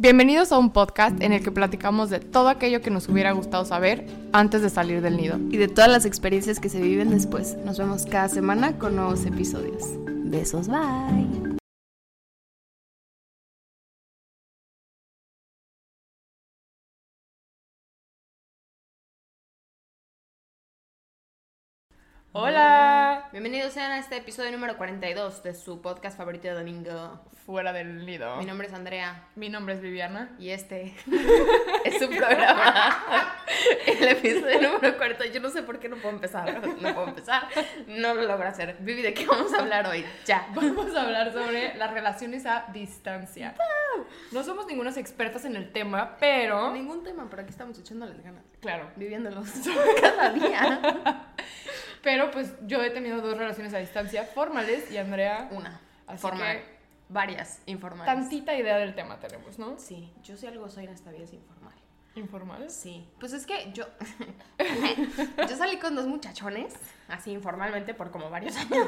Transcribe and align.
Bienvenidos 0.00 0.50
a 0.50 0.56
un 0.56 0.70
podcast 0.70 1.20
en 1.20 1.34
el 1.34 1.44
que 1.44 1.50
platicamos 1.50 2.08
de 2.08 2.20
todo 2.20 2.48
aquello 2.48 2.80
que 2.80 2.88
nos 2.88 3.06
hubiera 3.10 3.32
gustado 3.32 3.66
saber 3.66 4.06
antes 4.32 4.62
de 4.62 4.70
salir 4.70 5.02
del 5.02 5.18
nido. 5.18 5.38
Y 5.50 5.58
de 5.58 5.68
todas 5.68 5.90
las 5.90 6.06
experiencias 6.06 6.58
que 6.58 6.70
se 6.70 6.80
viven 6.80 7.10
después. 7.10 7.58
Nos 7.66 7.76
vemos 7.76 8.06
cada 8.06 8.30
semana 8.30 8.78
con 8.78 8.96
nuevos 8.96 9.26
episodios. 9.26 9.84
Besos, 10.24 10.68
bye. 10.68 11.59
Hola. 22.32 23.28
Bienvenidos 23.32 23.72
sean 23.72 23.90
a 23.90 23.98
este 23.98 24.16
episodio 24.16 24.52
número 24.52 24.76
42 24.76 25.42
de 25.42 25.52
su 25.52 25.82
podcast 25.82 26.16
favorito 26.16 26.46
de 26.46 26.54
domingo. 26.54 27.20
Fuera 27.44 27.72
del 27.72 28.06
nido. 28.06 28.36
Mi 28.36 28.44
nombre 28.44 28.68
es 28.68 28.72
Andrea 28.74 29.24
Mi 29.34 29.48
nombre 29.48 29.74
es 29.74 29.80
Viviana. 29.80 30.30
y 30.38 30.50
este 30.50 30.94
es 31.84 31.98
su 31.98 32.08
programa. 32.08 33.34
El 33.84 34.06
episodio 34.08 34.60
número 34.74 34.96
40. 34.96 35.26
Yo 35.26 35.40
no 35.40 35.50
sé 35.50 35.64
por 35.64 35.80
qué 35.80 35.88
no 35.88 35.96
puedo 35.96 36.14
empezar. 36.14 36.64
No 36.80 36.94
puedo 36.94 37.08
empezar. 37.08 37.48
No 37.88 38.14
lo 38.14 38.22
logro 38.22 38.46
hacer. 38.46 38.76
Vivi, 38.78 39.02
¿de 39.02 39.12
qué 39.12 39.26
vamos 39.26 39.52
a 39.52 39.58
hablar 39.58 39.88
hoy? 39.88 40.04
Ya. 40.24 40.46
Vamos 40.54 40.94
a 40.94 41.02
hablar 41.02 41.32
sobre 41.32 41.74
las 41.76 41.90
relaciones 41.92 42.46
a 42.46 42.66
distancia. 42.72 43.56
No 44.30 44.44
somos 44.44 44.66
ningunas 44.66 44.96
expertas 44.96 45.44
en 45.46 45.56
el 45.56 45.72
tema, 45.72 46.16
pero 46.20 46.72
Ningún 46.72 47.02
tema, 47.02 47.26
pero 47.28 47.42
aquí 47.42 47.50
estamos 47.50 47.76
echándoles 47.76 48.22
ganas. 48.22 48.44
claro, 48.60 48.88
Viviéndolos 48.94 49.48
cada 50.00 50.30
día. 50.30 51.26
Pero 52.02 52.30
pues 52.30 52.54
yo 52.66 52.82
he 52.82 52.90
tenido 52.90 53.20
dos 53.20 53.36
relaciones 53.36 53.74
a 53.74 53.78
distancia 53.78 54.24
formales 54.24 54.90
y 54.90 54.96
Andrea 54.98 55.48
Una. 55.52 55.80
Así 56.06 56.18
formal. 56.22 56.58
que- 56.58 56.80
Varias 57.12 57.60
informales. 57.66 58.06
tantita 58.06 58.54
idea 58.54 58.76
del 58.78 58.94
tema 58.94 59.18
tenemos, 59.18 59.58
¿no? 59.58 59.76
Sí, 59.78 60.12
yo 60.22 60.36
sí 60.36 60.46
algo 60.46 60.68
soy 60.68 60.84
en 60.84 60.90
esta 60.90 61.10
vida 61.10 61.24
es 61.24 61.32
informal. 61.32 61.74
Informales. 62.14 62.72
Sí. 62.72 63.04
Pues 63.18 63.32
es 63.32 63.46
que 63.46 63.72
yo. 63.72 63.84
yo 65.48 65.56
salí 65.56 65.78
con 65.78 65.94
dos 65.96 66.06
muchachones, 66.06 66.74
así 67.08 67.32
informalmente, 67.32 67.94
por 67.94 68.10
como 68.10 68.30
varios 68.30 68.56
años. 68.56 68.86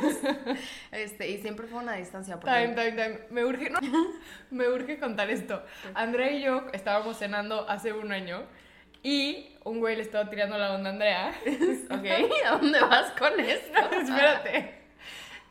Este, 0.90 1.30
y 1.30 1.38
siempre 1.38 1.66
fue 1.66 1.80
una 1.80 1.94
distancia. 1.94 2.38
Porque 2.38 2.54
Time, 2.54 2.74
time, 2.74 2.92
time. 2.92 3.18
Me 3.30 3.44
urge, 3.44 3.70
no, 3.70 3.78
me 4.50 4.68
urge 4.68 4.98
contar 4.98 5.30
esto. 5.30 5.62
Andrea 5.94 6.30
y 6.30 6.42
yo 6.42 6.66
estábamos 6.72 7.18
cenando 7.18 7.68
hace 7.68 7.92
un 7.92 8.12
año 8.12 8.42
y 9.02 9.48
un 9.64 9.80
güey 9.80 9.96
le 9.96 10.02
estaba 10.02 10.28
tirando 10.30 10.56
la 10.58 10.74
onda 10.74 10.90
a 10.90 10.92
Andrea. 10.92 11.34
Ok, 11.90 12.06
¿a 12.46 12.50
dónde 12.52 12.80
vas 12.80 13.12
con 13.12 13.38
esto? 13.38 13.78
Espérate. 13.92 14.82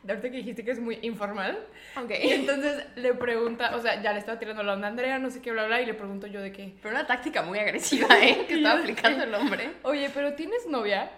De 0.02 0.12
ahorita 0.12 0.30
que 0.30 0.38
dijiste 0.38 0.64
que 0.64 0.72
es 0.72 0.80
muy 0.80 0.98
informal. 1.02 1.64
Ok. 1.96 2.10
Y 2.22 2.32
entonces 2.32 2.84
le 2.96 3.14
pregunta, 3.14 3.76
o 3.76 3.80
sea, 3.80 4.02
ya 4.02 4.12
le 4.12 4.18
estaba 4.18 4.38
tirando 4.38 4.64
la 4.64 4.72
onda 4.72 4.88
a 4.88 4.90
Andrea, 4.90 5.18
no 5.18 5.30
sé 5.30 5.40
qué, 5.40 5.52
bla, 5.52 5.66
bla, 5.66 5.80
y 5.80 5.86
le 5.86 5.94
pregunto 5.94 6.26
yo 6.26 6.40
de 6.40 6.50
qué. 6.50 6.74
Pero 6.82 6.94
una 6.94 7.06
táctica 7.06 7.42
muy 7.42 7.58
agresiva, 7.58 8.08
¿eh? 8.20 8.44
Que 8.48 8.54
estaba 8.54 8.80
aplicando 8.80 9.22
el 9.22 9.34
hombre. 9.34 9.70
Oye, 9.82 10.10
pero 10.12 10.34
¿tienes 10.34 10.66
novia? 10.66 11.10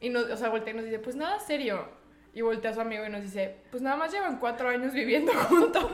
Y 0.00 0.08
nos, 0.10 0.24
o 0.24 0.36
sea, 0.36 0.48
voltea 0.48 0.72
y 0.72 0.76
nos 0.76 0.84
dice, 0.84 0.98
pues 0.98 1.14
nada 1.14 1.38
serio. 1.38 1.88
Y 2.34 2.42
voltea 2.42 2.70
a 2.70 2.74
su 2.74 2.80
amigo 2.80 3.04
y 3.04 3.10
nos 3.10 3.22
dice, 3.22 3.56
pues 3.70 3.82
nada 3.82 3.96
más 3.96 4.12
llevan 4.12 4.38
cuatro 4.38 4.68
años 4.68 4.92
viviendo 4.92 5.32
juntos. 5.48 5.90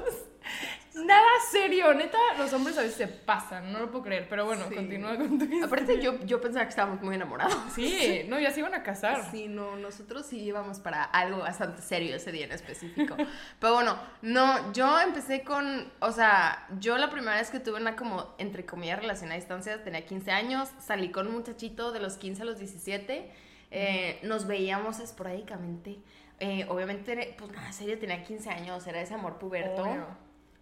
nada 0.95 1.27
serio, 1.51 1.93
neta, 1.95 2.19
los 2.39 2.53
hombres 2.53 2.77
a 2.79 2.83
veces 2.83 2.97
se 2.97 3.07
pasan, 3.09 3.73
no 3.73 3.81
lo 3.81 3.91
puedo 3.91 4.05
creer. 4.05 4.27
Pero 4.29 4.45
bueno, 4.45 4.67
Sí. 4.69 4.75
continúa 4.75 5.17
con 5.17 5.29
tu 5.39 5.45
historia. 5.45 5.65
Aparte, 5.65 6.01
yo, 6.03 6.21
yo 6.25 6.41
pensaba 6.41 6.65
que 6.65 6.71
estábamos 6.71 7.01
muy 7.03 7.15
enamorados. 7.15 7.57
Sí, 7.75 8.25
no, 8.29 8.39
ya 8.39 8.51
se 8.51 8.61
iban 8.61 8.75
a 8.75 8.83
casar. 8.83 9.31
Sí, 9.31 9.49
no, 9.49 9.77
nosotros 9.77 10.27
sí 10.27 10.41
íbamos 10.41 10.79
para 10.81 11.03
algo 11.05 11.39
bastante 11.39 11.83
serio 11.83 12.15
ese 12.17 12.31
día 12.31 12.45
en 12.45 12.53
específico. 12.53 13.17
Pero 13.61 13.75
bueno, 13.75 13.99
no, 14.23 14.73
yo 14.73 15.01
empecé 15.01 15.43
con, 15.43 15.91
o 16.01 16.13
sea, 16.13 16.67
yo 16.79 16.99
la 16.99 17.11
primera 17.11 17.37
vez 17.37 17.51
que 17.51 17.59
tuve 17.61 17.81
una 17.81 17.97
como, 17.97 18.35
entre 18.39 18.67
comillas, 18.67 19.01
relación 19.01 19.33
a 19.33 19.37
distancia, 19.37 19.83
tenía 19.83 20.05
15 20.05 20.31
años, 20.31 20.69
salí 20.79 21.11
con 21.11 21.27
un 21.27 21.35
muchachito 21.35 21.91
de 21.93 22.01
los 22.01 22.17
15 22.19 22.43
a 22.43 22.45
los 22.45 22.59
17, 22.59 23.33
eh, 23.77 24.21
nos 24.23 24.47
veíamos 24.47 25.01
esporádicamente. 25.01 25.99
Eh, 26.41 26.67
obviamente, 26.69 27.35
pues 27.39 27.51
nada, 27.53 27.73
serio, 27.73 27.99
tenía 27.99 28.23
15 28.23 28.51
años, 28.51 28.87
era 28.87 29.01
ese 29.01 29.15
amor 29.15 29.39
puberto. 29.39 29.85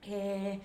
Eh, 0.03 0.61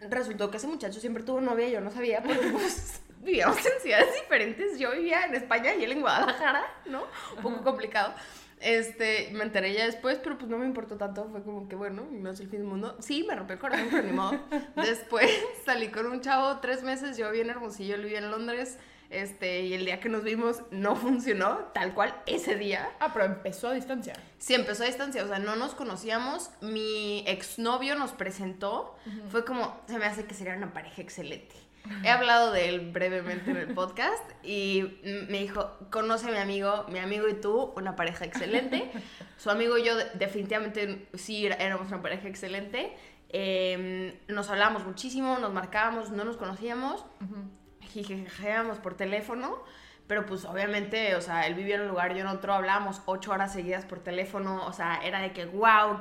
resultó 0.00 0.50
que 0.50 0.58
ese 0.58 0.66
muchacho 0.66 1.00
siempre 1.00 1.22
tuvo 1.22 1.40
novia 1.40 1.68
yo 1.68 1.80
no 1.80 1.90
sabía 1.90 2.22
porque 2.22 2.48
pues 2.48 3.00
vivíamos 3.20 3.64
en 3.64 3.80
ciudades 3.80 4.14
diferentes. 4.14 4.78
Yo 4.78 4.92
vivía 4.92 5.24
en 5.26 5.34
España 5.34 5.74
y 5.74 5.84
él 5.84 5.92
en 5.92 6.00
Guadalajara, 6.00 6.64
¿no? 6.86 7.04
Un 7.36 7.42
poco 7.42 7.62
complicado. 7.62 8.14
Este, 8.60 9.28
me 9.32 9.44
enteré 9.44 9.74
ya 9.74 9.84
después, 9.84 10.18
pero 10.22 10.38
pues 10.38 10.50
no 10.50 10.58
me 10.58 10.64
importó 10.64 10.96
tanto. 10.96 11.28
Fue 11.30 11.42
como 11.42 11.68
que 11.68 11.76
bueno, 11.76 12.06
no 12.10 12.30
es 12.30 12.40
el 12.40 12.48
fin 12.48 12.60
del 12.60 12.68
mundo. 12.68 12.96
Sí, 13.00 13.24
me 13.28 13.34
rompió 13.34 13.54
el 13.54 13.60
corazón, 13.60 13.88
pero 13.90 14.02
ni 14.02 14.12
modo. 14.12 14.40
Después 14.76 15.30
salí 15.64 15.88
con 15.88 16.06
un 16.06 16.20
chavo 16.20 16.60
tres 16.60 16.82
meses. 16.82 17.16
Yo 17.16 17.26
vivía 17.30 17.44
en 17.44 17.50
Hermosillo, 17.50 17.94
él 17.96 18.02
vivía 18.04 18.18
en 18.18 18.30
Londres. 18.30 18.78
Este, 19.10 19.60
y 19.62 19.74
el 19.74 19.84
día 19.84 20.00
que 20.00 20.08
nos 20.08 20.24
vimos 20.24 20.62
no 20.70 20.96
funcionó, 20.96 21.58
tal 21.72 21.94
cual 21.94 22.14
ese 22.26 22.56
día. 22.56 22.90
Ah, 23.00 23.10
pero 23.12 23.26
empezó 23.26 23.68
a 23.68 23.72
distancia. 23.74 24.14
Sí, 24.38 24.54
empezó 24.54 24.82
a 24.82 24.86
distancia, 24.86 25.22
o 25.24 25.28
sea, 25.28 25.38
no 25.38 25.54
nos 25.56 25.74
conocíamos. 25.74 26.50
Mi 26.60 27.22
exnovio 27.26 27.94
nos 27.94 28.12
presentó. 28.12 28.96
Fue 29.30 29.44
como, 29.44 29.80
se 29.86 29.98
me 29.98 30.06
hace 30.06 30.24
que 30.24 30.34
sería 30.34 30.54
una 30.56 30.72
pareja 30.72 31.00
excelente. 31.02 31.54
He 32.02 32.08
hablado 32.08 32.50
de 32.50 32.70
él 32.70 32.92
brevemente 32.92 33.50
en 33.50 33.58
el 33.58 33.74
podcast 33.74 34.24
y 34.42 34.98
me 35.28 35.38
dijo, 35.40 35.70
conoce 35.90 36.28
a 36.28 36.32
mi 36.32 36.38
amigo, 36.38 36.86
mi 36.88 36.98
amigo 36.98 37.28
y 37.28 37.34
tú, 37.34 37.74
una 37.76 37.94
pareja 37.94 38.24
excelente. 38.24 38.90
Su 39.36 39.50
amigo 39.50 39.76
y 39.76 39.84
yo 39.84 39.94
de- 39.94 40.06
definitivamente 40.14 41.08
sí 41.12 41.44
éramos 41.46 41.88
una 41.88 42.00
pareja 42.00 42.26
excelente. 42.26 42.96
Eh, 43.28 44.18
nos 44.28 44.48
hablábamos 44.48 44.86
muchísimo, 44.86 45.38
nos 45.38 45.52
marcábamos, 45.52 46.10
no 46.10 46.24
nos 46.24 46.38
conocíamos 46.38 47.04
jijijeamos 48.02 48.78
por 48.78 48.96
teléfono, 48.96 49.62
pero 50.06 50.26
pues 50.26 50.44
obviamente, 50.44 51.14
o 51.14 51.20
sea, 51.20 51.46
él 51.46 51.54
vivía 51.54 51.76
en 51.76 51.82
un 51.82 51.88
lugar, 51.88 52.12
yo 52.14 52.20
en 52.20 52.26
otro, 52.26 52.52
hablábamos 52.52 53.00
ocho 53.06 53.30
horas 53.32 53.52
seguidas 53.52 53.84
por 53.86 54.00
teléfono, 54.00 54.66
o 54.66 54.72
sea, 54.72 55.00
era 55.02 55.20
de 55.20 55.32
que, 55.32 55.46
wow, 55.46 55.98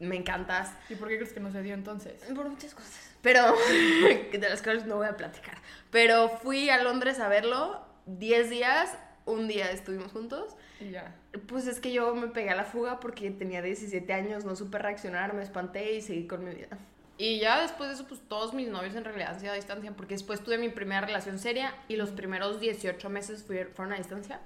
me 0.00 0.16
encantas, 0.16 0.72
¿Y 0.88 0.94
por 0.94 1.08
qué 1.08 1.16
crees 1.16 1.32
que 1.32 1.40
no 1.40 1.50
se 1.50 1.62
dio 1.62 1.74
entonces? 1.74 2.22
por 2.34 2.48
muchas 2.48 2.74
cosas, 2.74 3.10
pero 3.22 3.54
de 4.32 4.48
las 4.48 4.62
cuales 4.62 4.86
no 4.86 4.96
voy 4.96 5.06
a 5.06 5.16
platicar, 5.16 5.58
pero 5.90 6.28
fui 6.28 6.70
a 6.70 6.82
Londres 6.82 7.20
a 7.20 7.28
verlo, 7.28 7.84
10 8.06 8.50
días, 8.50 8.96
un 9.26 9.48
día 9.48 9.70
estuvimos 9.70 10.12
juntos, 10.12 10.56
Y 10.80 10.90
ya. 10.90 11.14
pues 11.48 11.66
es 11.66 11.80
que 11.80 11.92
yo 11.92 12.14
me 12.14 12.28
pegué 12.28 12.50
a 12.50 12.54
la 12.56 12.64
fuga 12.64 13.00
porque 13.00 13.30
tenía 13.30 13.62
17 13.62 14.12
años, 14.12 14.44
no 14.44 14.54
supe 14.56 14.78
reaccionar, 14.78 15.34
me 15.34 15.42
espanté 15.42 15.92
y 15.94 16.02
seguí 16.02 16.26
con 16.26 16.44
mi 16.44 16.52
vida. 16.54 16.76
Y 17.16 17.38
ya 17.38 17.62
después 17.62 17.88
de 17.88 17.94
eso, 17.94 18.06
pues 18.08 18.20
todos 18.28 18.54
mis 18.54 18.68
novios 18.68 18.94
en 18.96 19.04
realidad 19.04 19.34
han 19.34 19.40
sido 19.40 19.52
a 19.52 19.56
distancia, 19.56 19.92
porque 19.92 20.14
después 20.14 20.42
tuve 20.42 20.58
mi 20.58 20.68
primera 20.68 21.02
relación 21.02 21.38
seria 21.38 21.72
y 21.86 21.96
los 21.96 22.10
primeros 22.10 22.58
18 22.58 23.08
meses 23.08 23.44
fueron 23.44 23.92
a 23.92 23.96
distancia. 23.96 24.40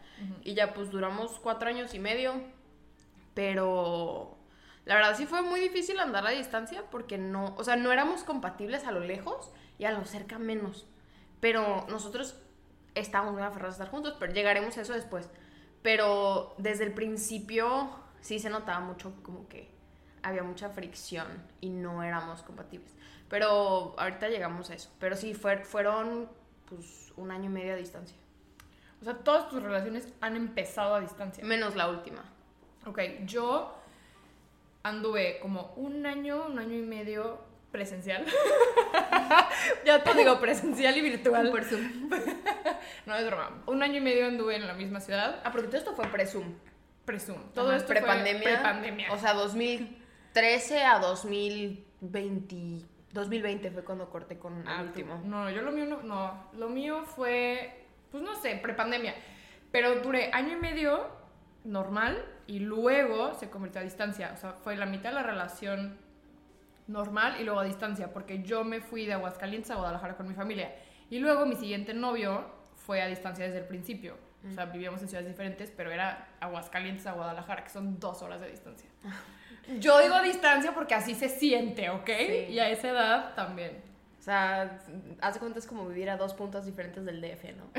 Y 0.44 0.54
ya 0.54 0.74
pues 0.74 0.90
duramos 0.90 1.38
cuatro 1.40 1.68
años 1.70 1.94
y 1.94 1.98
medio, 1.98 2.34
pero 3.32 4.36
la 4.84 4.96
verdad 4.96 5.16
sí 5.16 5.24
fue 5.24 5.40
muy 5.40 5.60
difícil 5.60 5.98
andar 5.98 6.26
a 6.26 6.30
distancia 6.30 6.82
porque 6.90 7.16
no, 7.16 7.54
o 7.56 7.64
sea, 7.64 7.76
no 7.76 7.90
éramos 7.90 8.22
compatibles 8.22 8.84
a 8.84 8.92
lo 8.92 9.00
lejos 9.00 9.50
y 9.78 9.84
a 9.84 9.92
lo 9.92 10.04
cerca 10.04 10.38
menos. 10.38 10.86
Pero 11.40 11.86
nosotros 11.88 12.36
estábamos 12.94 13.32
muy 13.32 13.42
aferrados 13.42 13.74
a 13.74 13.84
estar 13.84 13.90
juntos, 13.90 14.16
pero 14.18 14.32
llegaremos 14.32 14.76
a 14.76 14.82
eso 14.82 14.92
después. 14.92 15.30
Pero 15.82 16.54
desde 16.58 16.84
el 16.84 16.92
principio 16.92 17.90
sí 18.20 18.38
se 18.38 18.50
notaba 18.50 18.80
mucho 18.80 19.14
como 19.22 19.48
que 19.48 19.77
había 20.22 20.42
mucha 20.42 20.68
fricción 20.70 21.26
y 21.60 21.70
no 21.70 22.02
éramos 22.02 22.42
compatibles. 22.42 22.94
Pero 23.28 23.94
ahorita 23.98 24.28
llegamos 24.28 24.70
a 24.70 24.74
eso. 24.74 24.90
Pero 24.98 25.16
sí, 25.16 25.34
fue- 25.34 25.64
fueron 25.64 26.28
pues 26.68 27.12
un 27.16 27.30
año 27.30 27.46
y 27.46 27.48
medio 27.52 27.72
a 27.74 27.76
distancia. 27.76 28.16
O 29.00 29.04
sea, 29.04 29.14
todas 29.14 29.48
tus 29.48 29.62
relaciones 29.62 30.08
han 30.20 30.36
empezado 30.36 30.94
a 30.94 31.00
distancia. 31.00 31.44
Menos 31.44 31.76
la 31.76 31.88
última. 31.88 32.24
Ok, 32.86 33.00
yo 33.24 33.74
anduve 34.82 35.38
como 35.40 35.72
un 35.76 36.04
año, 36.06 36.46
un 36.46 36.58
año 36.58 36.74
y 36.76 36.82
medio 36.82 37.38
presencial. 37.70 38.24
ya 39.84 40.02
te 40.02 40.14
digo, 40.14 40.38
presencial 40.40 40.96
y 40.96 41.00
virtual. 41.02 41.50
Por 41.50 41.64
Zoom. 41.64 42.10
No 43.06 43.14
es 43.16 43.26
broma. 43.26 43.62
Un 43.66 43.82
año 43.82 43.96
y 43.96 44.00
medio 44.00 44.26
anduve 44.26 44.56
en 44.56 44.66
la 44.66 44.74
misma 44.74 45.00
ciudad. 45.00 45.40
Ah, 45.44 45.50
porque 45.52 45.68
todo 45.68 45.78
esto 45.78 45.94
fue 45.94 46.06
pre-Zoom. 46.08 46.54
Todo 47.54 47.68
Ajá, 47.68 47.76
esto 47.78 47.88
prepandemia. 47.88 48.42
fue 48.42 48.52
prepandemia. 48.52 49.12
O 49.12 49.18
sea, 49.18 49.32
2013 50.34 50.82
a 50.84 50.98
2020. 50.98 52.84
2020 53.12 53.70
fue 53.70 53.84
cuando 53.84 54.08
corté 54.10 54.38
con 54.38 54.60
el 54.60 54.68
Ah, 54.68 54.82
último. 54.82 55.20
No, 55.24 55.50
yo 55.50 55.62
lo 55.62 55.72
mío 55.72 55.86
no, 55.86 56.02
no. 56.02 56.50
Lo 56.54 56.68
mío 56.68 57.04
fue 57.04 57.84
pues 58.10 58.22
no 58.22 58.34
sé, 58.36 58.56
prepandemia. 58.56 59.14
Pero 59.70 59.96
duré 60.00 60.30
año 60.32 60.56
y 60.56 60.60
medio 60.60 61.06
normal 61.64 62.24
y 62.46 62.60
luego 62.60 63.34
se 63.34 63.50
convirtió 63.50 63.80
a 63.80 63.84
distancia. 63.84 64.32
O 64.34 64.36
sea, 64.38 64.52
fue 64.52 64.76
la 64.76 64.86
mitad 64.86 65.10
de 65.10 65.16
la 65.16 65.22
relación 65.22 65.98
normal 66.86 67.36
y 67.40 67.44
luego 67.44 67.60
a 67.60 67.64
distancia, 67.64 68.12
porque 68.14 68.42
yo 68.42 68.64
me 68.64 68.80
fui 68.80 69.04
de 69.04 69.12
Aguascalientes 69.14 69.70
a 69.70 69.74
Guadalajara 69.76 70.16
con 70.16 70.26
mi 70.26 70.34
familia. 70.34 70.74
Y 71.10 71.18
luego 71.18 71.44
mi 71.44 71.56
siguiente 71.56 71.92
novio 71.92 72.46
fue 72.76 73.02
a 73.02 73.06
distancia 73.06 73.44
desde 73.44 73.58
el 73.58 73.66
principio. 73.66 74.16
O 74.48 74.52
sea, 74.52 74.66
vivíamos 74.66 75.02
en 75.02 75.08
ciudades 75.08 75.28
diferentes, 75.28 75.70
pero 75.76 75.90
era 75.90 76.28
Aguascalientes 76.40 77.06
a 77.06 77.12
Guadalajara, 77.12 77.64
que 77.64 77.70
son 77.70 77.98
dos 77.98 78.22
horas 78.22 78.40
de 78.40 78.48
distancia. 78.48 78.88
Yo 79.78 79.98
digo 80.00 80.20
distancia 80.22 80.72
porque 80.72 80.94
así 80.94 81.14
se 81.14 81.28
siente, 81.28 81.90
¿ok? 81.90 82.08
Sí. 82.16 82.46
Y 82.50 82.58
a 82.58 82.70
esa 82.70 82.88
edad 82.88 83.34
también. 83.34 83.82
O 84.18 84.22
sea, 84.22 84.78
hace 85.22 85.38
cuenta 85.38 85.58
es 85.58 85.66
como 85.66 85.86
vivir 85.86 86.10
a 86.10 86.16
dos 86.16 86.34
puntos 86.34 86.66
diferentes 86.66 87.04
del 87.04 87.20
DF, 87.20 87.44
¿no? 87.56 87.70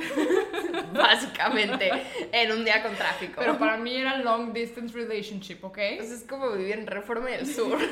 Básicamente, 0.99 1.91
en 2.31 2.51
un 2.51 2.63
día 2.65 2.81
con 2.81 2.95
tráfico. 2.95 3.33
Pero 3.37 3.57
para 3.59 3.77
mí 3.77 3.95
era 3.95 4.17
long 4.17 4.51
distance 4.53 4.93
relationship, 4.95 5.63
¿ok? 5.63 5.77
Entonces 5.77 6.21
es 6.21 6.27
como 6.27 6.49
vivir 6.51 6.79
en 6.79 6.87
Reforma 6.87 7.29
del 7.29 7.45
Sur. 7.45 7.77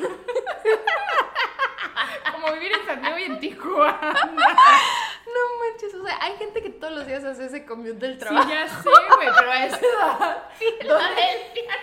Como 2.32 2.54
vivir 2.54 2.72
en 2.72 2.86
San 2.86 3.02
Diego 3.02 3.18
y 3.18 3.24
en 3.24 3.40
Tijuana. 3.40 4.14
No 4.14 5.42
manches, 5.60 5.94
o 5.96 6.06
sea, 6.06 6.18
hay 6.22 6.36
gente 6.38 6.62
que 6.62 6.70
todos 6.70 6.94
los 6.94 7.08
días 7.08 7.24
hace 7.24 7.46
ese 7.46 7.66
commute 7.66 7.94
del 7.94 8.14
Sí, 8.14 8.20
trabajo. 8.20 8.50
ya 8.50 8.68
sé, 8.68 8.90
güey, 9.16 9.30
pero 9.36 9.52
a 9.52 9.66
esa 9.66 9.78
edad. 9.80 10.44
Filadelfia. 10.60 11.74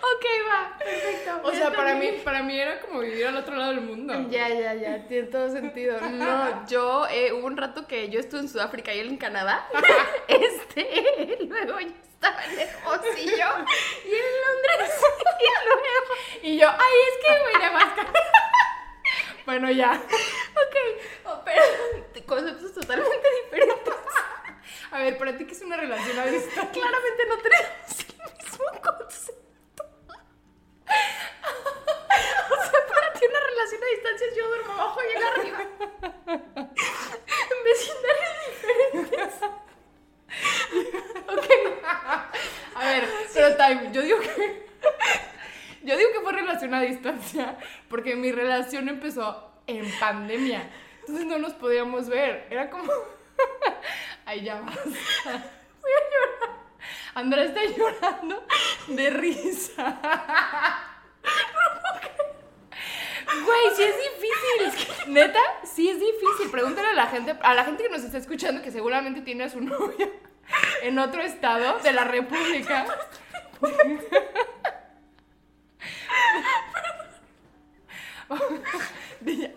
ok, 0.00 0.24
va, 0.48 0.78
perfecto. 0.78 1.21
O 1.42 1.52
sea, 1.52 1.72
para 1.72 1.94
mí, 1.94 2.08
para 2.24 2.42
mí 2.42 2.58
era 2.58 2.80
como 2.80 3.00
vivir 3.00 3.26
al 3.26 3.36
otro 3.36 3.56
lado 3.56 3.72
del 3.72 3.80
mundo. 3.82 4.14
Ya, 4.30 4.48
ya, 4.48 4.74
ya, 4.74 5.06
tiene 5.06 5.28
todo 5.28 5.50
sentido. 5.50 6.00
No, 6.00 6.66
yo 6.68 7.06
eh, 7.10 7.32
hubo 7.32 7.46
un 7.46 7.56
rato 7.56 7.86
que 7.86 8.08
yo 8.08 8.20
estuve 8.20 8.40
en 8.40 8.48
Sudáfrica 8.48 8.94
y 8.94 9.00
él 9.00 9.08
en 9.08 9.16
Canadá. 9.16 9.66
este, 10.28 11.38
luego 11.48 11.80
yo 11.80 11.88
estaba 11.88 12.44
Hermosillo 12.44 13.48
y 14.04 14.08
él 14.08 14.22
en 14.30 14.36
Londres. 14.46 14.94
Y 15.40 15.66
luego, 15.66 16.14
Y 16.42 16.58
yo, 16.58 16.68
ay, 16.68 16.94
es 17.08 17.26
que, 17.26 17.42
güey, 17.42 17.58
de 17.58 17.64
Aguascalientes. 17.64 18.22
Bueno, 19.44 19.70
ya. 19.70 19.92
ok, 19.92 20.76
oh, 21.24 21.42
pero 21.44 21.62
conceptos 22.26 22.72
totalmente 22.72 23.28
diferentes. 23.44 23.94
A 24.90 24.98
ver, 24.98 25.18
para 25.18 25.36
ti, 25.36 25.46
¿qué 25.46 25.52
es 25.52 25.62
una 25.62 25.76
relación 25.76 26.18
a 26.18 26.26
distancia? 26.26 26.70
Claramente 26.70 27.26
no 27.28 27.38
tenemos 27.38 28.00
el 28.00 28.44
mismo 28.44 28.64
concepto. 28.82 29.41
O 32.50 32.54
sea, 32.54 32.86
para 32.88 33.12
ti 33.14 33.24
una 33.28 33.40
relación 33.40 33.82
a 33.82 33.86
distancia 33.86 34.26
es 34.28 34.36
yo 34.36 34.48
duermo 34.48 34.72
abajo 34.72 35.00
y 35.02 35.16
él 35.16 35.22
arriba. 35.36 35.60
En 37.50 37.64
vecindarios 37.64 38.34
diferentes. 38.48 39.34
Ok. 41.28 41.48
A 42.74 42.84
ver, 42.86 43.08
pero 43.34 43.56
time, 43.56 43.90
yo 43.92 44.02
digo 44.02 44.18
que. 44.20 44.66
Yo 45.84 45.96
digo 45.96 46.12
que 46.12 46.20
fue 46.20 46.32
relación 46.32 46.74
a 46.74 46.80
distancia 46.80 47.58
porque 47.88 48.14
mi 48.14 48.30
relación 48.30 48.88
empezó 48.88 49.52
en 49.66 49.90
pandemia. 49.98 50.70
Entonces 51.00 51.26
no 51.26 51.38
nos 51.38 51.54
podíamos 51.54 52.08
ver. 52.08 52.46
Era 52.50 52.70
como. 52.70 52.92
Ay, 54.24 54.44
ya 54.44 54.60
basta. 54.60 54.82
Voy 55.80 55.90
a 55.90 56.00
llorar. 56.10 56.61
Andrea 57.14 57.44
está 57.44 57.60
llorando 57.64 58.46
de 58.88 59.10
risa. 59.10 59.98
Güey, 63.44 63.76
sí 63.76 63.82
es 63.82 63.96
difícil. 63.96 65.12
Neta, 65.12 65.40
sí 65.64 65.88
es 65.88 65.98
difícil. 65.98 66.50
Pregúntale 66.50 66.88
a 66.88 66.94
la 66.94 67.06
gente, 67.06 67.36
a 67.40 67.54
la 67.54 67.64
gente 67.64 67.84
que 67.84 67.88
nos 67.88 68.02
está 68.02 68.18
escuchando 68.18 68.62
que 68.62 68.70
seguramente 68.70 69.22
tiene 69.22 69.44
a 69.44 69.48
su 69.48 69.60
novia 69.60 70.08
en 70.82 70.98
otro 70.98 71.22
estado 71.22 71.78
de 71.80 71.92
la 71.92 72.04
República. 72.04 72.86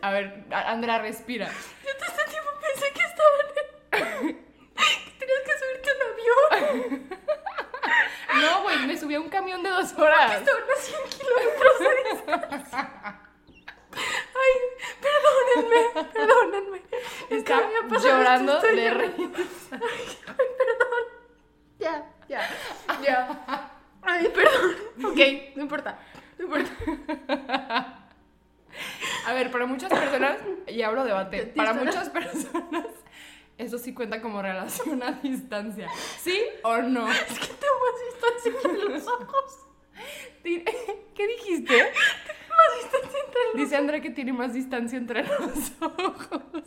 A 0.01 0.11
ver, 0.11 0.43
Andrea, 0.51 0.99
respira. 0.99 1.47
Yo 1.47 1.89
todo 1.97 2.07
este 2.07 2.23
tiempo 2.29 2.49
pensé 2.61 2.91
que 2.93 3.01
estaban 3.01 3.39
en... 3.49 4.35
que 5.05 5.11
tenías 5.17 5.41
que 5.45 5.51
subirte 5.57 5.89
a 5.89 5.93
un 5.95 6.01
avión. 6.11 7.09
No, 8.41 8.63
güey, 8.63 8.77
me 8.85 8.97
subí 8.97 9.15
a 9.15 9.19
un 9.19 9.29
camión 9.29 9.63
de 9.63 9.69
dos 9.69 9.93
horas. 10.25 10.41
Estaban 10.41 10.63
a 10.63 10.75
100 10.75 10.99
kilómetros 11.09 11.79
de 11.79 11.89
distancia. 12.11 13.21
Ay, 14.35 14.53
perdónenme, 15.01 15.81
perdónenme. 16.13 16.77
Es 16.77 17.27
que 17.29 17.35
Está 17.37 17.55
me 17.67 17.77
ha 17.77 17.87
pasado 17.87 18.17
llorando 18.17 18.53
esto, 18.57 18.67
de 18.67 18.89
risa. 18.91 19.79
Ay, 20.27 20.47
perdón. 20.57 21.03
Ya, 21.79 22.11
ya, 22.27 22.49
ya. 23.01 23.71
Ay, 24.01 24.27
perdón. 24.33 24.75
Ok, 25.05 25.19
no 25.55 25.61
importa. 25.63 25.99
No 26.37 26.45
importa. 26.45 28.01
A 29.27 29.33
ver, 29.33 29.49
para 29.51 29.65
muchas 29.65 29.89
personas, 29.91 30.37
y 30.67 30.81
hablo 30.81 31.03
debate, 31.05 31.37
¿Te- 31.39 31.45
te 31.47 31.53
para 31.53 31.73
muchas 31.73 32.09
personas, 32.09 32.85
eso 33.57 33.77
sí 33.77 33.93
cuenta 33.93 34.21
como 34.21 34.41
relación 34.41 35.01
a 35.01 35.13
distancia. 35.13 35.87
¿Sí 36.19 36.43
o 36.63 36.77
no? 36.79 37.09
Es 37.09 37.39
que 37.39 37.47
tengo 37.47 37.73
más 37.79 37.95
distancia 38.11 38.51
entre 38.71 38.89
los 38.89 39.07
ojos. 39.07 39.59
Di- 40.43 40.63
¿Qué 41.15 41.27
dijiste? 41.27 41.81
Más 42.49 42.81
distancia 42.83 43.19
entre 43.25 43.41
los 43.45 43.53
Dice 43.55 43.75
Andrea 43.77 43.94
que 44.05 44.11
tiene 44.11 44.33
más 44.33 44.53
distancia 44.53 44.99
entre 44.99 45.23
los 45.39 45.71
ojos. 45.81 46.63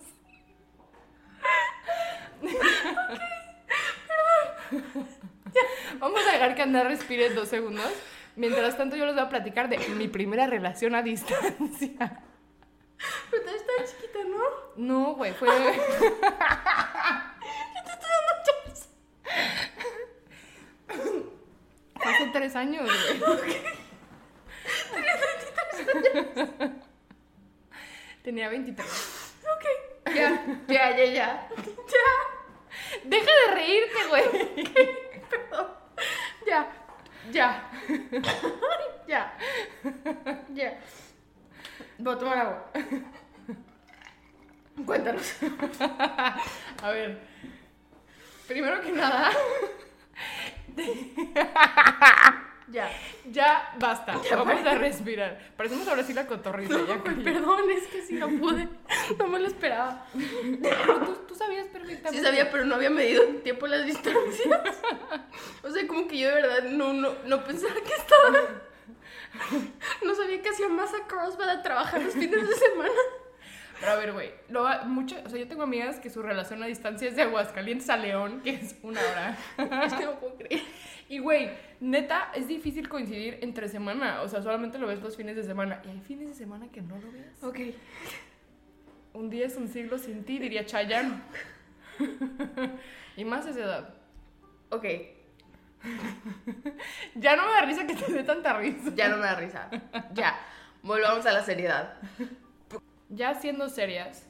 Vamos 6.00 6.20
a 6.26 6.32
dejar 6.32 6.56
que 6.56 6.62
Andrea 6.62 6.82
respire 6.82 7.30
dos 7.30 7.48
segundos. 7.48 7.86
Mientras 8.34 8.76
tanto, 8.76 8.96
yo 8.96 9.06
les 9.06 9.14
voy 9.14 9.22
a 9.22 9.28
platicar 9.28 9.68
de 9.68 9.78
mi 9.90 10.08
primera 10.08 10.48
relación 10.48 10.96
a 10.96 11.02
distancia. 11.02 12.22
Pero 13.30 13.44
tú 13.44 13.50
estás 13.50 13.94
chiquita, 13.94 14.18
¿no? 14.24 14.42
No, 14.76 15.14
güey, 15.14 15.32
fue. 15.32 15.48
Yo 15.54 15.54
te 17.84 17.92
estoy 17.92 18.10
dando 18.16 18.32
chance. 18.44 18.88
hace 22.04 22.26
tres 22.32 22.56
años, 22.56 22.82
güey. 22.82 23.52
Tenía 24.92 25.14
23. 28.24 28.86
Ok. 29.42 29.64
Ya, 30.14 30.30
ya, 30.68 30.96
ya, 30.96 31.04
ya. 31.04 31.48
Ya. 31.94 32.08
Deja 33.04 33.30
de 33.30 33.54
reírte, 33.54 34.06
güey. 34.08 34.24
Perdón. 35.30 35.66
Ya, 36.46 36.72
ya. 37.30 37.70
Ya. 39.08 39.32
Ya. 40.54 40.78
Voy 41.98 42.14
a 42.14 42.18
tomar 42.18 42.38
agua. 42.38 42.70
Cuéntanos. 44.84 45.34
A 46.82 46.90
ver. 46.90 47.18
Primero 48.46 48.82
que 48.82 48.92
nada. 48.92 49.32
Ya. 52.70 52.90
Ya 53.30 53.72
basta. 53.78 54.14
Ya 54.28 54.36
Vamos 54.36 54.64
a 54.66 54.74
respirar. 54.74 55.38
Parecemos 55.56 55.88
ahora 55.88 56.02
sí 56.02 56.12
la 56.12 56.26
cotorrita. 56.26 56.74
ya, 56.86 56.94
Ay, 56.94 57.00
cariño. 57.02 57.24
perdón, 57.24 57.70
es 57.70 57.86
que 57.86 58.02
sí 58.02 58.14
no 58.14 58.28
pude. 58.28 58.68
No 59.18 59.26
me 59.26 59.38
lo 59.38 59.46
esperaba. 59.46 60.06
Pero 60.62 60.98
tú, 61.06 61.14
tú 61.28 61.34
sabías 61.34 61.66
perfectamente. 61.68 62.18
Sí 62.18 62.22
sabía, 62.24 62.50
pero 62.50 62.64
no 62.66 62.74
había 62.74 62.90
medido 62.90 63.22
en 63.24 63.42
tiempo 63.42 63.66
las 63.66 63.86
distancias. 63.86 64.60
O 65.62 65.70
sea, 65.70 65.86
como 65.86 66.06
que 66.08 66.18
yo 66.18 66.28
de 66.28 66.34
verdad 66.34 66.62
no, 66.64 66.92
no, 66.92 67.14
no 67.24 67.44
pensaba 67.44 67.74
que 67.74 67.94
estaba... 67.94 68.38
No 70.02 70.14
sabía 70.14 70.40
que 70.42 70.48
hacía 70.48 70.68
masa 70.68 70.96
cross 71.06 71.36
para 71.36 71.62
trabajar 71.62 72.02
los 72.02 72.14
fines 72.14 72.48
de 72.48 72.54
semana. 72.54 72.90
Pero 73.80 73.92
a 73.92 73.96
ver, 73.96 74.12
güey. 74.12 74.32
mucho- 74.86 75.16
O 75.24 75.28
sea, 75.28 75.38
yo 75.38 75.46
tengo 75.46 75.62
amigas 75.62 76.00
que 76.00 76.10
su 76.10 76.22
relación 76.22 76.62
a 76.62 76.66
distancia 76.66 77.08
es 77.08 77.14
de 77.16 77.22
Aguascalientes 77.22 77.88
a 77.90 77.96
León, 77.96 78.40
que 78.42 78.50
es 78.50 78.74
una 78.82 79.00
hora. 79.00 79.36
Es 79.84 79.94
que 79.94 80.04
no 80.04 80.18
puedo 80.18 80.34
creer. 80.36 80.62
Y, 81.08 81.20
güey, 81.20 81.50
neta, 81.80 82.30
es 82.34 82.48
difícil 82.48 82.88
coincidir 82.88 83.38
entre 83.40 83.68
semana. 83.68 84.20
O 84.22 84.28
sea, 84.28 84.42
solamente 84.42 84.78
lo 84.78 84.86
ves 84.86 85.00
los 85.00 85.16
fines 85.16 85.36
de 85.36 85.42
semana. 85.42 85.80
Y 85.84 85.88
hay 85.88 86.00
fines 86.00 86.28
de 86.28 86.34
semana 86.34 86.68
que 86.70 86.82
no 86.82 86.98
lo 86.98 87.10
ves. 87.10 87.42
Ok. 87.42 87.58
Un 89.14 89.30
día 89.30 89.46
es 89.46 89.56
un 89.56 89.68
siglo 89.68 89.98
sin 89.98 90.24
ti, 90.24 90.38
diría 90.38 90.66
Chayanne. 90.66 91.22
y 93.16 93.24
más 93.24 93.46
a 93.46 93.50
esa 93.50 93.60
edad. 93.60 93.94
Ok. 94.70 94.84
Ya 97.14 97.36
no 97.36 97.46
me 97.46 97.52
da 97.52 97.62
risa 97.62 97.86
que 97.86 97.94
te 97.94 98.12
dé 98.12 98.22
tanta 98.22 98.58
risa. 98.58 98.92
Ya 98.94 99.08
no 99.08 99.16
me 99.16 99.24
da 99.24 99.34
risa. 99.34 99.70
Ya. 100.12 100.38
Volvamos 100.82 101.24
a 101.26 101.32
la 101.32 101.42
seriedad. 101.42 101.94
Ya 103.08 103.34
siendo 103.34 103.68
serias, 103.68 104.27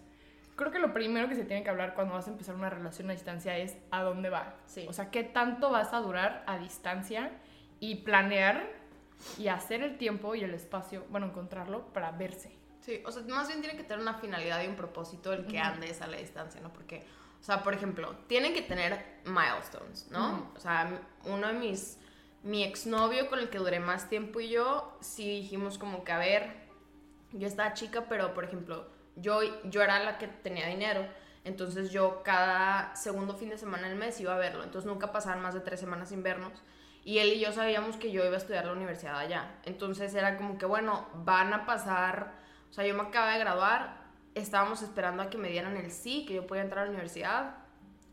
creo 0.59 0.73
que 0.73 0.81
lo 0.81 0.93
primero 0.93 1.29
que 1.29 1.37
se 1.37 1.45
tiene 1.45 1.63
que 1.63 1.71
hablar 1.71 1.95
cuando 1.95 2.15
vas 2.15 2.27
a 2.27 2.31
empezar 2.31 2.57
una 2.57 2.69
relación 2.69 3.09
a 3.09 3.13
distancia 3.13 3.57
es 3.57 3.79
a 3.93 4.03
dónde 4.03 4.29
va. 4.29 4.57
Sí. 4.67 4.85
O 4.89 4.93
sea, 4.93 5.11
qué 5.11 5.23
tanto 5.23 5.71
vas 5.71 5.95
a 5.95 6.01
durar 6.01 6.43
a 6.47 6.59
distancia 6.59 7.31
y 7.81 7.95
planear 8.03 8.69
y 9.39 9.49
hacer 9.49 9.83
el 9.83 9.97
tiempo 9.97 10.35
y 10.35 10.43
el 10.43 10.53
espacio, 10.53 11.07
bueno, 11.11 11.27
encontrarlo 11.27 11.87
para 11.93 12.11
verse. 12.11 12.53
Sí, 12.81 13.01
o 13.07 13.13
sea, 13.13 13.23
más 13.29 13.47
bien 13.47 13.61
tiene 13.61 13.77
que 13.77 13.85
tener 13.85 14.01
una 14.01 14.15
finalidad 14.15 14.63
y 14.63 14.67
un 14.67 14.75
propósito 14.75 15.33
el 15.33 15.47
que 15.47 15.61
andes 15.61 16.03
a 16.03 16.09
la 16.09 16.17
distancia, 16.17 16.61
¿no? 16.61 16.73
Porque, 16.73 17.05
O 17.41 17.45
sea, 17.45 17.63
por 17.63 17.73
ejemplo, 17.73 18.17
tienen 18.27 18.53
que 18.53 18.63
tener 18.63 19.21
milestones, 19.27 20.09
¿no? 20.11 20.51
O 20.57 20.61
sea, 20.61 21.01
uno 21.25 21.47
de 21.47 21.53
mis, 21.53 21.99
mi 22.43 22.65
exnovio 22.65 23.29
con 23.29 23.39
el 23.39 23.49
que 23.49 23.59
duré 23.59 23.79
más 23.79 24.09
tiempo 24.09 24.41
y 24.41 24.49
yo, 24.49 24.97
sí 25.01 25.29
dijimos 25.29 25.79
como 25.79 26.03
que, 26.03 26.13
a 26.13 26.19
ver, 26.19 26.69
yo 27.33 27.47
estaba 27.47 27.75
chica, 27.75 28.07
pero 28.09 28.35
por 28.35 28.45
ejemplo, 28.45 28.98
yo, 29.21 29.41
yo 29.65 29.83
era 29.83 30.03
la 30.03 30.19
que 30.19 30.29
tenía 30.29 30.67
dinero. 30.67 31.07
Entonces 31.45 31.91
yo 31.91 32.23
cada 32.23 32.95
segundo 32.95 33.35
fin 33.35 33.49
de 33.49 33.59
semana 33.59 33.89
del 33.89 33.97
mes 33.97 34.21
iba 34.21 34.35
a 34.35 34.39
verlo. 34.39 34.65
Entonces 34.65 34.91
nunca 34.91 35.13
pasaban 35.13 35.41
más 35.41 35.55
de 35.55 35.61
tres 35.61 35.81
semanas 35.81 36.11
sin 36.11 36.23
vernos. 36.23 36.53
Y 37.05 37.19
él 37.19 37.29
y 37.33 37.41
yo 37.41 37.53
sabíamos 37.53 37.97
que 37.97 38.13
yo 38.13 38.25
iba 38.25 38.35
a 38.35 38.39
estudiar 38.39 38.67
la 38.67 38.73
universidad 38.73 39.19
allá. 39.19 39.55
Entonces 39.65 40.15
era 40.15 40.37
como 40.37 40.59
que, 40.59 40.67
bueno, 40.67 41.07
van 41.25 41.53
a 41.55 41.65
pasar, 41.65 42.35
o 42.71 42.73
sea, 42.73 42.87
yo 42.87 42.95
me 42.95 43.03
acabo 43.03 43.31
de 43.31 43.39
graduar, 43.39 43.97
estábamos 44.35 44.83
esperando 44.83 45.23
a 45.23 45.31
que 45.31 45.39
me 45.39 45.49
dieran 45.49 45.77
el 45.77 45.91
sí, 45.91 46.27
que 46.27 46.35
yo 46.35 46.47
podía 46.47 46.63
entrar 46.63 46.81
a 46.81 46.85
la 46.85 46.91
universidad. 46.91 47.55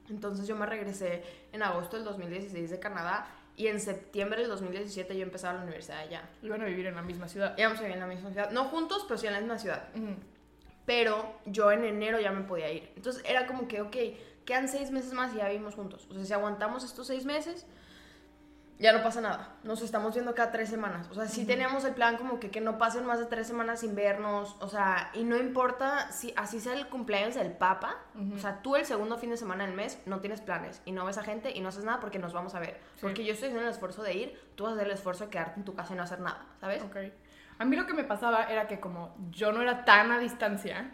Entonces 0.09 0.47
yo 0.47 0.55
me 0.55 0.65
regresé 0.65 1.23
en 1.51 1.63
agosto 1.63 1.97
del 1.97 2.05
2016 2.05 2.69
de 2.69 2.79
Canadá 2.79 3.27
y 3.57 3.67
en 3.67 3.79
septiembre 3.79 4.41
del 4.41 4.49
2017 4.49 5.17
yo 5.17 5.23
empezaba 5.23 5.55
la 5.55 5.63
universidad 5.63 5.99
allá. 5.99 6.29
Iban 6.41 6.61
a 6.61 6.65
vivir 6.65 6.85
en 6.85 6.95
la 6.95 7.01
misma 7.01 7.27
ciudad. 7.27 7.57
Íbamos 7.57 7.79
a 7.79 7.81
vivir 7.81 7.95
en 7.95 8.01
la 8.01 8.07
misma 8.07 8.29
ciudad. 8.29 8.51
No 8.51 8.65
juntos, 8.65 9.03
pero 9.07 9.17
sí 9.17 9.27
en 9.27 9.33
la 9.33 9.39
misma 9.39 9.57
ciudad. 9.57 9.89
Pero 10.85 11.39
yo 11.45 11.71
en 11.71 11.83
enero 11.83 12.19
ya 12.19 12.31
me 12.31 12.43
podía 12.43 12.71
ir. 12.71 12.91
Entonces 12.95 13.23
era 13.25 13.47
como 13.47 13.67
que, 13.67 13.81
ok, 13.81 13.95
quedan 14.45 14.67
seis 14.67 14.91
meses 14.91 15.13
más 15.13 15.33
y 15.33 15.37
ya 15.37 15.47
vivimos 15.49 15.75
juntos. 15.75 16.07
O 16.09 16.13
sea, 16.13 16.25
si 16.25 16.33
aguantamos 16.33 16.83
estos 16.83 17.07
seis 17.07 17.25
meses, 17.25 17.65
ya 18.77 18.91
no 18.91 19.01
pasa 19.01 19.21
nada. 19.21 19.55
Nos 19.63 19.81
estamos 19.81 20.13
viendo 20.13 20.35
cada 20.35 20.51
tres 20.51 20.69
semanas. 20.69 21.07
O 21.09 21.13
sea, 21.13 21.27
sí 21.27 21.45
teníamos 21.45 21.85
el 21.85 21.93
plan 21.93 22.17
como 22.17 22.41
que, 22.41 22.51
que 22.51 22.59
no 22.59 22.77
pasen 22.77 23.05
más 23.05 23.19
de 23.19 23.25
tres 23.25 23.47
semanas 23.47 23.79
sin 23.79 23.95
vernos. 23.95 24.57
O 24.59 24.67
sea, 24.67 25.11
y 25.13 25.23
no 25.23 25.37
importa 25.37 26.11
si 26.11 26.33
así 26.35 26.59
sea 26.59 26.73
el 26.73 26.87
cumpleaños 26.87 27.35
del 27.35 27.53
Papa. 27.53 27.95
O 28.35 28.37
sea, 28.37 28.61
tú 28.61 28.75
el 28.75 28.85
segundo 28.85 29.17
fin 29.17 29.29
de 29.29 29.37
semana 29.37 29.65
del 29.65 29.75
mes 29.75 29.99
no 30.05 30.19
tienes 30.19 30.41
planes 30.41 30.81
y 30.83 30.91
no 30.91 31.05
ves 31.05 31.17
a 31.17 31.23
gente 31.23 31.51
y 31.55 31.61
no 31.61 31.69
haces 31.69 31.85
nada 31.85 31.99
porque 32.01 32.19
nos 32.19 32.33
vamos 32.33 32.53
a 32.53 32.59
ver. 32.59 32.77
Porque 32.99 33.23
yo 33.23 33.33
estoy 33.33 33.47
haciendo 33.47 33.67
el 33.67 33.73
esfuerzo 33.73 34.03
de 34.03 34.13
ir, 34.13 34.39
tú 34.55 34.65
vas 34.65 34.73
a 34.73 34.75
hacer 34.75 34.87
el 34.87 34.93
esfuerzo 34.93 35.23
de 35.25 35.29
quedarte 35.29 35.59
en 35.59 35.65
tu 35.65 35.73
casa 35.73 35.93
y 35.93 35.97
no 35.97 36.03
hacer 36.03 36.19
nada, 36.19 36.45
¿sabes? 36.59 36.83
Ok. 36.83 36.97
A 37.57 37.65
mí 37.65 37.75
lo 37.75 37.85
que 37.85 37.93
me 37.93 38.03
pasaba 38.03 38.43
era 38.43 38.67
que 38.67 38.79
como 38.79 39.15
yo 39.31 39.51
no 39.51 39.61
era 39.61 39.85
tan 39.85 40.11
a 40.11 40.19
distancia, 40.19 40.91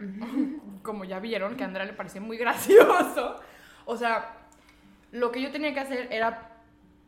como 0.84 1.06
ya 1.06 1.20
vieron, 1.20 1.56
que 1.56 1.64
a 1.64 1.68
Andrea 1.68 1.86
le 1.86 1.94
parecía 1.94 2.22
muy 2.22 2.38
gracioso, 2.40 3.40
o 3.86 3.98
sea, 3.98 4.38
lo 5.12 5.32
que 5.32 5.42
yo 5.42 5.52
tenía 5.52 5.74
que 5.74 5.80
hacer 5.80 6.08
era 6.12 6.52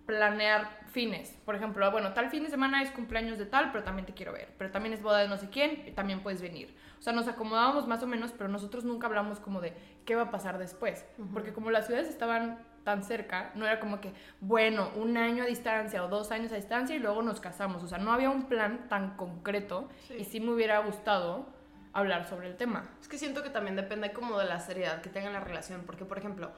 planear 0.06 0.68
fines. 0.92 1.38
Por 1.46 1.56
ejemplo, 1.56 1.90
bueno, 1.92 2.14
tal 2.14 2.30
fin 2.30 2.44
de 2.44 2.50
semana 2.50 2.82
es 2.82 2.92
cumpleaños 2.92 3.38
de 3.38 3.46
tal, 3.46 3.72
pero 3.72 3.84
también 3.84 4.06
te 4.06 4.14
quiero 4.14 4.34
ver. 4.34 4.50
Pero 4.58 4.72
también 4.72 4.94
es 4.94 5.02
boda 5.02 5.20
de 5.20 5.28
no 5.28 5.38
sé 5.38 5.50
quién, 5.50 5.84
y 5.88 5.92
también 5.92 6.22
puedes 6.22 6.42
venir. 6.42 6.76
O 7.00 7.02
sea, 7.02 7.14
nos 7.14 7.28
acomodábamos 7.28 7.88
más 7.88 8.04
o 8.04 8.08
menos, 8.08 8.32
pero 8.32 8.50
nosotros 8.50 8.84
nunca 8.84 9.08
hablamos 9.08 9.40
como 9.40 9.62
de 9.62 9.74
qué 10.06 10.16
va 10.16 10.24
a 10.24 10.32
pasar 10.32 10.58
después. 10.58 11.06
Porque 11.34 11.54
como 11.54 11.72
las 11.72 11.88
ciudades 11.88 12.10
estaban 12.10 12.60
tan 12.84 13.04
cerca, 13.04 13.52
no 13.56 13.66
era 13.66 13.80
como 13.80 14.02
que, 14.02 14.14
bueno, 14.42 14.92
un 14.96 15.16
año 15.18 15.44
a 15.44 15.48
distancia 15.48 16.04
o 16.04 16.08
dos 16.10 16.32
años 16.32 16.52
a 16.52 16.56
distancia 16.56 16.96
y 16.96 17.00
luego 17.00 17.22
nos 17.22 17.40
casamos. 17.40 17.82
O 17.84 17.88
sea, 17.88 17.98
no 17.98 18.12
había 18.12 18.30
un 18.30 18.44
plan 18.44 18.88
tan 18.90 19.16
concreto 19.16 19.90
Sí. 20.08 20.16
y 20.20 20.26
sí 20.26 20.40
me 20.40 20.52
hubiera 20.52 20.80
gustado 20.80 21.48
hablar 21.94 22.28
sobre 22.28 22.48
el 22.48 22.58
tema. 22.58 22.90
Es 23.02 23.08
que 23.08 23.18
siento 23.18 23.44
que 23.44 23.50
también 23.50 23.76
depende 23.76 24.12
como 24.12 24.38
de 24.40 24.46
la 24.46 24.60
seriedad 24.60 25.02
que 25.02 25.10
tenga 25.10 25.30
la 25.30 25.40
relación, 25.40 25.84
porque 25.86 26.06
por 26.06 26.18
ejemplo, 26.18 26.52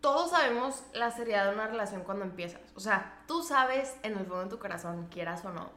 todos 0.00 0.30
sabemos 0.30 0.82
la 0.94 1.10
seriedad 1.10 1.46
de 1.48 1.54
una 1.54 1.66
relación 1.66 2.02
cuando 2.04 2.24
empiezas. 2.24 2.60
O 2.74 2.80
sea, 2.80 3.22
tú 3.26 3.42
sabes 3.42 3.96
en 4.02 4.12
el 4.12 4.26
fondo 4.26 4.44
de 4.44 4.48
tu 4.50 4.58
corazón, 4.58 5.06
quieras 5.10 5.44
o 5.44 5.50
no, 5.52 5.70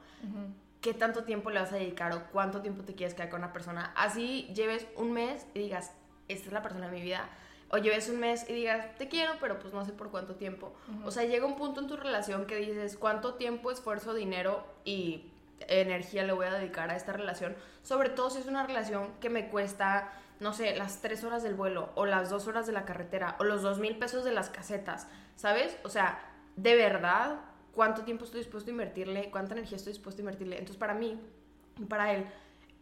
qué 0.82 0.94
tanto 0.94 1.24
tiempo 1.24 1.50
le 1.50 1.60
vas 1.60 1.72
a 1.72 1.76
dedicar 1.76 2.14
o 2.14 2.24
cuánto 2.32 2.62
tiempo 2.62 2.84
te 2.84 2.96
quieres 2.96 3.14
quedar 3.14 3.30
con 3.30 3.40
una 3.42 3.54
persona. 3.54 3.92
Así 3.96 4.52
lleves 4.56 4.88
un 4.98 5.12
mes 5.14 5.46
y 5.54 5.60
digas, 5.60 5.94
esta 6.28 6.48
es 6.48 6.54
la 6.54 6.62
persona 6.62 6.88
de 6.88 6.96
mi 6.96 7.02
vida. 7.02 7.30
O 7.74 7.78
lleves 7.80 8.08
un 8.08 8.20
mes 8.20 8.48
y 8.48 8.54
digas, 8.54 8.96
te 9.00 9.10
quiero, 9.10 9.34
pero 9.40 9.58
pues 9.58 9.74
no 9.74 9.84
sé 9.84 9.94
por 9.94 10.12
cuánto 10.12 10.36
tiempo. 10.36 10.76
O 11.06 11.10
sea, 11.10 11.24
llega 11.24 11.44
un 11.44 11.56
punto 11.56 11.82
en 11.82 11.88
tu 11.88 11.98
relación 11.98 12.46
que 12.46 12.58
dices, 12.58 12.98
¿cuánto 12.98 13.34
tiempo, 13.34 13.72
esfuerzo, 13.72 14.14
dinero 14.14 14.64
y 14.86 15.32
energía 15.68 16.22
le 16.22 16.34
voy 16.34 16.46
a 16.46 16.54
dedicar 16.54 16.92
a 16.92 16.96
esta 16.96 17.14
relación? 17.14 17.56
Sobre 17.82 18.10
todo 18.10 18.30
si 18.30 18.38
es 18.38 18.46
una 18.46 18.64
relación 18.68 19.10
que 19.20 19.32
me 19.32 19.50
cuesta, 19.50 20.12
no 20.40 20.54
sé, 20.54 20.76
las 20.76 21.02
tres 21.02 21.24
horas 21.24 21.42
del 21.42 21.56
vuelo, 21.56 21.90
o 21.96 22.06
las 22.06 22.30
dos 22.30 22.46
horas 22.46 22.68
de 22.68 22.74
la 22.74 22.86
carretera, 22.86 23.38
o 23.40 23.44
los 23.44 23.64
dos 23.64 23.80
mil 23.80 23.98
pesos 23.98 24.24
de 24.24 24.34
las 24.34 24.52
casetas, 24.52 25.08
¿sabes? 25.36 25.76
O 25.84 25.90
sea, 25.90 26.20
de 26.56 26.76
verdad, 26.76 27.40
¿cuánto 27.74 28.04
tiempo 28.04 28.26
estoy 28.26 28.42
dispuesto 28.42 28.70
a 28.70 28.74
invertirle? 28.74 29.32
¿Cuánta 29.32 29.54
energía 29.56 29.78
estoy 29.78 29.94
dispuesto 29.94 30.22
a 30.22 30.26
invertirle? 30.26 30.60
Entonces, 30.60 30.78
para 30.78 30.94
mí, 30.94 31.20
para 31.90 32.14
él, 32.14 32.28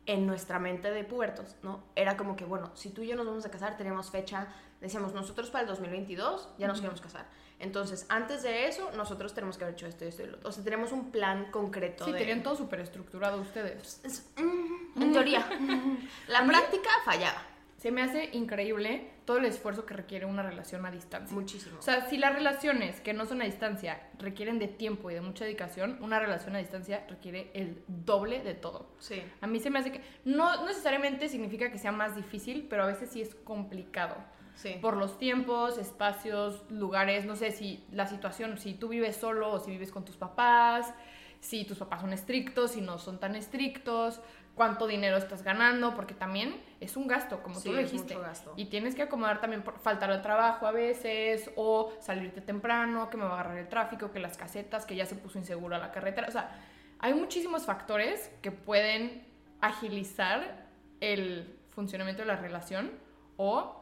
en 0.06 0.28
nuestra 0.28 0.60
mente 0.60 0.92
de 0.92 1.04
pubertos, 1.04 1.56
¿no? 1.64 1.84
Era 1.96 2.18
como 2.18 2.36
que, 2.36 2.44
bueno, 2.44 2.72
si 2.74 2.90
tú 2.90 3.04
y 3.04 3.08
yo 3.08 3.16
nos 3.16 3.26
vamos 3.26 3.46
a 3.46 3.52
casar, 3.52 3.78
tenemos 3.78 4.10
fecha, 4.10 4.48
decíamos, 4.82 5.14
nosotros 5.14 5.50
para 5.50 5.62
el 5.64 5.68
2022 5.70 6.50
ya 6.58 6.68
nos 6.68 6.80
queremos 6.82 7.00
casar. 7.02 7.26
Entonces, 7.60 8.06
antes 8.10 8.42
de 8.42 8.68
eso, 8.68 8.90
nosotros 8.98 9.34
tenemos 9.36 9.58
que 9.58 9.64
haber 9.66 9.76
hecho 9.76 9.86
esto, 9.86 10.04
esto 10.04 10.24
y 10.24 10.28
lo 10.28 10.38
otro. 10.38 10.50
O 10.50 10.52
sea, 10.52 10.64
tenemos 10.64 10.92
un 10.92 11.12
plan 11.12 11.52
concreto. 11.52 12.06
Sí, 12.06 12.12
de... 12.12 12.18
tenían 12.18 12.42
todo 12.42 12.56
súper 12.56 12.80
estructurado 12.80 13.40
ustedes. 13.40 14.02
Es- 14.04 14.28
mm, 14.38 15.02
en 15.04 15.14
teoría. 15.14 15.48
La 16.28 16.44
práctica 16.46 16.90
fallaba. 17.06 17.44
Se 17.78 17.92
me 17.92 18.04
hace 18.04 18.30
increíble 18.34 19.10
todo 19.26 19.38
el 19.38 19.46
esfuerzo 19.46 19.86
que 19.88 19.96
requiere 19.96 20.26
una 20.28 20.44
relación 20.44 20.86
a 20.86 20.92
distancia. 20.92 21.34
Muchísimo. 21.36 21.80
O 21.80 21.82
sea, 21.82 22.08
si 22.10 22.18
las 22.18 22.34
relaciones 22.34 23.00
que 23.02 23.12
no 23.14 23.26
son 23.26 23.42
a 23.42 23.46
distancia 23.46 24.00
requieren 24.20 24.60
de 24.60 24.68
tiempo 24.68 25.10
y 25.10 25.16
de 25.16 25.22
mucha 25.22 25.46
dedicación, 25.46 25.98
una 26.02 26.20
relación 26.20 26.56
a 26.56 26.60
distancia 26.60 27.06
requiere 27.10 27.50
el 27.56 27.84
doble 27.88 28.42
de 28.44 28.54
todo. 28.54 28.88
sí. 29.00 29.24
A 29.42 29.48
mí 29.48 29.60
se 29.60 29.72
me 29.72 29.80
hace 29.80 29.92
que 29.92 30.02
no 30.26 30.64
necesariamente 30.66 31.28
significa 31.28 31.72
que 31.72 31.80
sea 31.80 31.92
más 31.92 32.16
difícil, 32.16 32.68
pero 32.70 32.84
a 32.84 32.88
veces 32.88 33.10
sí 33.12 33.22
es 33.22 33.34
complicado. 33.34 34.16
Sí. 34.56 34.78
Por 34.82 34.98
los 34.98 35.18
tiempos, 35.18 35.78
espacios, 35.78 36.64
lugares, 36.70 37.26
no 37.26 37.36
sé 37.36 37.52
si 37.52 37.84
la 37.92 38.06
situación, 38.08 38.58
si 38.58 38.74
tú 38.74 38.90
vives 38.90 39.16
solo 39.16 39.52
o 39.52 39.60
si 39.60 39.72
vives 39.72 39.92
con 39.92 40.06
tus 40.06 40.18
papás, 40.18 40.94
si 41.40 41.66
tus 41.66 41.78
papás 41.80 42.02
son 42.02 42.14
estrictos, 42.14 42.72
si 42.72 42.82
no 42.82 43.00
son 43.00 43.20
tan 43.20 43.36
estrictos, 43.36 44.22
cuánto 44.54 44.86
dinero 44.86 45.18
estás 45.18 45.42
ganando, 45.44 45.96
porque 45.96 46.14
también 46.14 46.62
es 46.80 46.98
un 46.98 47.08
gasto, 47.08 47.42
como 47.42 47.56
Sí, 47.56 47.70
tú 47.70 47.74
lo 47.76 47.80
es 47.80 47.92
dijiste. 47.92 48.14
mucho 48.14 48.28
gasto. 48.28 48.54
Y 48.58 48.66
tienes 48.66 48.94
que 48.94 49.02
acomodar 49.04 49.40
también 49.42 49.64
por 49.64 49.80
faltar 49.80 50.12
al 50.12 50.22
trabajo 50.22 50.68
a 50.68 50.72
veces, 50.72 51.50
o 51.56 51.94
salirte 52.00 52.42
temprano, 52.42 53.10
que 53.10 53.18
me 53.18 53.24
va 53.24 53.32
a 53.32 53.34
agarrar 53.36 53.58
el 53.58 53.70
tráfico, 53.70 54.12
que 54.12 54.20
las 54.20 54.38
casetas, 54.38 54.86
que 54.86 54.96
ya 54.96 55.06
se 55.06 55.16
puso 55.16 55.40
insegura 55.40 55.80
la 55.80 55.92
carretera. 55.92 56.28
O 56.28 56.32
sea, 56.32 56.60
hay 57.00 57.14
muchísimos 57.16 57.66
factores 57.66 58.30
que 58.44 58.52
pueden 58.52 59.26
agilizar 59.62 60.68
el 61.00 61.58
funcionamiento 61.72 62.22
de 62.22 62.28
la 62.28 62.36
relación 62.36 62.92
o 63.38 63.81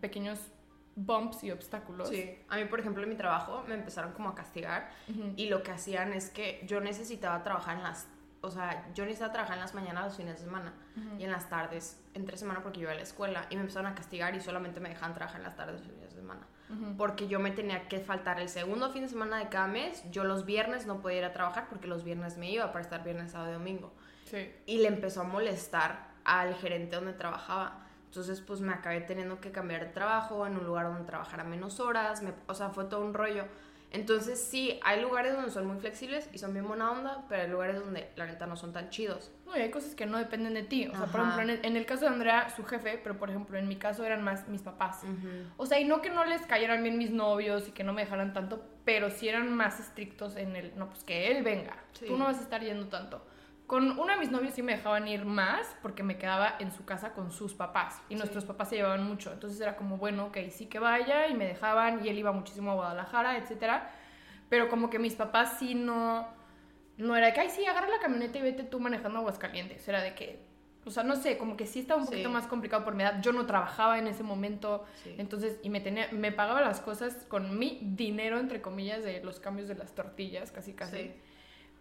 pequeños 0.00 0.38
bumps 0.96 1.42
y 1.44 1.50
obstáculos. 1.50 2.08
Sí, 2.08 2.38
a 2.48 2.56
mí 2.56 2.66
por 2.66 2.78
ejemplo 2.80 3.02
en 3.02 3.08
mi 3.08 3.16
trabajo 3.16 3.64
me 3.66 3.74
empezaron 3.74 4.12
como 4.12 4.28
a 4.28 4.34
castigar 4.34 4.90
y 5.36 5.48
lo 5.48 5.62
que 5.62 5.72
hacían 5.72 6.12
es 6.12 6.30
que 6.30 6.62
yo 6.66 6.80
necesitaba 6.80 7.42
trabajar 7.42 7.76
en 7.78 7.82
las, 7.82 8.06
o 8.42 8.50
sea, 8.50 8.86
yo 8.94 9.04
necesitaba 9.04 9.32
trabajar 9.32 9.56
en 9.56 9.62
las 9.62 9.74
mañanas 9.74 10.04
los 10.04 10.16
fines 10.16 10.38
de 10.38 10.44
semana 10.44 10.72
y 11.18 11.24
en 11.24 11.32
las 11.32 11.48
tardes 11.48 12.00
entre 12.14 12.36
semana 12.36 12.62
porque 12.62 12.78
yo 12.78 12.82
iba 12.84 12.92
a 12.92 12.94
la 12.94 13.02
escuela 13.02 13.46
y 13.50 13.56
me 13.56 13.62
empezaron 13.62 13.90
a 13.90 13.94
castigar 13.96 14.36
y 14.36 14.40
solamente 14.40 14.78
me 14.78 14.88
dejaban 14.90 15.14
trabajar 15.14 15.40
en 15.40 15.46
las 15.46 15.56
tardes 15.56 15.80
los 15.80 15.88
fines 15.90 16.00
de 16.02 16.10
semana 16.10 16.46
porque 16.96 17.26
yo 17.28 17.40
me 17.40 17.50
tenía 17.50 17.88
que 17.88 17.98
faltar 18.00 18.40
el 18.40 18.48
segundo 18.48 18.90
fin 18.90 19.02
de 19.02 19.08
semana 19.08 19.38
de 19.38 19.48
cada 19.48 19.66
mes, 19.66 20.02
yo 20.10 20.24
los 20.24 20.44
viernes 20.44 20.86
no 20.86 21.00
podía 21.00 21.18
ir 21.18 21.24
a 21.24 21.32
trabajar 21.32 21.66
porque 21.68 21.86
los 21.88 22.04
viernes 22.04 22.36
me 22.38 22.50
iba 22.50 22.70
para 22.72 22.82
estar 22.84 23.02
viernes, 23.04 23.32
sábado 23.32 23.50
y 23.50 23.54
domingo 23.54 23.92
Sí. 24.24 24.50
y 24.66 24.78
le 24.78 24.88
empezó 24.88 25.20
a 25.20 25.24
molestar 25.24 26.08
al 26.24 26.54
gerente 26.54 26.96
donde 26.96 27.12
trabajaba. 27.12 27.83
Entonces, 28.14 28.40
pues 28.40 28.60
me 28.60 28.72
acabé 28.72 29.00
teniendo 29.00 29.40
que 29.40 29.50
cambiar 29.50 29.80
de 29.86 29.92
trabajo 29.92 30.46
en 30.46 30.56
un 30.56 30.64
lugar 30.64 30.86
donde 30.86 31.02
trabajara 31.04 31.42
menos 31.42 31.80
horas, 31.80 32.22
me- 32.22 32.32
o 32.46 32.54
sea, 32.54 32.68
fue 32.70 32.84
todo 32.84 33.00
un 33.04 33.12
rollo. 33.12 33.44
Entonces, 33.90 34.40
sí, 34.40 34.78
hay 34.84 35.00
lugares 35.02 35.32
donde 35.34 35.50
son 35.50 35.66
muy 35.66 35.80
flexibles 35.80 36.30
y 36.32 36.38
son 36.38 36.52
bien 36.52 36.66
buena 36.68 36.92
onda, 36.92 37.24
pero 37.28 37.42
hay 37.42 37.48
lugares 37.50 37.80
donde 37.80 38.10
la 38.14 38.26
neta 38.26 38.46
no 38.46 38.54
son 38.56 38.72
tan 38.72 38.88
chidos. 38.90 39.32
No, 39.46 39.56
y 39.56 39.60
hay 39.62 39.70
cosas 39.72 39.96
que 39.96 40.06
no 40.06 40.16
dependen 40.18 40.54
de 40.54 40.62
ti. 40.62 40.86
O 40.86 40.92
sea, 40.92 41.06
por 41.06 41.22
Ajá. 41.22 41.30
ejemplo, 41.34 41.42
en 41.42 41.58
el, 41.58 41.64
en 41.66 41.76
el 41.76 41.86
caso 41.86 42.02
de 42.02 42.12
Andrea, 42.12 42.50
su 42.50 42.62
jefe, 42.64 43.00
pero 43.02 43.18
por 43.18 43.30
ejemplo, 43.30 43.58
en 43.58 43.66
mi 43.66 43.74
caso 43.74 44.04
eran 44.04 44.22
más 44.22 44.46
mis 44.46 44.62
papás. 44.62 45.02
O 45.56 45.66
sea, 45.66 45.80
y 45.80 45.84
no 45.84 46.00
que 46.00 46.10
no 46.10 46.24
les 46.24 46.42
cayeran 46.46 46.84
bien 46.84 46.96
mis 46.98 47.10
novios 47.10 47.66
y 47.66 47.72
que 47.72 47.82
no 47.82 47.92
me 47.92 48.02
dejaran 48.02 48.32
tanto, 48.32 48.64
pero 48.84 49.10
sí 49.10 49.28
eran 49.28 49.52
más 49.52 49.80
estrictos 49.80 50.36
en 50.36 50.54
el, 50.54 50.72
no, 50.78 50.88
pues 50.88 51.02
que 51.02 51.32
él 51.36 51.42
venga. 51.42 51.76
Sí. 51.94 52.06
Tú 52.06 52.16
no 52.16 52.26
vas 52.26 52.38
a 52.38 52.42
estar 52.42 52.62
yendo 52.62 52.86
tanto. 52.86 53.24
Con 53.74 53.98
uno 53.98 54.12
de 54.12 54.18
mis 54.20 54.30
novios 54.30 54.54
sí 54.54 54.62
me 54.62 54.76
dejaban 54.76 55.08
ir 55.08 55.24
más 55.24 55.66
porque 55.82 56.04
me 56.04 56.16
quedaba 56.16 56.54
en 56.60 56.70
su 56.70 56.84
casa 56.84 57.12
con 57.12 57.32
sus 57.32 57.54
papás 57.54 58.00
y 58.08 58.14
nuestros 58.14 58.44
papás 58.44 58.68
se 58.68 58.76
llevaban 58.76 59.02
mucho. 59.02 59.32
Entonces 59.32 59.60
era 59.60 59.74
como, 59.74 59.96
bueno, 59.96 60.26
ok, 60.26 60.36
sí 60.50 60.66
que 60.66 60.78
vaya 60.78 61.26
y 61.26 61.34
me 61.34 61.44
dejaban 61.44 62.06
y 62.06 62.08
él 62.08 62.16
iba 62.16 62.30
muchísimo 62.30 62.70
a 62.70 62.74
Guadalajara, 62.74 63.36
etcétera. 63.36 63.90
Pero 64.48 64.68
como 64.68 64.90
que 64.90 65.00
mis 65.00 65.16
papás 65.16 65.56
sí 65.58 65.74
no, 65.74 66.24
no 66.98 67.16
era 67.16 67.26
de 67.26 67.32
que, 67.32 67.40
ay, 67.40 67.50
sí, 67.50 67.66
agarra 67.66 67.88
la 67.88 67.98
camioneta 67.98 68.38
y 68.38 68.42
vete 68.42 68.62
tú 68.62 68.78
manejando 68.78 69.18
Aguascalientes. 69.18 69.88
Era 69.88 70.02
de 70.02 70.14
que, 70.14 70.38
o 70.84 70.90
sea, 70.92 71.02
no 71.02 71.16
sé, 71.16 71.36
como 71.36 71.56
que 71.56 71.66
sí 71.66 71.80
estaba 71.80 71.98
un 72.00 72.06
Sí. 72.06 72.12
poquito 72.12 72.30
más 72.30 72.46
complicado 72.46 72.84
por 72.84 72.94
mi 72.94 73.02
edad. 73.02 73.20
Yo 73.22 73.32
no 73.32 73.44
trabajaba 73.44 73.98
en 73.98 74.06
ese 74.06 74.22
momento, 74.22 74.84
Sí. 75.02 75.16
entonces, 75.18 75.58
y 75.64 75.68
me, 75.70 75.80
tenía, 75.80 76.06
me 76.12 76.30
pagaba 76.30 76.60
las 76.60 76.78
cosas 76.80 77.26
con 77.26 77.58
mi 77.58 77.80
dinero, 77.82 78.38
entre 78.38 78.62
comillas, 78.62 79.02
de 79.02 79.20
los 79.24 79.40
cambios 79.40 79.66
de 79.66 79.74
las 79.74 79.96
tortillas, 79.96 80.52
casi 80.52 80.74
casi. 80.74 80.96
Sí. 80.96 81.12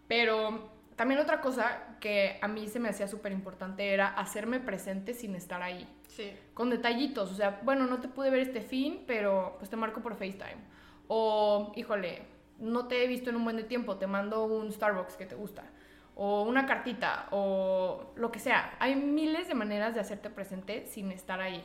Pero 0.08 0.72
también 0.96 1.20
otra 1.20 1.42
cosa 1.42 1.98
que 2.00 2.38
a 2.42 2.48
mí 2.48 2.68
se 2.68 2.80
me 2.80 2.90
hacía 2.90 3.08
súper 3.08 3.32
importante 3.32 3.94
era 3.94 4.10
hacerme 4.10 4.60
presente 4.60 5.14
sin 5.14 5.36
estar 5.36 5.62
ahí. 5.62 5.88
Sí. 6.08 6.32
Con 6.54 6.70
detallitos, 6.70 7.32
o 7.32 7.36
sea, 7.36 7.62
bueno, 7.64 7.88
no 7.88 8.00
te 8.00 8.08
pude 8.08 8.30
ver 8.30 8.42
este 8.42 8.62
fin, 8.62 9.04
pero 9.08 9.56
pues 9.58 9.70
te 9.70 9.76
marco 9.76 10.02
por 10.02 10.16
FaceTime. 10.16 10.62
O, 11.08 11.72
híjole, 11.76 12.24
no 12.60 12.88
te 12.88 13.04
he 13.04 13.08
visto 13.08 13.30
en 13.30 13.38
un 13.38 13.44
buen 13.44 13.58
de 13.58 13.64
tiempo, 13.64 13.98
te 13.98 14.08
mando 14.08 14.46
un 14.46 14.72
Starbucks 14.72 15.16
que 15.16 15.26
te 15.26 15.36
gusta. 15.36 15.64
O 16.16 16.44
una 16.44 16.66
cartita, 16.66 17.28
o 17.32 18.14
lo 18.16 18.32
que 18.32 18.40
sea. 18.40 18.76
Hay 18.80 18.96
miles 18.96 19.48
de 19.48 19.56
maneras 19.56 19.96
de 19.96 20.02
hacerte 20.02 20.30
presente 20.30 20.86
sin 20.86 21.12
estar 21.12 21.42
ahí. 21.42 21.64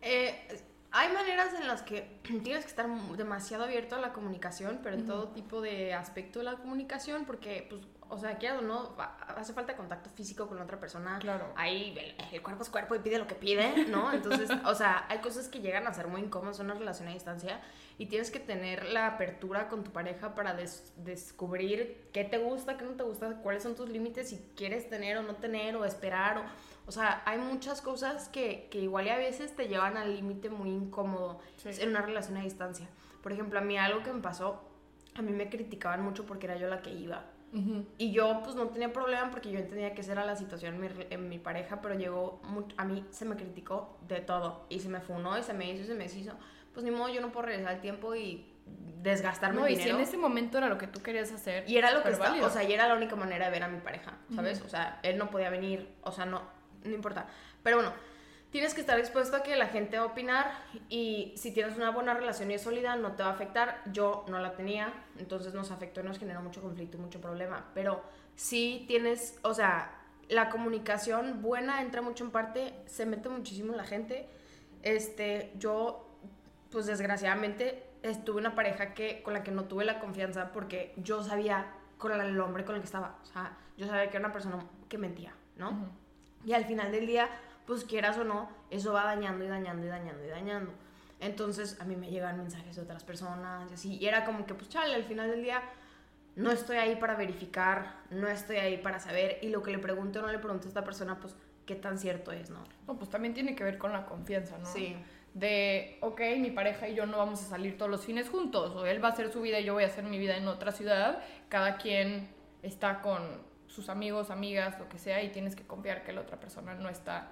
Eh, 0.00 0.64
hay 0.90 1.10
maneras 1.12 1.54
en 1.54 1.66
las 1.66 1.82
que 1.82 2.20
tienes 2.42 2.64
que 2.64 2.70
estar 2.70 2.88
demasiado 3.16 3.64
abierto 3.64 3.96
a 3.96 4.00
la 4.00 4.12
comunicación, 4.12 4.80
pero 4.82 4.96
en 4.96 5.06
todo 5.06 5.28
tipo 5.28 5.60
de 5.60 5.94
aspecto 5.94 6.40
de 6.40 6.44
la 6.44 6.56
comunicación, 6.56 7.24
porque, 7.24 7.66
pues, 7.68 7.82
o 8.12 8.18
sea, 8.18 8.36
quieras 8.38 8.58
o 8.58 8.62
no, 8.62 8.94
hace 9.36 9.52
falta 9.52 9.74
contacto 9.76 10.10
físico 10.10 10.46
con 10.46 10.60
otra 10.60 10.78
persona. 10.78 11.18
Claro. 11.18 11.52
Ahí 11.56 11.96
el, 11.98 12.14
el 12.34 12.42
cuerpo 12.42 12.62
es 12.62 12.70
cuerpo 12.70 12.94
y 12.94 12.98
pide 13.00 13.18
lo 13.18 13.26
que 13.26 13.34
pide, 13.34 13.86
¿no? 13.86 14.12
Entonces, 14.12 14.48
o 14.66 14.74
sea, 14.74 15.06
hay 15.08 15.18
cosas 15.18 15.48
que 15.48 15.60
llegan 15.60 15.86
a 15.86 15.94
ser 15.94 16.06
muy 16.08 16.20
incómodas 16.20 16.60
en 16.60 16.66
una 16.66 16.74
relación 16.74 17.08
a 17.08 17.12
distancia 17.12 17.60
y 17.98 18.06
tienes 18.06 18.30
que 18.30 18.38
tener 18.40 18.84
la 18.86 19.06
apertura 19.06 19.68
con 19.68 19.82
tu 19.84 19.90
pareja 19.90 20.34
para 20.34 20.54
des- 20.54 20.92
descubrir 20.96 22.08
qué 22.12 22.24
te 22.24 22.38
gusta, 22.38 22.76
qué 22.76 22.84
no 22.84 22.92
te 22.92 23.02
gusta, 23.02 23.36
cuáles 23.42 23.62
son 23.62 23.74
tus 23.74 23.88
límites, 23.88 24.28
si 24.30 24.38
quieres 24.56 24.88
tener 24.88 25.16
o 25.18 25.22
no 25.22 25.36
tener, 25.36 25.76
o 25.76 25.84
esperar, 25.84 26.38
o, 26.38 26.42
o 26.86 26.92
sea, 26.92 27.22
hay 27.26 27.38
muchas 27.38 27.80
cosas 27.80 28.28
que, 28.28 28.68
que 28.70 28.78
igual 28.80 29.06
y 29.06 29.10
a 29.10 29.16
veces 29.16 29.54
te 29.56 29.68
llevan 29.68 29.96
al 29.96 30.14
límite 30.14 30.50
muy 30.50 30.70
incómodo 30.70 31.40
Sí. 31.56 31.70
en 31.80 31.90
una 31.90 32.02
relación 32.02 32.36
a 32.36 32.42
distancia. 32.42 32.88
Por 33.22 33.32
ejemplo, 33.32 33.58
a 33.58 33.62
mí 33.62 33.78
algo 33.78 34.02
que 34.02 34.12
me 34.12 34.20
pasó, 34.20 34.60
a 35.14 35.22
mí 35.22 35.30
me 35.32 35.48
criticaban 35.48 36.02
mucho 36.02 36.24
porque 36.26 36.46
era 36.46 36.56
yo 36.56 36.68
la 36.68 36.82
que 36.82 36.90
iba. 36.90 37.24
Y 37.98 38.12
yo 38.12 38.40
pues 38.42 38.56
no 38.56 38.66
tenía 38.68 38.92
problema 38.92 39.30
porque 39.30 39.50
yo 39.50 39.58
entendía 39.58 39.94
que 39.94 40.00
esa 40.00 40.12
era 40.12 40.24
la 40.24 40.36
situación 40.36 40.74
en 40.74 40.80
mi, 40.80 40.88
en 41.10 41.28
mi 41.28 41.38
pareja, 41.38 41.80
pero 41.82 41.94
llegó, 41.94 42.40
mu- 42.44 42.64
a 42.78 42.84
mí 42.84 43.04
se 43.10 43.24
me 43.26 43.36
criticó 43.36 43.98
de 44.08 44.20
todo. 44.20 44.64
Y 44.70 44.80
se 44.80 44.88
me 44.88 45.00
funó 45.00 45.36
y 45.38 45.42
se 45.42 45.52
me 45.52 45.70
hizo 45.70 45.82
y 45.82 45.86
se 45.86 45.94
me 45.94 46.04
deshizo. 46.04 46.32
Pues 46.72 46.84
ni 46.84 46.90
modo, 46.90 47.10
yo 47.10 47.20
no 47.20 47.30
puedo 47.30 47.46
regresar 47.46 47.74
el 47.74 47.80
tiempo 47.82 48.14
y 48.14 48.46
desgastarme 49.02 49.60
No, 49.60 49.66
el 49.66 49.72
y 49.74 49.76
si 49.76 49.88
en 49.90 50.00
ese 50.00 50.16
momento 50.16 50.56
era 50.58 50.68
lo 50.68 50.78
que 50.78 50.86
tú 50.86 51.02
querías 51.02 51.30
hacer. 51.32 51.68
Y 51.68 51.76
era 51.76 51.90
lo 51.92 52.02
que 52.02 52.10
estaba, 52.10 52.46
o 52.46 52.50
sea, 52.50 52.62
y 52.64 52.72
era 52.72 52.88
la 52.88 52.94
única 52.94 53.16
manera 53.16 53.46
de 53.46 53.50
ver 53.50 53.64
a 53.64 53.68
mi 53.68 53.80
pareja, 53.80 54.14
¿sabes? 54.34 54.62
O 54.62 54.68
sea, 54.68 54.98
él 55.02 55.18
no 55.18 55.28
podía 55.30 55.50
venir, 55.50 55.88
o 56.02 56.12
sea, 56.12 56.24
no, 56.24 56.42
no 56.84 56.94
importa. 56.94 57.26
Pero 57.62 57.76
bueno, 57.76 57.92
tienes 58.52 58.74
que 58.74 58.82
estar 58.82 58.98
expuesto 58.98 59.34
a 59.36 59.42
que 59.42 59.56
la 59.56 59.66
gente 59.66 59.96
va 59.96 60.04
a 60.04 60.06
opinar 60.08 60.52
y 60.90 61.32
si 61.36 61.52
tienes 61.52 61.76
una 61.76 61.90
buena 61.90 62.12
relación 62.12 62.50
y 62.50 62.54
es 62.54 62.62
sólida, 62.62 62.94
no 62.96 63.12
te 63.12 63.22
va 63.22 63.30
a 63.30 63.32
afectar. 63.32 63.82
Yo 63.86 64.26
no 64.28 64.38
la 64.38 64.54
tenía, 64.54 64.92
entonces 65.18 65.54
nos 65.54 65.70
afectó 65.70 66.02
y 66.02 66.04
nos 66.04 66.18
generó 66.18 66.42
mucho 66.42 66.60
conflicto 66.60 66.98
y 66.98 67.00
mucho 67.00 67.20
problema. 67.20 67.70
Pero 67.74 68.02
sí 68.36 68.84
tienes, 68.86 69.38
o 69.42 69.54
sea, 69.54 69.98
la 70.28 70.50
comunicación 70.50 71.40
buena 71.40 71.80
entra 71.80 72.02
mucho 72.02 72.24
en 72.24 72.30
parte, 72.30 72.74
se 72.86 73.06
mete 73.06 73.30
muchísimo 73.30 73.74
la 73.74 73.84
gente. 73.84 74.28
Este, 74.82 75.52
yo, 75.58 76.06
pues 76.70 76.84
desgraciadamente, 76.84 77.82
estuve 78.02 78.38
una 78.38 78.54
pareja 78.54 78.92
que, 78.92 79.22
con 79.22 79.32
la 79.32 79.42
que 79.42 79.50
no 79.50 79.64
tuve 79.64 79.86
la 79.86 79.98
confianza 79.98 80.52
porque 80.52 80.92
yo 80.98 81.22
sabía 81.22 81.72
con 81.96 82.12
el 82.12 82.38
hombre 82.38 82.66
con 82.66 82.74
el 82.74 82.82
que 82.82 82.86
estaba. 82.86 83.18
O 83.22 83.26
sea, 83.26 83.56
yo 83.78 83.86
sabía 83.86 84.10
que 84.10 84.18
era 84.18 84.26
una 84.26 84.32
persona 84.32 84.58
que 84.90 84.98
mentía, 84.98 85.32
¿no? 85.56 85.88
Y 86.44 86.52
al 86.52 86.66
final 86.66 86.92
del 86.92 87.06
día, 87.06 87.30
pues 87.72 87.84
quieras 87.84 88.18
o 88.18 88.24
no, 88.24 88.50
eso 88.70 88.92
va 88.92 89.04
dañando 89.04 89.44
y 89.44 89.48
dañando 89.48 89.86
y 89.86 89.88
dañando 89.88 90.24
y 90.24 90.28
dañando. 90.28 90.72
Entonces 91.20 91.80
a 91.80 91.84
mí 91.84 91.96
me 91.96 92.10
llegan 92.10 92.36
mensajes 92.36 92.76
de 92.76 92.82
otras 92.82 93.02
personas 93.02 93.70
y 93.70 93.74
así. 93.74 93.96
Y 93.96 94.06
era 94.06 94.24
como 94.24 94.44
que, 94.44 94.54
pues 94.54 94.68
chale, 94.68 94.94
al 94.94 95.04
final 95.04 95.30
del 95.30 95.42
día 95.42 95.62
no 96.36 96.50
estoy 96.50 96.76
ahí 96.76 96.96
para 96.96 97.14
verificar, 97.14 97.94
no 98.10 98.28
estoy 98.28 98.56
ahí 98.56 98.76
para 98.76 98.98
saber. 99.00 99.38
Y 99.40 99.48
lo 99.48 99.62
que 99.62 99.70
le 99.70 99.78
pregunte 99.78 100.18
o 100.18 100.22
no 100.22 100.28
le 100.28 100.38
pregunte 100.38 100.66
a 100.66 100.68
esta 100.68 100.84
persona, 100.84 101.18
pues 101.18 101.34
qué 101.64 101.74
tan 101.76 101.98
cierto 101.98 102.32
es, 102.32 102.50
¿no? 102.50 102.62
No, 102.86 102.98
pues 102.98 103.08
también 103.08 103.34
tiene 103.34 103.54
que 103.54 103.64
ver 103.64 103.78
con 103.78 103.92
la 103.92 104.04
confianza, 104.04 104.58
¿no? 104.58 104.66
Sí. 104.66 104.96
De, 105.32 105.96
ok, 106.02 106.20
mi 106.38 106.50
pareja 106.50 106.88
y 106.88 106.94
yo 106.94 107.06
no 107.06 107.16
vamos 107.16 107.40
a 107.42 107.46
salir 107.46 107.78
todos 107.78 107.90
los 107.90 108.04
fines 108.04 108.28
juntos, 108.28 108.76
o 108.76 108.84
él 108.84 109.02
va 109.02 109.08
a 109.08 109.12
hacer 109.12 109.32
su 109.32 109.40
vida 109.40 109.60
y 109.60 109.64
yo 109.64 109.72
voy 109.72 109.84
a 109.84 109.86
hacer 109.86 110.04
mi 110.04 110.18
vida 110.18 110.36
en 110.36 110.46
otra 110.46 110.72
ciudad, 110.72 111.22
cada 111.48 111.78
quien 111.78 112.28
está 112.62 113.00
con 113.00 113.22
sus 113.66 113.88
amigos, 113.88 114.30
amigas, 114.30 114.78
lo 114.78 114.90
que 114.90 114.98
sea, 114.98 115.22
y 115.22 115.30
tienes 115.30 115.56
que 115.56 115.66
confiar 115.66 116.04
que 116.04 116.12
la 116.12 116.20
otra 116.20 116.38
persona 116.38 116.74
no 116.74 116.90
está 116.90 117.30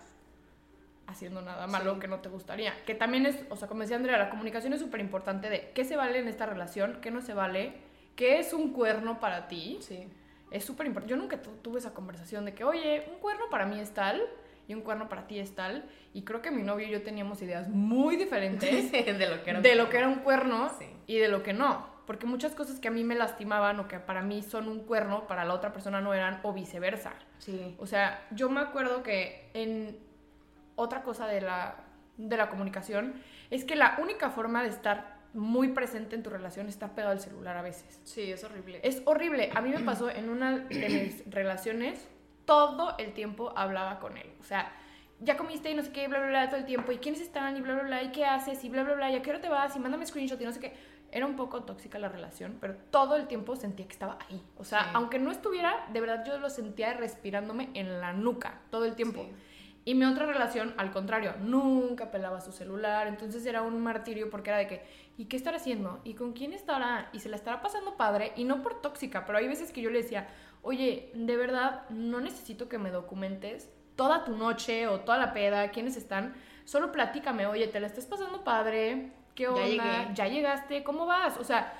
haciendo 1.10 1.42
nada 1.42 1.66
malo 1.66 1.94
Sí. 1.94 2.00
que 2.00 2.08
no 2.08 2.20
te 2.20 2.28
gustaría. 2.28 2.72
Que 2.86 2.94
también 2.94 3.26
es, 3.26 3.44
o 3.50 3.56
sea, 3.56 3.68
como 3.68 3.80
decía 3.82 3.96
Andrea, 3.96 4.16
la 4.18 4.30
comunicación 4.30 4.72
es 4.72 4.80
súper 4.80 5.00
importante 5.00 5.48
de 5.50 5.70
qué 5.74 5.84
se 5.84 5.96
vale 5.96 6.18
en 6.18 6.28
esta 6.28 6.46
relación, 6.46 6.98
qué 7.02 7.10
no 7.10 7.20
se 7.20 7.34
vale, 7.34 7.74
qué 8.16 8.38
es 8.38 8.52
un 8.52 8.72
cuerno 8.72 9.20
para 9.20 9.48
ti. 9.48 9.78
Sí. 9.80 10.08
Es 10.50 10.64
súper 10.64 10.86
importante. 10.86 11.10
Yo 11.10 11.16
nunca 11.16 11.40
tu- 11.42 11.56
tuve 11.62 11.78
esa 11.78 11.94
conversación 11.94 12.44
de 12.44 12.54
que, 12.54 12.64
oye, 12.64 13.04
un 13.12 13.18
cuerno 13.20 13.44
para 13.50 13.66
mí 13.66 13.78
es 13.80 13.92
tal 13.92 14.20
y 14.66 14.74
un 14.74 14.80
cuerno 14.82 15.08
para 15.08 15.26
ti 15.26 15.38
es 15.38 15.54
tal. 15.54 15.84
Y 16.12 16.22
creo 16.22 16.42
que 16.42 16.50
mi 16.50 16.62
novio 16.62 16.88
y 16.88 16.90
yo 16.90 17.02
teníamos 17.02 17.40
ideas 17.42 17.68
muy 17.68 18.16
diferentes 18.16 18.90
de 18.92 19.28
lo 19.28 19.42
que 19.44 19.50
era. 19.50 19.60
de 19.60 19.74
lo 19.76 19.88
que 19.88 19.98
era 19.98 20.08
un 20.08 20.16
cuerno 20.20 20.70
Sí. 20.78 20.86
y 21.06 21.18
de 21.18 21.28
lo 21.28 21.42
que 21.42 21.52
no. 21.52 21.88
Porque 22.06 22.26
muchas 22.26 22.56
cosas 22.56 22.80
que 22.80 22.88
a 22.88 22.90
mí 22.90 23.04
me 23.04 23.14
lastimaban 23.14 23.78
o 23.78 23.86
que 23.86 24.00
para 24.00 24.20
mí 24.22 24.42
son 24.42 24.66
un 24.66 24.80
cuerno, 24.80 25.28
para 25.28 25.44
la 25.44 25.54
otra 25.54 25.72
persona 25.72 26.00
no 26.00 26.12
eran, 26.12 26.40
o 26.42 26.52
viceversa. 26.52 27.12
Sí. 27.38 27.76
O 27.78 27.86
sea, 27.86 28.26
yo 28.32 28.50
me 28.50 28.58
acuerdo 28.60 29.04
que 29.04 29.48
en 29.54 29.96
otra 30.80 31.02
cosa 31.02 31.26
de 31.26 31.40
la, 31.40 31.76
de 32.16 32.36
la 32.36 32.48
comunicación 32.48 33.14
es 33.50 33.64
que 33.64 33.76
la 33.76 33.98
única 34.00 34.30
forma 34.30 34.62
de 34.62 34.68
estar 34.68 35.18
muy 35.32 35.68
presente 35.68 36.16
en 36.16 36.22
tu 36.22 36.30
relación 36.30 36.66
es 36.66 36.74
estar 36.74 36.94
pegado 36.94 37.12
al 37.12 37.20
celular 37.20 37.56
a 37.56 37.62
veces. 37.62 38.00
Sí, 38.04 38.32
es 38.32 38.42
horrible. 38.42 38.80
Es 38.82 39.02
horrible. 39.04 39.50
A 39.54 39.60
mí 39.60 39.70
me 39.70 39.80
pasó 39.80 40.10
en 40.10 40.28
una 40.28 40.58
de 40.58 40.88
mis 40.88 41.24
relaciones, 41.30 42.08
todo 42.44 42.96
el 42.98 43.12
tiempo 43.12 43.52
hablaba 43.56 44.00
con 44.00 44.16
él. 44.16 44.32
O 44.40 44.44
sea, 44.44 44.72
ya 45.20 45.36
comiste 45.36 45.70
y 45.70 45.74
no 45.74 45.82
sé 45.82 45.92
qué, 45.92 46.08
bla, 46.08 46.18
bla, 46.18 46.28
bla, 46.28 46.48
todo 46.48 46.58
el 46.58 46.64
tiempo. 46.66 46.90
¿Y 46.90 46.98
quiénes 46.98 47.20
están? 47.20 47.56
Y 47.56 47.60
bla, 47.60 47.74
bla, 47.74 47.82
bla. 47.84 48.02
¿Y 48.02 48.10
qué 48.10 48.24
haces? 48.24 48.64
Y 48.64 48.68
bla, 48.70 48.82
bla, 48.82 48.94
bla. 48.94 49.10
¿Y 49.10 49.14
a 49.16 49.22
qué 49.22 49.30
hora 49.30 49.40
te 49.40 49.48
vas? 49.48 49.76
Y 49.76 49.78
mándame 49.78 50.04
screenshot 50.06 50.40
y 50.40 50.44
no 50.44 50.52
sé 50.52 50.58
qué. 50.60 50.74
Era 51.12 51.26
un 51.26 51.34
poco 51.36 51.62
tóxica 51.64 51.98
la 51.98 52.08
relación, 52.08 52.58
pero 52.60 52.74
todo 52.90 53.16
el 53.16 53.26
tiempo 53.26 53.54
sentía 53.56 53.86
que 53.86 53.92
estaba 53.92 54.16
ahí. 54.28 54.40
O 54.56 54.64
sea, 54.64 54.84
Sí. 54.84 54.90
aunque 54.94 55.18
no 55.18 55.30
estuviera, 55.30 55.86
de 55.92 56.00
verdad 56.00 56.24
yo 56.24 56.38
lo 56.38 56.48
sentía 56.50 56.92
respirándome 56.94 57.70
en 57.74 58.00
la 58.00 58.12
nuca 58.12 58.60
todo 58.70 58.84
el 58.84 58.94
tiempo. 58.94 59.22
Sí. 59.22 59.32
Y 59.84 59.94
mi 59.94 60.04
otra 60.04 60.26
relación, 60.26 60.74
al 60.76 60.90
contrario, 60.90 61.34
nunca 61.40 62.10
pelaba 62.10 62.40
su 62.40 62.52
celular, 62.52 63.06
entonces 63.06 63.44
era 63.46 63.62
un 63.62 63.80
martirio 63.82 64.28
porque 64.28 64.50
era 64.50 64.58
de 64.58 64.66
que, 64.66 64.82
¿y 65.16 65.24
qué 65.24 65.36
estará 65.36 65.56
haciendo? 65.56 66.00
¿Y 66.04 66.14
con 66.14 66.32
quién 66.32 66.52
estará? 66.52 67.08
¿Y 67.12 67.20
se 67.20 67.28
la 67.30 67.36
estará 67.36 67.62
pasando 67.62 67.96
padre? 67.96 68.32
Y 68.36 68.44
no 68.44 68.62
por 68.62 68.82
tóxica, 68.82 69.24
pero 69.24 69.38
hay 69.38 69.48
veces 69.48 69.72
que 69.72 69.80
yo 69.80 69.90
le 69.90 70.02
decía, 70.02 70.28
oye, 70.62 71.10
de 71.14 71.36
verdad, 71.36 71.88
no 71.88 72.20
necesito 72.20 72.68
que 72.68 72.78
me 72.78 72.90
documentes 72.90 73.70
toda 73.96 74.24
tu 74.24 74.36
noche 74.36 74.86
o 74.86 75.00
toda 75.00 75.18
la 75.18 75.32
peda, 75.32 75.70
quiénes 75.70 75.96
están, 75.96 76.34
solo 76.64 76.92
platícame, 76.92 77.46
oye, 77.46 77.66
¿te 77.66 77.80
la 77.80 77.86
estás 77.86 78.06
pasando 78.06 78.44
padre? 78.44 79.12
¿Qué 79.34 79.44
Ya 79.44 79.50
onda? 79.50 79.64
llegué. 79.66 80.08
¿Ya 80.14 80.28
llegaste? 80.28 80.84
¿Cómo 80.84 81.06
vas? 81.06 81.38
O 81.38 81.44
sea, 81.44 81.72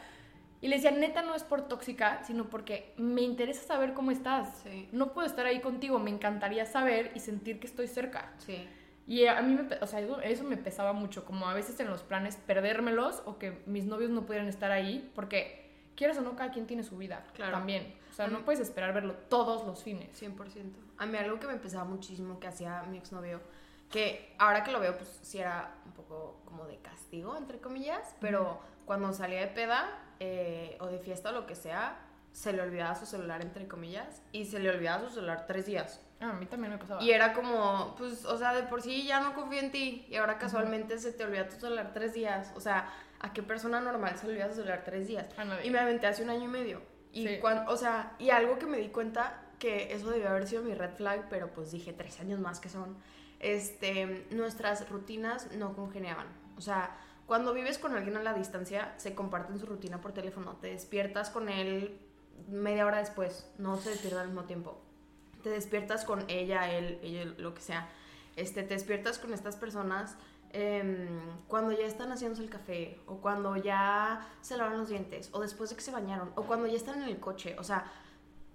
y 0.61 0.69
le 0.69 0.77
decía, 0.77 0.91
neta, 0.91 1.23
no 1.23 1.35
es 1.35 1.43
por 1.45 1.69
tóxica, 1.69 2.23
sino 2.25 2.45
porque 2.51 2.93
me 2.97 3.23
interesa 3.23 3.63
saber 3.63 3.95
cómo 3.95 4.11
estás. 4.11 4.59
Sí. 4.63 4.89
No 4.93 5.13
puedo 5.13 5.27
estar 5.27 5.47
ahí 5.47 5.61
contigo, 5.61 5.99
me 5.99 6.11
encantaría 6.11 6.67
saber 6.67 7.13
y 7.15 7.21
sentir 7.21 7.59
que 7.61 7.67
estoy 7.67 7.87
cerca. 7.87 8.33
Sí. 8.39 8.69
Y 9.07 9.27
a 9.27 9.41
mí, 9.43 9.55
me, 9.55 9.77
o 9.81 9.87
sea, 9.87 10.01
eso, 10.01 10.21
eso 10.21 10.45
me 10.45 10.57
pesaba 10.57 10.93
mucho, 10.93 11.25
como 11.25 11.49
a 11.49 11.55
veces 11.55 11.81
en 11.81 11.89
los 11.89 12.03
planes 12.03 12.37
perdérmelos 12.37 13.23
o 13.27 13.39
que 13.39 13.63
mis 13.67 13.87
novios 13.87 14.11
no 14.11 14.27
pudieran 14.27 14.49
estar 14.49 14.71
ahí, 14.71 15.11
porque 15.15 15.71
quieras 15.97 16.19
o 16.19 16.21
no, 16.21 16.37
cada 16.37 16.51
quien 16.53 16.67
tiene 16.67 16.83
su 16.85 16.97
vida 16.99 17.25
Claro. 17.35 17.53
también. 17.53 17.95
O 18.11 18.13
sea, 18.13 18.27
A 18.27 18.29
no 18.29 18.39
mí- 18.39 18.45
puedes 18.45 18.61
esperar 18.61 18.93
verlo 18.93 19.15
todos 19.29 19.67
los 19.67 19.83
fines. 19.83 20.15
100%. 20.21 20.77
A 20.99 21.07
mí 21.07 21.17
algo 21.17 21.41
que 21.41 21.47
me 21.47 21.57
pesaba 21.57 21.85
muchísimo 21.85 22.39
que 22.39 22.47
hacía 22.49 22.83
mi 22.85 22.99
exnovio, 22.99 23.41
que 23.91 24.35
ahora 24.39 24.63
que 24.63 24.71
lo 24.71 24.79
veo, 24.79 24.97
pues 24.97 25.19
sí 25.23 25.39
era 25.39 25.75
un 25.87 25.93
poco 25.93 26.41
como 26.45 26.67
de 26.67 26.77
castigo, 26.79 27.37
entre 27.37 27.59
comillas, 27.59 28.15
pero 28.21 28.61
cuando 28.85 29.13
salía 29.13 29.41
de 29.41 29.49
peda 29.49 29.89
eh, 30.21 30.77
o 30.81 30.87
de 30.87 30.99
fiesta 30.99 31.31
o 31.31 31.33
lo 31.33 31.47
que 31.47 31.55
sea, 31.57 31.99
se 32.33 32.53
le 32.53 32.63
olvidaba 32.63 32.95
su 32.95 33.07
celular, 33.07 33.43
entre 33.43 33.67
comillas, 33.67 34.23
y 34.31 34.45
se 34.45 34.61
le 34.61 34.71
olvidaba 34.71 35.09
su 35.09 35.15
celular 35.15 35.47
tres 35.49 35.67
días. 35.67 36.01
Ah, 36.21 36.31
a 36.31 36.33
mí 36.35 36.47
también 36.47 36.73
me 36.73 36.79
pasaba. 36.79 37.03
Y 37.03 37.11
era 37.11 37.33
como, 37.33 37.95
pues, 37.99 38.25
o 38.27 38.37
sea, 38.39 38.55
de 38.55 38.63
por 38.65 38.83
sí 38.83 39.05
ya 39.07 39.21
no 39.21 39.35
confío 39.35 39.59
en 39.59 39.73
ti, 39.73 40.07
y 40.09 40.17
ahora 40.17 40.39
casualmente 40.39 40.99
se 40.99 41.13
te 41.13 41.25
olvida 41.25 41.49
tu 41.49 41.57
celular 41.59 41.91
tres 41.93 42.13
días. 42.15 42.53
O 42.55 42.61
sea, 42.61 42.89
¿a 43.21 43.33
qué 43.33 43.43
persona 43.43 43.81
normal 43.81 44.17
se 44.19 44.27
le 44.27 44.35
olvida 44.35 44.49
su 44.51 44.57
celular 44.57 44.83
tres 44.85 45.09
días? 45.09 45.27
A 45.39 45.45
nadie. 45.45 45.67
Y 45.67 45.71
me 45.71 45.79
aventé 45.81 46.07
hace 46.07 46.23
un 46.23 46.31
año 46.31 46.45
y 46.45 46.49
medio. 46.49 46.83
Y 47.13 47.27
Sí. 47.27 47.39
cuan- 47.41 47.65
o 47.67 47.77
sea, 47.77 48.15
y 48.19 48.31
algo 48.31 48.59
que 48.59 48.67
me 48.67 48.77
di 48.79 48.91
cuenta 48.91 49.43
que 49.59 49.93
eso 49.93 50.11
debió 50.11 50.29
haber 50.29 50.47
sido 50.47 50.63
mi 50.63 50.75
red 50.75 50.91
flag, 50.95 51.27
pero 51.31 51.51
pues 51.53 51.73
dije 51.73 51.93
tres 51.93 52.21
años 52.21 52.39
más 52.39 52.61
que 52.61 52.69
son. 52.69 52.97
Este, 53.41 54.27
nuestras 54.31 54.89
rutinas 54.91 55.51
no 55.57 55.75
congeniaban. 55.75 56.27
O 56.57 56.61
sea, 56.61 56.95
cuando 57.31 57.55
vives 57.55 57.79
con 57.79 57.95
alguien 57.95 58.17
a 58.17 58.25
la 58.25 58.35
distancia, 58.35 58.93
se 58.97 59.15
comparten 59.15 59.57
su 59.61 59.65
rutina 59.65 60.01
por 60.01 60.11
teléfono. 60.11 60.57
Te 60.61 60.67
despiertas 60.67 61.31
con 61.31 61.49
él 61.49 61.97
media 62.49 62.85
hora 62.85 62.99
después, 62.99 63.49
no 63.57 63.77
se 63.77 63.91
despierta 63.91 64.23
al 64.23 64.27
mismo 64.27 64.47
tiempo. 64.47 64.81
Te 65.45 65.49
despiertas 65.49 66.05
con 66.05 66.25
ella, 66.27 66.73
él, 66.73 66.99
ella, 67.05 67.33
lo 67.39 67.55
que 67.55 67.61
sea. 67.61 67.89
Este, 68.35 68.65
te 68.65 68.75
despiertas 68.75 69.21
con 69.21 69.33
estas 69.33 69.55
personas 69.55 70.17
em, 70.53 71.07
cuando 71.47 71.71
ya 71.71 71.87
están 71.87 72.11
haciéndose 72.11 72.43
el 72.43 72.51
café, 72.51 72.99
o 73.07 73.19
cuando 73.19 73.55
ya 73.55 74.27
se 74.41 74.57
lavan 74.57 74.79
los 74.79 74.89
dientes, 74.89 75.29
o 75.31 75.39
después 75.39 75.71
de 75.71 75.77
que 75.77 75.83
se 75.83 75.93
bañaron, 75.93 76.33
o 76.35 76.43
cuando 76.43 76.67
ya 76.67 76.75
están 76.75 77.01
en 77.01 77.09
el 77.09 77.21
coche. 77.21 77.55
O 77.61 77.63
sea, 77.63 77.85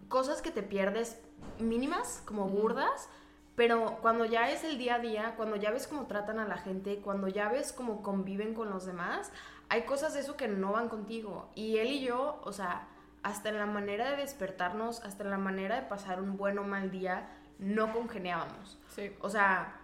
cosas 0.09 0.41
que 0.41 0.51
te 0.51 0.63
pierdes 0.63 1.17
mínimas, 1.59 2.23
como 2.25 2.49
burdas, 2.49 3.07
pero 3.55 3.99
cuando 4.01 4.25
ya 4.25 4.51
es 4.51 4.63
el 4.63 4.77
día 4.77 4.95
a 4.95 4.99
día, 4.99 5.33
cuando 5.37 5.55
ya 5.55 5.71
ves 5.71 5.87
cómo 5.87 6.07
tratan 6.07 6.39
a 6.39 6.47
la 6.47 6.57
gente, 6.57 6.97
cuando 6.97 7.27
ya 7.27 7.49
ves 7.49 7.71
cómo 7.71 8.03
conviven 8.03 8.53
con 8.53 8.69
los 8.69 8.85
demás, 8.85 9.31
hay 9.69 9.83
cosas 9.83 10.13
de 10.13 10.19
eso 10.19 10.35
que 10.35 10.47
no 10.47 10.73
van 10.73 10.89
contigo. 10.89 11.49
Y 11.55 11.77
él 11.77 11.87
y 11.87 12.01
yo, 12.01 12.41
o 12.43 12.51
sea, 12.51 12.87
hasta 13.23 13.49
en 13.49 13.57
la 13.57 13.65
manera 13.65 14.11
de 14.11 14.17
despertarnos, 14.17 15.01
hasta 15.03 15.23
en 15.23 15.29
la 15.29 15.37
manera 15.37 15.77
de 15.77 15.87
pasar 15.87 16.21
un 16.21 16.35
buen 16.35 16.59
o 16.59 16.63
mal 16.63 16.91
día, 16.91 17.29
no 17.57 17.93
congeniábamos. 17.93 18.77
Sí. 18.89 19.13
O 19.21 19.29
sea, 19.29 19.79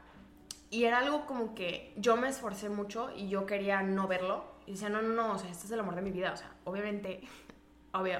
y 0.69 0.83
era 0.83 0.99
algo 0.99 1.25
como 1.25 1.55
que 1.55 1.93
yo 1.95 2.17
me 2.17 2.27
esforcé 2.27 2.69
mucho 2.69 3.09
y 3.15 3.29
yo 3.29 3.45
quería 3.45 3.81
no 3.83 4.07
verlo. 4.07 4.45
Y 4.67 4.73
decía, 4.73 4.89
no, 4.89 5.01
no, 5.01 5.13
no, 5.13 5.33
o 5.33 5.37
sea, 5.37 5.49
este 5.49 5.65
es 5.65 5.71
el 5.71 5.79
amor 5.79 5.95
de 5.95 6.01
mi 6.01 6.11
vida. 6.11 6.33
O 6.33 6.37
sea, 6.37 6.51
obviamente, 6.65 7.21
obvio, 7.93 8.19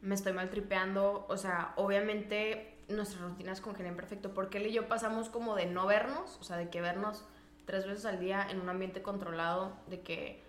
me 0.00 0.14
estoy 0.14 0.32
mal 0.32 0.48
tripeando. 0.48 1.26
O 1.28 1.36
sea, 1.36 1.74
obviamente 1.76 2.77
nuestras 2.88 3.22
rutinas 3.22 3.60
congenian 3.60 3.96
perfecto. 3.96 4.34
Porque 4.34 4.58
él 4.58 4.66
y 4.66 4.72
yo 4.72 4.88
pasamos 4.88 5.28
como 5.28 5.54
de 5.54 5.66
no 5.66 5.86
vernos, 5.86 6.38
o 6.40 6.44
sea, 6.44 6.56
de 6.56 6.68
que 6.70 6.80
vernos 6.80 7.24
tres 7.64 7.86
veces 7.86 8.04
al 8.06 8.18
día 8.18 8.46
en 8.50 8.60
un 8.60 8.68
ambiente 8.68 9.02
controlado, 9.02 9.76
de 9.88 10.00
que, 10.00 10.42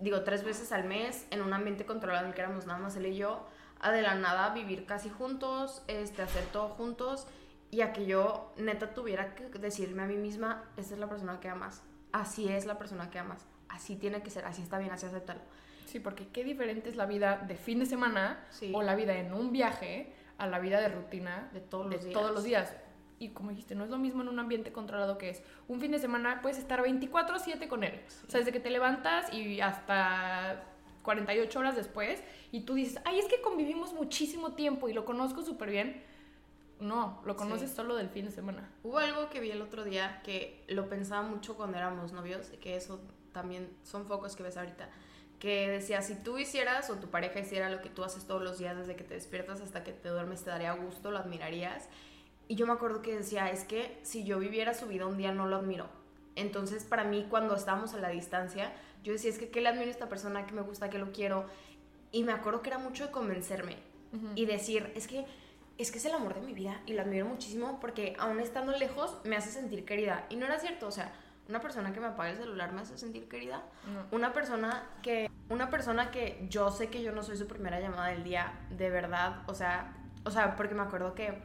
digo, 0.00 0.22
tres 0.22 0.44
veces 0.44 0.72
al 0.72 0.84
mes 0.84 1.26
en 1.30 1.42
un 1.42 1.52
ambiente 1.52 1.86
controlado 1.86 2.24
en 2.24 2.30
el 2.30 2.34
que 2.34 2.40
éramos 2.42 2.66
nada 2.66 2.78
más 2.78 2.96
él 2.96 3.06
y 3.06 3.16
yo, 3.16 3.46
a 3.80 3.92
de 3.92 4.02
la 4.02 4.14
nada 4.14 4.50
vivir 4.50 4.86
casi 4.86 5.08
juntos, 5.08 5.82
este, 5.86 6.22
hacer 6.22 6.44
todo 6.46 6.70
juntos 6.70 7.26
y 7.70 7.82
a 7.82 7.92
que 7.92 8.06
yo 8.06 8.52
neta 8.56 8.94
tuviera 8.94 9.34
que 9.34 9.48
decirme 9.58 10.02
a 10.02 10.06
mí 10.06 10.16
misma, 10.16 10.64
esta 10.76 10.94
es 10.94 11.00
la 11.00 11.08
persona 11.08 11.40
que 11.40 11.48
amas, 11.48 11.82
así 12.12 12.48
es 12.48 12.64
la 12.66 12.78
persona 12.78 13.10
que 13.10 13.18
amas, 13.18 13.46
así 13.68 13.96
tiene 13.96 14.22
que 14.22 14.30
ser, 14.30 14.44
así 14.44 14.62
está 14.62 14.78
bien, 14.78 14.90
así 14.92 15.06
aceptarlo. 15.06 15.42
Sí, 15.84 16.00
porque 16.00 16.26
qué 16.28 16.42
diferente 16.42 16.88
es 16.88 16.96
la 16.96 17.06
vida 17.06 17.36
de 17.46 17.56
fin 17.56 17.78
de 17.78 17.86
semana 17.86 18.44
Sí. 18.50 18.72
o 18.74 18.82
la 18.82 18.94
vida 18.96 19.14
en 19.18 19.32
un 19.32 19.52
viaje 19.52 20.12
a 20.38 20.46
la 20.46 20.58
vida 20.58 20.80
de 20.80 20.88
rutina 20.88 21.48
De 21.52 21.60
todos 21.60 21.88
de 21.90 21.96
los 21.96 22.04
días. 22.04 22.14
todos 22.18 22.30
los 22.32 22.44
días. 22.44 22.74
Y 23.18 23.30
como 23.30 23.50
dijiste, 23.50 23.74
no 23.74 23.84
es 23.84 23.90
lo 23.90 23.96
mismo 23.98 24.22
en 24.22 24.28
un 24.28 24.38
ambiente 24.38 24.72
controlado 24.72 25.16
que 25.16 25.30
es 25.30 25.42
un 25.68 25.80
fin 25.80 25.90
de 25.90 25.98
semana, 25.98 26.40
puedes 26.42 26.58
estar 26.58 26.82
24/7 26.82 27.66
con 27.68 27.82
él. 27.82 28.02
O 28.26 28.30
sea, 28.30 28.40
desde 28.40 28.52
que 28.52 28.60
te 28.60 28.68
levantas 28.70 29.32
y 29.32 29.60
hasta 29.62 30.62
48 31.02 31.58
horas 31.58 31.76
después 31.76 32.22
y 32.52 32.62
tú 32.62 32.74
dices, 32.74 33.00
ay, 33.04 33.18
es 33.18 33.26
que 33.26 33.40
convivimos 33.40 33.94
muchísimo 33.94 34.52
tiempo 34.52 34.88
y 34.88 34.92
lo 34.92 35.04
conozco 35.04 35.42
súper 35.42 35.70
bien. 35.70 36.02
No, 36.78 37.22
lo 37.24 37.36
conoces 37.36 37.70
Sí. 37.70 37.76
solo 37.76 37.96
del 37.96 38.10
fin 38.10 38.26
de 38.26 38.32
semana. 38.32 38.68
Hubo 38.82 38.98
algo 38.98 39.30
que 39.30 39.40
vi 39.40 39.50
el 39.50 39.62
otro 39.62 39.82
día 39.82 40.20
que 40.22 40.62
lo 40.68 40.90
pensaba 40.90 41.22
mucho 41.26 41.56
cuando 41.56 41.78
éramos 41.78 42.12
novios, 42.12 42.48
que 42.60 42.76
eso 42.76 43.00
también 43.32 43.70
son 43.82 44.04
focos 44.04 44.36
que 44.36 44.42
ves 44.42 44.58
ahorita, 44.58 44.90
que 45.38 45.68
decía, 45.68 46.02
si 46.02 46.14
tú 46.14 46.38
hicieras 46.38 46.90
o 46.90 46.96
tu 46.96 47.08
pareja 47.08 47.40
hiciera 47.40 47.68
lo 47.68 47.82
que 47.82 47.88
tú 47.88 48.04
haces 48.04 48.26
todos 48.26 48.42
los 48.42 48.58
días, 48.58 48.76
desde 48.76 48.96
que 48.96 49.04
te 49.04 49.14
despiertas 49.14 49.60
hasta 49.60 49.84
que 49.84 49.92
te 49.92 50.08
duermes, 50.08 50.42
te 50.42 50.50
daría 50.50 50.72
gusto, 50.72 51.10
lo 51.10 51.18
admirarías. 51.18 51.88
Y 52.48 52.54
yo 52.54 52.66
me 52.66 52.72
acuerdo 52.72 53.02
que 53.02 53.16
decía, 53.16 53.50
es 53.50 53.64
que 53.64 53.98
si 54.02 54.24
yo 54.24 54.38
viviera 54.38 54.74
su 54.74 54.86
vida 54.86 55.06
un 55.06 55.18
día 55.18 55.32
no 55.32 55.46
lo 55.46 55.56
admiro. 55.56 55.88
Entonces, 56.36 56.84
para 56.84 57.04
mí, 57.04 57.26
cuando 57.28 57.54
estábamos 57.54 57.94
a 57.94 57.98
la 57.98 58.08
distancia, 58.08 58.72
yo 59.02 59.12
decía, 59.12 59.30
es 59.30 59.38
que 59.38 59.48
¿qué 59.48 59.60
le 59.60 59.68
admiro 59.68 59.88
a 59.88 59.90
esta 59.90 60.08
persona? 60.08 60.46
que 60.46 60.54
me 60.54 60.62
gusta? 60.62 60.90
que 60.90 60.98
lo 60.98 61.12
quiero? 61.12 61.46
Y 62.12 62.24
me 62.24 62.32
acuerdo 62.32 62.62
que 62.62 62.70
era 62.70 62.78
mucho 62.78 63.06
de 63.06 63.12
convencerme 63.12 63.76
y 64.34 64.46
decir, 64.46 64.90
es 64.94 65.06
que 65.06 65.26
es 65.78 65.90
que 65.90 65.98
es 65.98 66.06
el 66.06 66.12
amor 66.12 66.34
de 66.34 66.40
mi 66.40 66.54
vida 66.54 66.80
y 66.86 66.94
lo 66.94 67.02
admiro 67.02 67.26
muchísimo 67.26 67.78
porque 67.80 68.16
aún 68.18 68.40
estando 68.40 68.72
lejos 68.72 69.18
me 69.24 69.36
hace 69.36 69.50
sentir 69.50 69.84
querida. 69.84 70.26
Y 70.30 70.36
no 70.36 70.46
era 70.46 70.58
cierto, 70.58 70.86
o 70.86 70.90
sea, 70.90 71.12
una 71.48 71.60
persona 71.60 71.92
que 71.92 72.00
me 72.00 72.06
apaga 72.06 72.30
el 72.30 72.36
celular 72.36 72.72
me 72.72 72.80
hace 72.80 72.98
sentir 72.98 73.28
querida. 73.28 73.62
No. 73.92 74.16
Una 74.16 74.32
persona 74.32 74.84
que 75.02 75.30
una 75.48 75.70
persona 75.70 76.10
que 76.10 76.46
yo 76.50 76.70
sé 76.70 76.88
que 76.88 77.02
yo 77.02 77.12
no 77.12 77.22
soy 77.22 77.36
su 77.36 77.46
primera 77.46 77.78
llamada 77.80 78.08
del 78.08 78.24
día, 78.24 78.52
de 78.70 78.90
verdad, 78.90 79.42
o 79.46 79.54
sea, 79.54 79.96
o 80.24 80.30
sea, 80.30 80.56
porque 80.56 80.74
me 80.74 80.82
acuerdo 80.82 81.14
que 81.14 81.40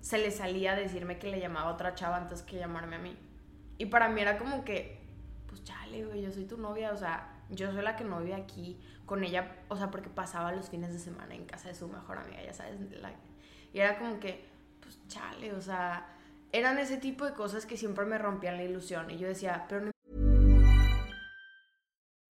se 0.00 0.18
le 0.18 0.30
salía 0.30 0.72
a 0.72 0.76
decirme 0.76 1.18
que 1.18 1.28
le 1.30 1.40
llamaba 1.40 1.70
a 1.70 1.72
otra 1.74 1.94
chava 1.94 2.16
antes 2.16 2.42
que 2.42 2.56
llamarme 2.58 2.96
a 2.96 2.98
mí. 3.00 3.16
Y 3.78 3.86
para 3.86 4.08
mí 4.08 4.20
era 4.20 4.38
como 4.38 4.64
que 4.64 5.02
pues 5.46 5.62
chale, 5.64 6.04
güey, 6.04 6.22
yo 6.22 6.32
soy 6.32 6.46
tu 6.46 6.56
novia, 6.56 6.90
o 6.92 6.96
sea, 6.96 7.28
yo 7.50 7.70
soy 7.70 7.82
la 7.82 7.96
que 7.96 8.04
no 8.04 8.18
vive 8.20 8.34
aquí 8.34 8.80
con 9.06 9.22
ella, 9.22 9.56
o 9.68 9.76
sea, 9.76 9.90
porque 9.90 10.08
pasaba 10.08 10.50
los 10.52 10.68
fines 10.70 10.92
de 10.92 10.98
semana 10.98 11.34
en 11.34 11.44
casa 11.44 11.68
de 11.68 11.74
su 11.74 11.86
mejor 11.86 12.18
amiga, 12.18 12.42
ya 12.42 12.52
sabes, 12.52 12.80
la- 13.00 13.12
y 13.72 13.78
era 13.78 13.98
como 13.98 14.18
que, 14.18 14.48
pues 14.80 14.98
chale, 15.06 15.52
o 15.52 15.60
sea, 15.60 16.06
eran 16.54 16.78
ese 16.78 16.96
tipo 16.98 17.24
de 17.26 17.32
cosas 17.32 17.66
que 17.66 17.76
siempre 17.76 18.06
me 18.06 18.16
rompían 18.16 18.56
la 18.56 18.62
ilusión, 18.62 19.10
y 19.10 19.18
yo 19.18 19.26
decía, 19.26 19.66
pero 19.68 19.80
no 19.82 19.90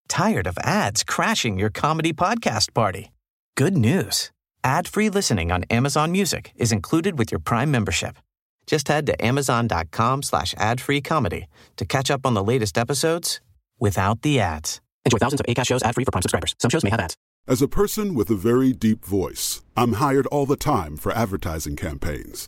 Tired 0.07 0.47
of 0.47 0.57
ads 0.59 1.03
crashing 1.03 1.57
your 1.57 1.71
comedy 1.71 2.13
podcast 2.13 2.73
party? 2.73 3.11
Good 3.57 3.75
news. 3.75 4.31
Ad-free 4.63 5.09
listening 5.09 5.51
on 5.51 5.65
Amazon 5.69 6.11
Music 6.11 6.53
is 6.55 6.71
included 6.71 7.17
with 7.17 7.31
your 7.31 7.39
Prime 7.39 7.71
membership. 7.71 8.17
Just 8.65 8.87
head 8.87 9.05
to 9.07 9.25
amazon.com 9.25 10.21
slash 10.21 10.53
ad-free 10.57 11.01
comedy 11.01 11.47
to 11.75 11.85
catch 11.85 12.09
up 12.09 12.25
on 12.25 12.33
the 12.35 12.43
latest 12.43 12.77
episodes 12.77 13.41
without 13.79 14.21
the 14.21 14.39
ads. 14.39 14.79
Enjoy 15.03 15.17
thousands 15.17 15.41
of 15.41 15.47
ACAST 15.47 15.65
shows 15.65 15.83
ad-free 15.83 16.05
for 16.05 16.11
Prime 16.11 16.21
subscribers. 16.21 16.55
Some 16.59 16.69
shows 16.69 16.83
may 16.83 16.91
have 16.91 17.01
ads. 17.01 17.15
As 17.45 17.61
a 17.61 17.67
person 17.67 18.13
with 18.13 18.29
a 18.29 18.35
very 18.35 18.71
deep 18.71 19.03
voice, 19.03 19.63
I'm 19.75 19.93
hired 19.93 20.27
all 20.27 20.45
the 20.45 20.55
time 20.55 20.95
for 20.95 21.11
advertising 21.11 21.75
campaigns. 21.75 22.47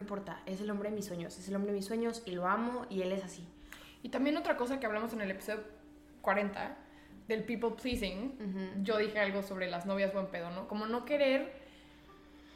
Importa, 0.00 0.40
es 0.46 0.60
el 0.60 0.70
hombre 0.70 0.90
de 0.90 0.94
mis 0.96 1.06
sueños, 1.06 1.38
es 1.38 1.48
el 1.48 1.56
hombre 1.56 1.72
de 1.72 1.78
mis 1.78 1.86
sueños 1.86 2.22
y 2.26 2.32
lo 2.32 2.46
amo 2.46 2.86
y 2.90 3.02
él 3.02 3.12
es 3.12 3.24
así. 3.24 3.46
Y 4.02 4.10
también 4.10 4.36
otra 4.36 4.56
cosa 4.56 4.78
que 4.78 4.86
hablamos 4.86 5.12
en 5.14 5.22
el 5.22 5.30
episodio 5.30 5.64
40 6.20 6.76
del 7.28 7.44
people 7.44 7.70
pleasing, 7.80 8.82
yo 8.84 8.98
dije 8.98 9.18
algo 9.18 9.42
sobre 9.42 9.68
las 9.70 9.86
novias 9.86 10.12
buen 10.12 10.26
pedo, 10.26 10.50
¿no? 10.50 10.68
Como 10.68 10.86
no 10.86 11.04
querer 11.04 11.50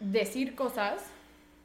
decir 0.01 0.55
cosas 0.55 1.03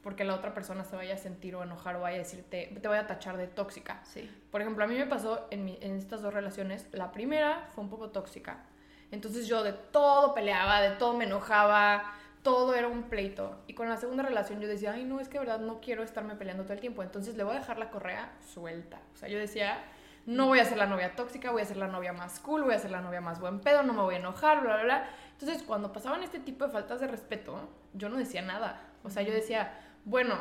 porque 0.02 0.24
la 0.24 0.34
otra 0.34 0.54
persona 0.54 0.84
se 0.84 0.96
vaya 0.96 1.14
a 1.14 1.18
sentir 1.18 1.54
o 1.56 1.62
enojar 1.62 1.96
o 1.96 2.00
vaya 2.00 2.16
a 2.16 2.20
decirte, 2.20 2.72
te 2.80 2.88
voy 2.88 2.96
a 2.96 3.06
tachar 3.06 3.36
de 3.36 3.46
tóxica. 3.46 4.00
Sí. 4.04 4.30
Por 4.50 4.60
ejemplo, 4.62 4.84
a 4.84 4.86
mí 4.86 4.94
me 4.96 5.06
pasó 5.06 5.46
en, 5.50 5.64
mi- 5.64 5.78
en 5.82 5.96
estas 5.96 6.22
dos 6.22 6.32
relaciones, 6.32 6.86
la 6.92 7.12
primera 7.12 7.68
fue 7.74 7.84
un 7.84 7.90
poco 7.90 8.10
tóxica. 8.10 8.64
Entonces 9.10 9.46
yo 9.46 9.62
de 9.62 9.72
todo 9.72 10.32
peleaba, 10.32 10.80
de 10.80 10.90
todo 10.96 11.16
me 11.16 11.24
enojaba, 11.24 12.12
todo 12.46 12.76
era 12.76 12.86
un 12.86 13.02
pleito. 13.02 13.58
Y 13.66 13.74
con 13.74 13.88
la 13.88 13.96
segunda 13.96 14.22
relación 14.22 14.60
yo 14.60 14.68
decía, 14.68 14.92
ay, 14.92 15.02
no, 15.02 15.18
es 15.18 15.26
que 15.26 15.32
de 15.32 15.46
verdad 15.46 15.58
no 15.58 15.80
quiero 15.80 16.04
estarme 16.04 16.36
peleando 16.36 16.62
todo 16.62 16.74
el 16.74 16.80
tiempo. 16.80 17.02
Entonces 17.02 17.36
le 17.36 17.42
voy 17.42 17.56
a 17.56 17.58
dejar 17.58 17.76
la 17.76 17.90
correa 17.90 18.30
suelta. 18.54 19.00
O 19.14 19.16
sea, 19.16 19.28
yo 19.28 19.36
decía, 19.36 19.82
no 20.26 20.46
voy 20.46 20.60
a 20.60 20.64
ser 20.64 20.78
la 20.78 20.86
novia 20.86 21.16
tóxica, 21.16 21.50
voy 21.50 21.62
a 21.62 21.64
ser 21.64 21.76
la 21.76 21.88
novia 21.88 22.12
más 22.12 22.38
cool, 22.38 22.62
voy 22.62 22.74
a 22.74 22.78
ser 22.78 22.92
la 22.92 23.00
novia 23.00 23.20
más 23.20 23.40
buen 23.40 23.58
pedo, 23.58 23.82
no 23.82 23.92
me 23.92 24.02
voy 24.02 24.14
a 24.14 24.18
enojar, 24.18 24.60
bla, 24.60 24.74
bla, 24.74 24.84
bla. 24.84 25.10
Entonces 25.32 25.64
cuando 25.64 25.92
pasaban 25.92 26.22
este 26.22 26.38
tipo 26.38 26.64
de 26.64 26.70
faltas 26.70 27.00
de 27.00 27.08
respeto, 27.08 27.68
yo 27.94 28.08
no 28.10 28.16
decía 28.16 28.42
nada. 28.42 28.80
O 29.02 29.10
sea, 29.10 29.24
yo 29.24 29.32
decía, 29.32 29.80
bueno, 30.04 30.36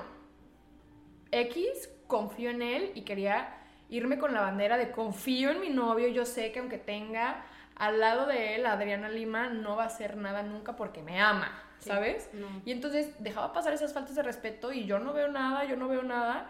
X, 1.31 1.89
confío 2.05 2.51
en 2.51 2.61
él 2.61 2.91
y 2.93 3.01
quería 3.01 3.49
irme 3.89 4.19
con 4.19 4.31
la 4.31 4.41
bandera 4.41 4.77
de 4.77 4.91
confío 4.91 5.49
en 5.49 5.59
mi 5.59 5.71
novio, 5.71 6.07
yo 6.09 6.23
sé 6.27 6.51
que 6.51 6.59
aunque 6.59 6.77
tenga 6.77 7.43
al 7.75 7.99
lado 7.99 8.25
de 8.25 8.55
él 8.55 8.65
Adriana 8.65 9.09
Lima, 9.09 9.49
no 9.49 9.75
va 9.75 9.83
a 9.83 9.87
hacer 9.87 10.17
nada 10.17 10.43
nunca 10.43 10.75
porque 10.75 11.01
me 11.01 11.19
ama, 11.21 11.51
Sí, 11.79 11.89
¿sabes? 11.89 12.29
no. 12.33 12.47
Y 12.65 12.71
entonces 12.71 13.11
dejaba 13.19 13.53
pasar 13.53 13.73
esas 13.73 13.93
faltas 13.93 14.15
de 14.15 14.23
respeto 14.23 14.71
y 14.71 14.85
yo 14.85 14.99
no 14.99 15.13
veo 15.13 15.27
nada, 15.27 15.65
yo 15.65 15.75
no 15.75 15.87
veo 15.87 16.03
nada. 16.03 16.49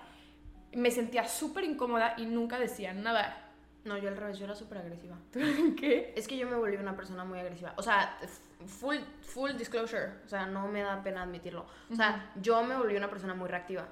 Me 0.71 0.91
sentía 0.91 1.27
súper 1.27 1.63
incómoda 1.63 2.13
y 2.17 2.25
nunca 2.25 2.59
decía 2.59 2.93
nada. 2.93 3.41
No, 3.85 3.97
yo 3.97 4.09
al 4.09 4.17
revés, 4.17 4.39
yo 4.39 4.45
era 4.45 4.55
súper 4.55 4.79
agresiva. 4.79 5.15
¿Qué? 5.79 6.13
Es 6.15 6.27
que 6.27 6.37
yo 6.37 6.47
me 6.49 6.55
volví 6.55 6.75
una 6.75 6.95
persona 6.95 7.23
muy 7.23 7.39
agresiva. 7.39 7.73
O 7.77 7.83
sea, 7.83 8.17
full, 8.65 8.97
full 9.21 9.51
disclosure. 9.51 10.07
O 10.25 10.27
sea, 10.27 10.47
no 10.47 10.67
me 10.67 10.81
da 10.81 11.03
pena 11.03 11.21
admitirlo. 11.23 11.65
O 11.91 11.95
sea, 11.95 12.31
yo 12.41 12.63
me 12.63 12.75
volví 12.75 12.95
una 12.97 13.09
persona 13.09 13.35
muy 13.35 13.47
reactiva. 13.47 13.85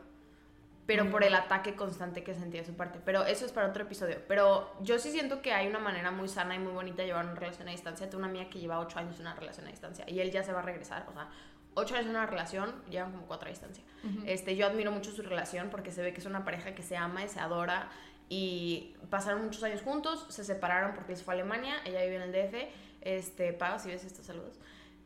Pero 0.85 1.09
por 1.09 1.23
el 1.23 1.33
ataque 1.33 1.75
constante 1.75 2.23
que 2.23 2.33
sentía 2.33 2.61
de 2.61 2.67
su 2.67 2.73
parte. 2.73 2.99
Pero 3.03 3.25
eso 3.25 3.45
es 3.45 3.51
para 3.51 3.67
otro 3.67 3.83
episodio. 3.83 4.17
Pero 4.27 4.75
yo 4.81 4.99
sí 4.99 5.11
siento 5.11 5.41
que 5.41 5.53
hay 5.53 5.67
una 5.67 5.79
manera 5.79 6.11
muy 6.11 6.27
sana 6.27 6.55
y 6.55 6.59
muy 6.59 6.73
bonita 6.73 7.01
de 7.01 7.07
llevar 7.07 7.25
una 7.25 7.35
relación 7.35 7.67
a 7.69 7.71
distancia. 7.71 8.09
Tengo 8.09 8.19
una 8.19 8.27
amiga 8.27 8.49
que 8.49 8.59
lleva 8.59 8.79
ocho 8.79 8.99
años 8.99 9.19
una 9.19 9.33
relación 9.33 9.67
a 9.67 9.69
distancia 9.69 10.05
y 10.07 10.19
él 10.19 10.31
ya 10.31 10.43
se 10.43 10.51
va 10.51 10.59
a 10.59 10.63
regresar. 10.63 11.05
O 11.09 11.13
sea, 11.13 11.29
ocho 11.73 11.95
años 11.95 12.07
en 12.07 12.11
una 12.11 12.25
relación, 12.25 12.73
llevan 12.89 13.11
como 13.11 13.25
cuatro 13.27 13.47
a 13.47 13.51
distancia. 13.51 13.83
este, 14.25 14.55
yo 14.55 14.67
admiro 14.67 14.91
mucho 14.91 15.11
su 15.11 15.21
relación 15.21 15.69
porque 15.69 15.91
se 15.91 16.01
ve 16.01 16.13
que 16.13 16.19
es 16.19 16.25
una 16.25 16.43
pareja 16.43 16.75
que 16.75 16.83
se 16.83 16.97
ama 16.97 17.23
y 17.23 17.29
se 17.29 17.39
adora. 17.39 17.89
Y 18.27 18.95
pasaron 19.09 19.43
muchos 19.43 19.63
años 19.63 19.81
juntos, 19.81 20.25
se 20.29 20.43
separaron 20.43 20.93
porque 20.95 21.13
él 21.13 21.17
se 21.17 21.23
fue 21.23 21.33
a 21.33 21.35
Alemania, 21.35 21.75
ella 21.85 22.01
vive 22.03 22.15
en 22.15 22.21
el 22.23 22.31
DF. 22.31 22.55
Este, 23.01 23.53
Pau, 23.53 23.79
si 23.79 23.89
ves 23.89 24.03
estos 24.03 24.25
saludos. 24.25 24.59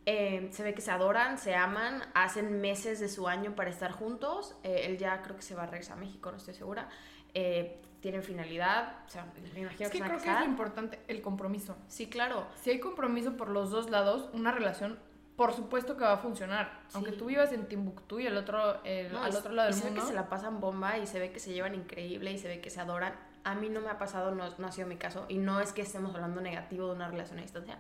Eh, 0.10 0.48
se 0.54 0.64
ve 0.64 0.74
que 0.74 0.80
se 0.80 0.90
adoran, 0.90 1.38
se 1.38 1.54
aman, 1.54 2.02
hacen 2.14 2.62
meses 2.62 3.02
de 3.02 3.10
su 3.10 3.28
año 3.28 3.56
para 3.56 3.70
estar 3.70 3.92
juntos. 3.92 4.56
Eh, 4.64 4.84
él 4.86 4.98
ya 4.98 5.22
creo 5.22 5.36
que 5.36 5.42
se 5.42 5.54
va 5.54 5.64
a 5.64 5.66
regresar 5.66 5.98
a 5.98 6.00
México, 6.00 6.32
no 6.32 6.38
estoy 6.38 6.54
segura. 6.54 6.88
Eh, 7.34 7.82
tienen 8.00 8.24
finalidad, 8.24 9.00
o 9.06 9.10
sea, 9.10 9.26
me 9.26 9.40
imagino 9.60 9.70
Es 9.70 9.76
que 9.76 9.98
se 9.98 10.00
van 10.00 10.12
a 10.12 10.14
creo 10.18 10.24
que 10.24 10.32
es 10.32 10.40
lo 10.40 10.46
importante 10.46 11.00
el 11.10 11.22
compromiso. 11.22 11.76
Sí, 11.90 12.08
claro. 12.08 12.48
Si 12.62 12.70
hay 12.70 12.80
compromiso 12.80 13.36
por 13.36 13.50
los 13.50 13.70
dos 13.70 13.90
lados, 13.90 14.30
una 14.32 14.54
relación, 14.54 14.98
por 15.36 15.52
supuesto 15.54 15.98
que 15.98 16.06
va 16.06 16.14
a 16.14 16.18
funcionar. 16.18 16.80
Aunque 16.94 17.12
tú 17.12 17.26
vivas 17.26 17.52
en 17.52 17.68
Timbuktu 17.68 18.20
y 18.20 18.28
el 18.28 18.38
otro, 18.38 18.82
el- 18.86 19.12
No, 19.12 19.22
al 19.22 19.36
otro 19.36 19.52
lado 19.52 19.70
y 19.70 19.74
del 19.74 19.80
se 19.82 19.86
ve 19.88 19.92
mundo. 19.92 20.04
que 20.06 20.08
se 20.08 20.16
la 20.16 20.30
pasan 20.30 20.62
bomba 20.62 20.98
y 21.00 21.06
se 21.06 21.20
ve 21.20 21.32
que 21.34 21.42
se 21.42 21.52
llevan 21.52 21.76
increíble 21.76 22.32
y 22.32 22.38
se 22.38 22.48
ve 22.48 22.62
que 22.62 22.70
se 22.70 22.80
adoran. 22.80 23.14
A 23.48 23.56
mí 23.56 23.70
no 23.70 23.80
me 23.80 23.90
ha 23.90 23.98
pasado, 23.98 24.36
no, 24.36 24.44
no 24.58 24.68
ha 24.68 24.72
sido 24.74 24.88
mi 24.88 24.98
caso. 24.98 25.26
Y 25.30 25.38
no 25.38 25.62
es 25.62 25.72
que 25.72 25.82
estemos 25.82 26.14
hablando 26.14 26.42
negativo 26.42 26.88
de 26.88 26.96
una 26.96 27.08
relación 27.08 27.40
a 27.40 27.44
distancia, 27.44 27.78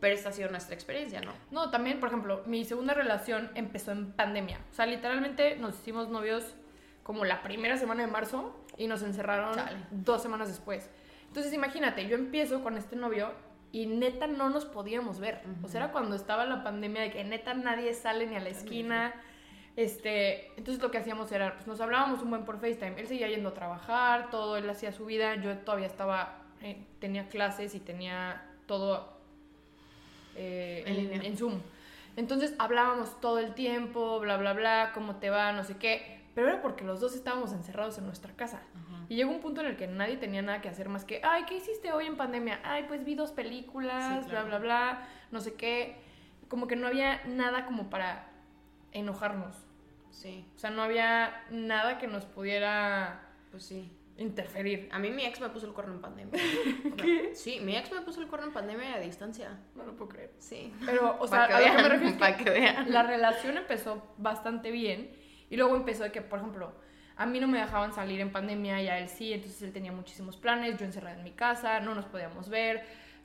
pero 0.00 0.14
esta 0.14 0.30
ha 0.30 0.32
sido 0.32 0.48
nuestra 0.50 0.74
experiencia, 0.74 1.20
¿no? 1.20 1.32
No, 1.50 1.70
también, 1.70 2.00
por 2.00 2.08
ejemplo, 2.08 2.42
mi 2.46 2.64
segunda 2.64 2.94
relación 2.94 3.50
empezó 3.54 3.92
en 3.92 4.12
pandemia. 4.12 4.58
O 4.70 4.74
sea, 4.74 4.86
literalmente 4.86 5.56
nos 5.56 5.74
hicimos 5.74 6.08
novios 6.08 6.54
como 7.02 7.26
la 7.26 7.42
primera 7.42 7.76
semana 7.76 8.06
de 8.06 8.10
marzo 8.10 8.56
y 8.78 8.86
nos 8.86 9.02
encerraron 9.02 9.54
Chale. 9.54 9.76
dos 9.90 10.22
semanas 10.22 10.48
después. 10.48 10.88
Entonces, 11.28 11.52
imagínate, 11.52 12.08
yo 12.08 12.16
empiezo 12.16 12.62
con 12.62 12.78
este 12.78 12.96
novio 12.96 13.30
y 13.72 13.86
neta 13.86 14.26
no 14.26 14.48
nos 14.48 14.64
podíamos 14.64 15.20
ver. 15.20 15.42
O 15.62 15.68
sea, 15.68 15.82
era 15.84 15.92
cuando 15.92 16.16
estaba 16.16 16.46
la 16.46 16.64
pandemia 16.64 17.02
de 17.02 17.10
que 17.10 17.24
neta 17.24 17.52
nadie 17.52 17.92
sale 17.92 18.26
ni 18.26 18.36
a 18.36 18.40
la 18.40 18.48
esquina. 18.48 19.14
Este, 19.76 20.48
entonces 20.56 20.82
lo 20.82 20.90
que 20.90 20.98
hacíamos 20.98 21.30
era, 21.32 21.54
pues 21.54 21.66
nos 21.66 21.80
hablábamos 21.80 22.22
un 22.22 22.30
buen 22.30 22.44
por 22.44 22.58
FaceTime. 22.60 23.00
Él 23.00 23.06
seguía 23.06 23.28
yendo 23.28 23.50
a 23.50 23.54
trabajar, 23.54 24.30
todo, 24.30 24.56
él 24.56 24.68
hacía 24.68 24.92
su 24.92 25.06
vida. 25.06 25.36
Yo 25.36 25.56
todavía 25.58 25.86
estaba, 25.86 26.38
eh, 26.62 26.84
tenía 26.98 27.28
clases 27.28 27.74
y 27.74 27.80
tenía 27.80 28.42
todo 28.66 29.16
eh, 30.36 30.82
En 30.86 30.94
en, 30.96 30.96
línea. 31.10 31.22
en 31.28 31.36
Zoom. 31.36 31.60
Entonces 32.16 32.54
hablábamos 32.58 33.20
todo 33.20 33.38
el 33.38 33.54
tiempo, 33.54 34.18
bla, 34.20 34.36
bla, 34.36 34.52
bla, 34.52 34.90
cómo 34.94 35.16
te 35.16 35.30
va, 35.30 35.52
no 35.52 35.64
sé 35.64 35.76
qué. 35.76 36.20
Pero 36.34 36.48
era 36.48 36.62
porque 36.62 36.84
los 36.84 37.00
dos 37.00 37.14
estábamos 37.14 37.52
encerrados 37.52 37.98
en 37.98 38.06
nuestra 38.06 38.32
casa. 38.34 38.62
Y 39.08 39.16
llegó 39.16 39.30
un 39.32 39.40
punto 39.40 39.60
en 39.60 39.66
el 39.66 39.76
que 39.76 39.88
nadie 39.88 40.16
tenía 40.16 40.40
nada 40.42 40.60
que 40.60 40.68
hacer 40.68 40.88
más 40.88 41.04
que, 41.04 41.20
ay, 41.24 41.42
¿qué 41.48 41.56
hiciste 41.56 41.92
hoy 41.92 42.06
en 42.06 42.16
pandemia? 42.16 42.60
Ay, 42.62 42.84
pues 42.86 43.04
vi 43.04 43.16
dos 43.16 43.32
películas, 43.32 44.22
Sí, 44.24 44.30
claro. 44.30 44.46
bla, 44.46 44.58
bla, 44.58 44.58
bla, 44.58 45.08
no 45.32 45.40
sé 45.40 45.54
qué. 45.54 45.96
Como 46.48 46.68
que 46.68 46.76
no 46.76 46.86
había 46.86 47.20
nada 47.26 47.64
como 47.66 47.90
para 47.90 48.28
enojarnos. 48.92 49.56
Sí, 50.10 50.44
O 50.56 50.58
sea, 50.58 50.70
no 50.70 50.82
había 50.82 51.44
nada 51.50 51.98
que 51.98 52.06
nos 52.08 52.24
pudiera 52.24 53.20
pues 53.50 53.64
sí. 53.64 53.90
interferir. 54.16 54.88
A 54.92 54.98
mí 54.98 55.10
mi 55.10 55.24
ex 55.24 55.40
me 55.40 55.48
puso 55.50 55.66
el 55.66 55.72
cuerno 55.72 55.94
en 55.94 56.00
pandemia. 56.00 56.40
¿Qué? 56.96 57.30
Sí, 57.34 57.60
mi 57.60 57.76
ex 57.76 57.92
me 57.92 58.00
puso 58.02 58.20
el 58.20 58.26
cuerno 58.28 58.48
en 58.48 58.52
pandemia 58.52 58.94
a 58.94 58.98
distancia. 59.00 59.58
No 59.76 59.84
lo 59.84 59.96
puedo 59.96 60.08
creer. 60.10 60.32
Sí. 60.38 60.74
Pero, 60.84 61.16
o 61.20 61.26
sea, 61.28 61.46
que 61.46 61.54
a 61.54 61.60
lo 61.60 61.64
que 61.64 61.82
me 61.82 61.88
vean, 61.88 61.90
refiero 61.90 62.12
es 62.12 62.18
pa' 62.18 62.36
que 62.36 62.44
que 62.44 62.50
vean. 62.50 62.90
la 62.92 63.02
relación 63.04 63.56
empezó 63.56 64.02
bastante 64.18 64.70
bien 64.70 65.10
y 65.48 65.56
luego 65.56 65.76
empezó 65.76 66.02
de 66.04 66.12
que, 66.12 66.22
por 66.22 66.40
ejemplo, 66.40 66.72
a 67.16 67.26
mí 67.26 67.38
no 67.38 67.46
me 67.48 67.58
dejaban 67.60 67.92
salir 67.92 68.20
en 68.20 68.32
pandemia 68.32 68.82
y 68.82 68.88
a 68.88 68.98
él 68.98 69.08
sí, 69.08 69.32
entonces 69.32 69.62
él 69.62 69.72
tenía 69.72 69.92
muchísimos 69.92 70.36
planes, 70.36 70.76
yo 70.78 70.86
encerrada 70.86 71.16
en 71.16 71.22
mi 71.24 71.32
casa, 71.32 71.78
no 71.80 71.94
nos 71.94 72.06
podíamos 72.06 72.48
ver, 72.48 72.84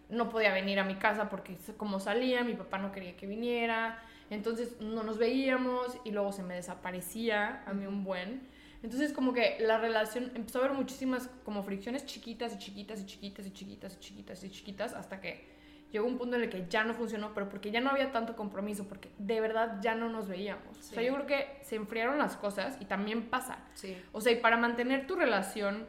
no 0.09 0.29
podía 0.29 0.53
venir 0.53 0.79
a 0.79 0.83
mi 0.83 0.95
casa 0.95 1.29
porque 1.29 1.57
como 1.77 1.99
salía, 1.99 2.43
mi 2.43 2.53
papá 2.53 2.77
no 2.77 2.91
quería 2.91 3.15
que 3.15 3.25
viniera, 3.25 3.99
entonces 4.29 4.79
no 4.79 5.03
nos 5.03 5.17
veíamos 5.17 5.97
y 6.03 6.11
luego 6.11 6.31
se 6.31 6.43
me 6.43 6.55
desaparecía 6.55 7.63
a 7.65 7.73
mí 7.73 7.85
un 7.85 8.03
buen. 8.03 8.47
Entonces 8.83 9.13
como 9.13 9.33
que 9.33 9.57
la 9.59 9.77
relación 9.79 10.31
empezó 10.35 10.59
a 10.59 10.65
haber 10.65 10.77
muchísimas 10.77 11.29
como 11.43 11.63
fricciones 11.63 12.05
chiquitas 12.05 12.53
y 12.53 12.57
chiquitas 12.57 13.01
y 13.01 13.05
chiquitas 13.05 13.47
y 13.47 13.51
chiquitas 13.51 13.95
y 13.95 13.99
chiquitas 13.99 14.43
y 14.43 14.49
chiquitas 14.49 14.93
hasta 14.93 15.19
que 15.21 15.55
llegó 15.91 16.07
un 16.07 16.17
punto 16.17 16.35
en 16.35 16.43
el 16.43 16.49
que 16.49 16.65
ya 16.69 16.83
no 16.83 16.93
funcionó, 16.93 17.33
pero 17.33 17.49
porque 17.49 17.71
ya 17.71 17.79
no 17.79 17.89
había 17.89 18.11
tanto 18.11 18.35
compromiso, 18.35 18.85
porque 18.87 19.09
de 19.17 19.39
verdad 19.39 19.79
ya 19.81 19.95
no 19.95 20.09
nos 20.09 20.27
veíamos. 20.27 20.77
O 20.77 20.81
sea, 20.81 21.01
yo 21.01 21.13
creo 21.13 21.25
que 21.25 21.57
se 21.61 21.77
enfriaron 21.77 22.17
las 22.17 22.35
cosas 22.35 22.77
y 22.81 22.85
también 22.85 23.29
pasa. 23.29 23.59
Sí. 23.75 23.97
O 24.11 24.19
sea, 24.19 24.33
y 24.33 24.37
para 24.37 24.57
mantener 24.57 25.07
tu 25.07 25.15
relación, 25.15 25.87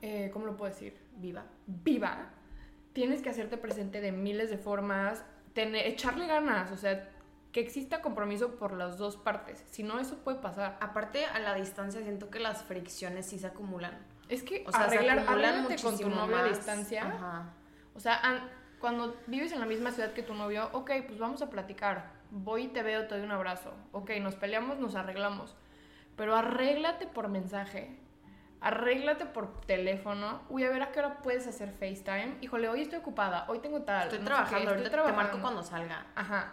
eh, 0.00 0.30
¿cómo 0.32 0.46
lo 0.46 0.56
puedo 0.56 0.72
decir? 0.72 0.96
Viva. 1.16 1.44
Viva, 1.66 2.30
tienes 2.92 3.20
que 3.20 3.28
hacerte 3.28 3.56
presente 3.56 4.00
de 4.00 4.10
miles 4.10 4.48
de 4.50 4.56
formas, 4.56 5.24
tener, 5.52 5.86
echarle 5.86 6.26
ganas, 6.26 6.72
o 6.72 6.76
sea, 6.76 7.10
que 7.52 7.60
exista 7.60 8.00
compromiso 8.00 8.56
por 8.56 8.72
las 8.72 8.96
dos 8.96 9.16
partes. 9.16 9.64
Si 9.70 9.82
no, 9.82 9.98
eso 9.98 10.18
puede 10.18 10.38
pasar. 10.38 10.76
Aparte, 10.80 11.24
a 11.26 11.38
la 11.40 11.54
distancia 11.54 12.00
siento 12.02 12.30
que 12.30 12.38
las 12.38 12.62
fricciones 12.62 13.26
sí 13.26 13.38
se 13.38 13.46
acumulan. 13.48 13.98
Es 14.28 14.42
que 14.44 14.62
O 14.66 14.70
sea, 14.70 14.84
arreglar, 14.84 15.18
se 15.66 15.82
con 15.82 15.98
tu 15.98 16.08
novio 16.08 16.36
a 16.36 16.44
distancia. 16.44 17.06
Ajá. 17.06 17.54
O 17.94 18.00
sea, 18.00 18.16
an- 18.20 18.48
cuando 18.78 19.16
vives 19.26 19.50
en 19.52 19.60
la 19.60 19.66
misma 19.66 19.90
ciudad 19.90 20.12
que 20.12 20.22
tu 20.22 20.34
novio, 20.34 20.68
ok, 20.72 20.90
pues 21.06 21.18
vamos 21.18 21.42
a 21.42 21.50
platicar. 21.50 22.12
Voy 22.30 22.64
y 22.64 22.68
te 22.68 22.82
veo, 22.84 23.08
te 23.08 23.16
doy 23.16 23.24
un 23.24 23.32
abrazo. 23.32 23.74
Ok, 23.92 24.10
nos 24.20 24.36
peleamos, 24.36 24.78
nos 24.78 24.94
arreglamos. 24.94 25.56
Pero 26.16 26.36
arréglate 26.36 27.08
por 27.08 27.28
mensaje. 27.28 27.98
Arréglate 28.60 29.26
por 29.26 29.60
teléfono. 29.62 30.42
Uy, 30.50 30.64
a 30.64 30.70
ver 30.70 30.82
a 30.82 30.92
qué 30.92 30.98
hora 31.00 31.18
puedes 31.22 31.46
hacer 31.46 31.72
FaceTime. 31.72 32.36
Híjole, 32.42 32.68
hoy 32.68 32.82
estoy 32.82 32.98
ocupada, 32.98 33.46
hoy 33.48 33.58
tengo 33.58 33.82
tal. 33.82 34.04
Estoy 34.04 34.18
no 34.20 34.24
sé 34.24 34.30
qué, 34.30 34.34
trabajando, 34.34 34.58
estoy 34.58 34.76
ahorita 34.76 34.90
te 34.90 34.96
marco 34.96 35.12
trabajando. 35.12 35.42
cuando 35.42 35.62
salga. 35.62 36.06
Ajá. 36.14 36.52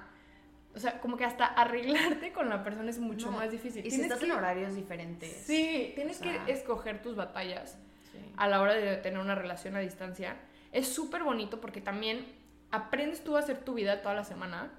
O 0.78 0.80
sea, 0.80 1.00
como 1.02 1.18
que 1.18 1.26
hasta 1.26 1.46
arreglarte 1.46 2.32
con 2.32 2.50
la 2.50 2.64
persona 2.64 2.90
es 2.90 3.00
mucho 3.00 3.32
No, 3.32 3.38
más 3.38 3.52
difícil. 3.52 3.86
Y 3.86 3.90
si 3.90 3.98
Tienes 3.98 4.06
estás 4.12 4.20
que- 4.20 4.26
en 4.28 4.32
horarios 4.32 4.76
diferentes. 4.76 5.32
Sí, 5.46 5.92
tienes 5.96 6.22
O 6.22 6.24
sea- 6.24 6.46
que 6.46 6.52
escoger 6.52 7.02
tus 7.02 7.16
batallas 7.16 7.78
Sí. 8.12 8.20
a 8.38 8.48
la 8.48 8.62
hora 8.62 8.74
de 8.76 8.98
tener 8.98 9.20
una 9.20 9.34
relación 9.36 9.76
a 9.76 9.80
distancia. 9.80 10.38
Es 10.72 10.88
súper 10.88 11.24
bonito 11.24 11.60
porque 11.60 11.82
también 11.82 12.26
aprendes 12.72 13.24
tú 13.24 13.36
a 13.36 13.40
hacer 13.40 13.58
tu 13.66 13.74
vida 13.74 14.02
toda 14.02 14.14
la 14.14 14.24
semana 14.24 14.72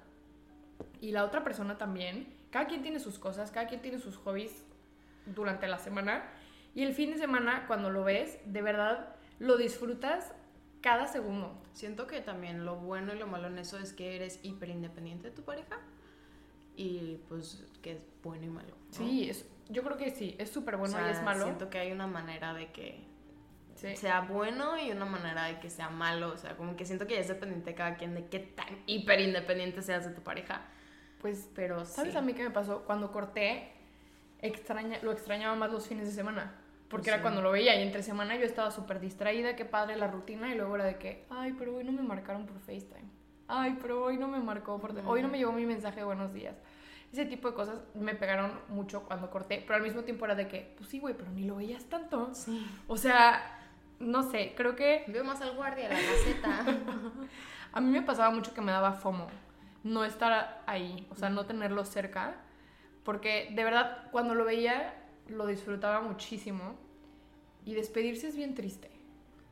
y 1.01 1.11
la 1.11 1.25
otra 1.25 1.43
persona 1.43 1.77
también. 1.77 2.33
Cada 2.49 2.65
quien 2.67 2.81
tiene 2.81 2.99
sus 2.99 3.19
cosas, 3.19 3.51
cada 3.51 3.67
quien 3.67 3.81
tiene 3.81 3.99
sus 3.99 4.15
hobbies 4.17 4.63
durante 5.25 5.67
la 5.67 5.79
semana 5.79 6.23
y 6.73 6.83
el 6.83 6.93
fin 6.93 7.11
de 7.11 7.17
semana 7.17 7.65
cuando 7.67 7.89
lo 7.89 8.03
ves, 8.03 8.39
de 8.45 8.61
verdad 8.61 9.15
lo 9.39 9.57
disfrutas 9.57 10.31
cada 10.81 11.07
segundo. 11.07 11.53
Siento 11.73 12.07
que 12.07 12.21
también 12.21 12.65
lo 12.65 12.75
bueno 12.77 13.13
y 13.13 13.19
lo 13.19 13.27
malo 13.27 13.47
en 13.47 13.57
eso 13.59 13.77
es 13.77 13.93
que 13.93 14.15
eres 14.15 14.39
hiper 14.43 14.69
independiente 14.69 15.29
de 15.29 15.35
tu 15.35 15.43
pareja. 15.43 15.77
Y 16.75 17.17
pues 17.27 17.65
que 17.81 17.93
es 17.93 18.05
bueno 18.23 18.45
y 18.45 18.49
malo. 18.49 18.69
¿no? 18.69 18.97
Sí, 18.97 19.29
es, 19.29 19.45
yo 19.67 19.83
creo 19.83 19.97
que 19.97 20.11
sí, 20.11 20.35
es 20.39 20.49
súper 20.49 20.77
bueno 20.77 20.95
O 20.95 20.99
sea, 20.99 21.09
y 21.09 21.11
es 21.11 21.21
malo. 21.23 21.43
Siento 21.45 21.69
que 21.69 21.79
hay 21.79 21.91
una 21.91 22.07
manera 22.07 22.53
de 22.53 22.71
que 22.71 23.07
Sí. 23.75 23.95
sea 23.95 24.21
bueno 24.21 24.77
y 24.77 24.91
una 24.91 25.05
manera 25.05 25.45
de 25.45 25.59
que 25.59 25.69
sea 25.69 25.89
malo. 25.89 26.33
O 26.33 26.37
sea, 26.37 26.57
como 26.57 26.75
que 26.75 26.85
siento 26.85 27.07
que 27.07 27.13
ya 27.15 27.21
es 27.21 27.29
dependiente 27.29 27.69
de 27.71 27.75
cada 27.75 27.95
quien 27.95 28.13
de 28.13 28.25
qué 28.27 28.39
tan 28.39 28.67
hiper 28.87 29.21
independiente 29.21 29.81
seas 29.81 30.05
de 30.05 30.11
tu 30.13 30.21
pareja. 30.21 30.61
Pues 31.21 31.49
Pero 31.55 31.85
¿Sabes 31.85 32.13
sí. 32.13 32.17
a 32.17 32.21
mí 32.21 32.33
qué 32.33 32.43
me 32.43 32.51
pasó? 32.51 32.83
Cuando 32.85 33.11
corté, 33.11 33.71
extraña, 34.41 34.99
lo 35.01 35.11
extrañaba 35.11 35.55
más 35.55 35.71
los 35.71 35.87
fines 35.87 36.07
de 36.07 36.13
semana. 36.13 36.55
Porque 36.89 37.03
Pues 37.03 37.07
era 37.07 37.17
sí. 37.17 37.21
cuando 37.21 37.41
lo 37.41 37.51
veía 37.51 37.75
y 37.79 37.83
entre 37.83 38.03
semana 38.03 38.35
yo 38.35 38.45
estaba 38.45 38.71
súper 38.71 38.99
distraída, 38.99 39.55
qué 39.55 39.65
padre 39.65 39.95
la 39.95 40.07
rutina, 40.07 40.51
y 40.53 40.57
luego 40.57 40.75
era 40.75 40.85
de 40.85 40.97
que, 40.97 41.25
ay, 41.29 41.53
pero 41.57 41.75
hoy 41.75 41.83
no 41.83 41.91
me 41.91 42.01
marcaron 42.01 42.45
por 42.45 42.59
FaceTime. 42.59 43.09
Ay, 43.47 43.77
pero 43.81 44.03
hoy 44.03 44.17
no 44.17 44.27
me 44.27 44.39
marcó 44.39 44.79
por... 44.79 44.97
Hoy 45.05 45.21
no 45.21 45.27
me 45.27 45.37
llegó 45.37 45.51
mi 45.51 45.65
mensaje 45.65 45.97
de 45.97 46.03
buenos 46.03 46.33
días. 46.33 46.55
Ese 47.11 47.25
tipo 47.25 47.49
de 47.49 47.55
cosas 47.55 47.79
me 47.95 48.13
pegaron 48.15 48.51
mucho 48.69 49.03
cuando 49.03 49.29
corté, 49.29 49.63
pero 49.65 49.75
al 49.77 49.81
mismo 49.81 50.03
tiempo 50.03 50.25
era 50.25 50.35
de 50.35 50.47
que, 50.47 50.73
pues 50.77 50.89
sí, 50.89 50.99
güey, 50.99 51.15
pero 51.15 51.31
ni 51.31 51.43
lo 51.43 51.55
veías 51.55 51.85
tanto. 51.85 52.33
Sí. 52.33 52.67
O 52.87 52.97
sea, 52.97 53.59
no 53.99 54.23
sé, 54.23 54.53
creo 54.55 54.75
que 54.75 55.03
Veo 55.07 55.23
más 55.23 55.41
al 55.41 55.55
guardia, 55.55 55.89
la 55.89 55.95
gaceta. 55.95 56.65
a 57.73 57.81
mí 57.81 57.89
me 57.91 58.01
pasaba 58.03 58.29
mucho 58.29 58.53
que 58.53 58.61
me 58.61 58.71
daba 58.71 58.93
FOMO 58.93 59.27
no 59.83 60.03
estar 60.03 60.61
ahí, 60.65 61.07
o 61.09 61.15
sea, 61.15 61.29
no 61.29 61.45
tenerlo 61.45 61.85
cerca, 61.85 62.35
porque 63.03 63.49
de 63.53 63.63
verdad 63.63 64.09
cuando 64.11 64.35
lo 64.35 64.45
veía 64.45 64.93
lo 65.29 65.45
disfrutaba 65.47 66.01
muchísimo 66.01 66.75
y 67.65 67.73
despedirse 67.75 68.27
es 68.27 68.35
bien 68.35 68.55
triste. 68.55 68.89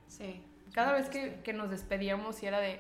sí. 0.08 0.42
Cada 0.74 0.94
vez 0.94 1.10
que, 1.10 1.40
que 1.44 1.54
nos 1.54 1.72
despedíamos 1.72 2.44
y 2.44 2.46
era 2.46 2.60
de, 2.60 2.80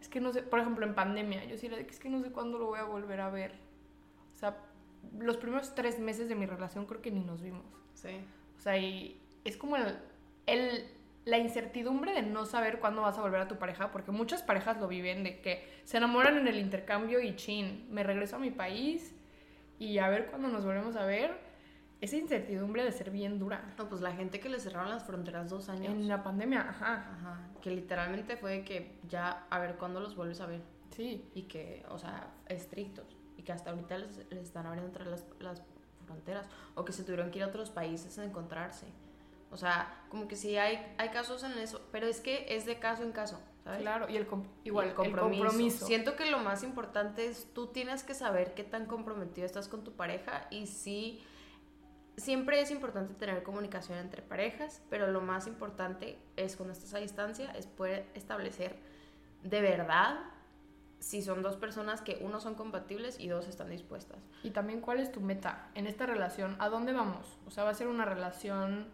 es 0.00 0.08
que 0.08 0.18
no 0.18 0.32
sé, 0.32 0.40
por 0.42 0.60
ejemplo 0.60 0.86
en 0.86 0.94
pandemia, 0.94 1.44
yo 1.44 1.58
sí 1.58 1.66
era 1.66 1.76
de 1.76 1.82
es 1.82 1.98
que 1.98 2.08
no 2.08 2.22
sé 2.22 2.30
cuándo 2.30 2.58
lo 2.58 2.66
voy 2.66 2.78
a 2.78 2.84
volver 2.84 3.20
a 3.20 3.28
ver. 3.28 3.52
O 4.32 4.36
sea, 4.36 4.56
los 5.18 5.36
primeros 5.36 5.74
tres 5.74 5.98
meses 5.98 6.28
de 6.30 6.36
mi 6.36 6.46
relación 6.46 6.86
creo 6.86 7.02
que 7.02 7.10
ni 7.10 7.20
nos 7.20 7.42
vimos. 7.42 7.66
Sí. 7.92 8.20
O 8.56 8.60
sea, 8.60 8.78
y 8.78 9.20
es 9.44 9.58
como 9.58 9.76
el, 9.76 9.98
el- 10.46 10.86
la 11.26 11.36
incertidumbre 11.38 12.12
de 12.14 12.22
no 12.22 12.46
saber 12.46 12.78
cuándo 12.80 13.02
vas 13.02 13.18
a 13.18 13.20
volver 13.20 13.40
a 13.42 13.48
tu 13.48 13.58
pareja, 13.58 13.90
porque 13.90 14.10
muchas 14.10 14.42
parejas 14.42 14.78
lo 14.80 14.88
viven, 14.88 15.22
de 15.24 15.40
que 15.40 15.68
se 15.84 15.96
enamoran 15.98 16.38
en 16.38 16.48
el 16.48 16.58
intercambio 16.58 17.20
y 17.20 17.36
chin, 17.36 17.86
me 17.90 18.02
regreso 18.04 18.36
a 18.36 18.38
mi 18.38 18.50
país 18.50 19.14
y 19.78 19.98
a 19.98 20.08
ver 20.08 20.26
cuándo 20.26 20.48
nos 20.48 20.64
volvemos 20.64 20.96
a 20.96 21.04
ver. 21.04 21.36
Esa 22.00 22.16
incertidumbre 22.16 22.84
de 22.84 22.92
ser 22.92 23.10
bien 23.10 23.38
dura. 23.38 23.74
No, 23.78 23.88
pues 23.88 24.00
la 24.00 24.12
gente 24.12 24.40
que 24.40 24.48
le 24.48 24.60
cerraron 24.60 24.90
las 24.90 25.04
fronteras 25.04 25.48
dos 25.48 25.68
años. 25.68 25.92
En 25.92 26.08
la 26.08 26.22
pandemia, 26.22 26.68
ajá. 26.68 27.10
Ajá. 27.12 27.40
Que 27.62 27.70
literalmente 27.70 28.36
fue 28.36 28.62
que 28.64 28.98
ya, 29.08 29.46
a 29.50 29.58
ver, 29.58 29.76
¿cuándo 29.76 30.00
los 30.00 30.14
vuelves 30.14 30.40
a 30.40 30.46
ver? 30.46 30.60
Sí. 30.90 31.30
Y 31.34 31.42
que, 31.42 31.84
o 31.88 31.98
sea, 31.98 32.30
estrictos. 32.46 33.16
Y 33.36 33.42
que 33.42 33.52
hasta 33.52 33.70
ahorita 33.70 33.98
les, 33.98 34.18
les 34.30 34.44
están 34.44 34.66
abriendo 34.66 34.88
entre 34.88 35.06
las, 35.06 35.24
las 35.40 35.62
fronteras. 36.04 36.46
O 36.74 36.84
que 36.84 36.92
se 36.92 37.04
tuvieron 37.04 37.30
que 37.30 37.38
ir 37.38 37.44
a 37.44 37.48
otros 37.48 37.70
países 37.70 38.18
a 38.18 38.24
encontrarse. 38.24 38.86
O 39.54 39.56
sea, 39.56 40.04
como 40.08 40.26
que 40.26 40.34
sí 40.34 40.56
hay, 40.56 40.84
hay 40.98 41.10
casos 41.10 41.44
en 41.44 41.52
eso. 41.58 41.80
Pero 41.92 42.08
es 42.08 42.20
que 42.20 42.44
es 42.48 42.66
de 42.66 42.80
caso 42.80 43.04
en 43.04 43.12
caso, 43.12 43.40
¿sabes? 43.62 43.82
Claro, 43.82 44.08
y 44.08 44.16
el 44.16 44.26
igual 44.64 44.88
el 44.88 44.94
compromiso. 44.94 45.42
el 45.42 45.48
compromiso. 45.48 45.86
Siento 45.86 46.16
que 46.16 46.28
lo 46.28 46.40
más 46.40 46.64
importante 46.64 47.28
es 47.28 47.46
tú 47.54 47.68
tienes 47.68 48.02
que 48.02 48.14
saber 48.14 48.54
qué 48.54 48.64
tan 48.64 48.86
comprometido 48.86 49.46
estás 49.46 49.68
con 49.68 49.84
tu 49.84 49.92
pareja 49.92 50.48
y 50.50 50.66
sí, 50.66 51.24
siempre 52.16 52.60
es 52.60 52.70
importante 52.70 53.14
tener 53.14 53.42
comunicación 53.42 53.98
entre 53.98 54.22
parejas, 54.22 54.82
pero 54.90 55.06
lo 55.08 55.20
más 55.20 55.46
importante 55.46 56.18
es 56.36 56.56
cuando 56.56 56.72
estás 56.72 56.94
a 56.94 56.98
distancia 56.98 57.50
es 57.52 57.66
poder 57.66 58.06
establecer 58.14 58.76
de 59.42 59.60
verdad 59.60 60.18
si 61.00 61.20
son 61.22 61.42
dos 61.42 61.56
personas 61.56 62.00
que 62.00 62.18
uno 62.22 62.40
son 62.40 62.54
compatibles 62.54 63.20
y 63.20 63.28
dos 63.28 63.46
están 63.46 63.68
dispuestas. 63.68 64.18
Y 64.42 64.50
también 64.50 64.80
cuál 64.80 65.00
es 65.00 65.12
tu 65.12 65.20
meta 65.20 65.68
en 65.74 65.86
esta 65.86 66.06
relación, 66.06 66.56
¿a 66.60 66.68
dónde 66.70 66.92
vamos? 66.94 67.26
O 67.46 67.50
sea, 67.50 67.64
¿va 67.64 67.70
a 67.70 67.74
ser 67.74 67.88
una 67.88 68.06
relación 68.06 68.86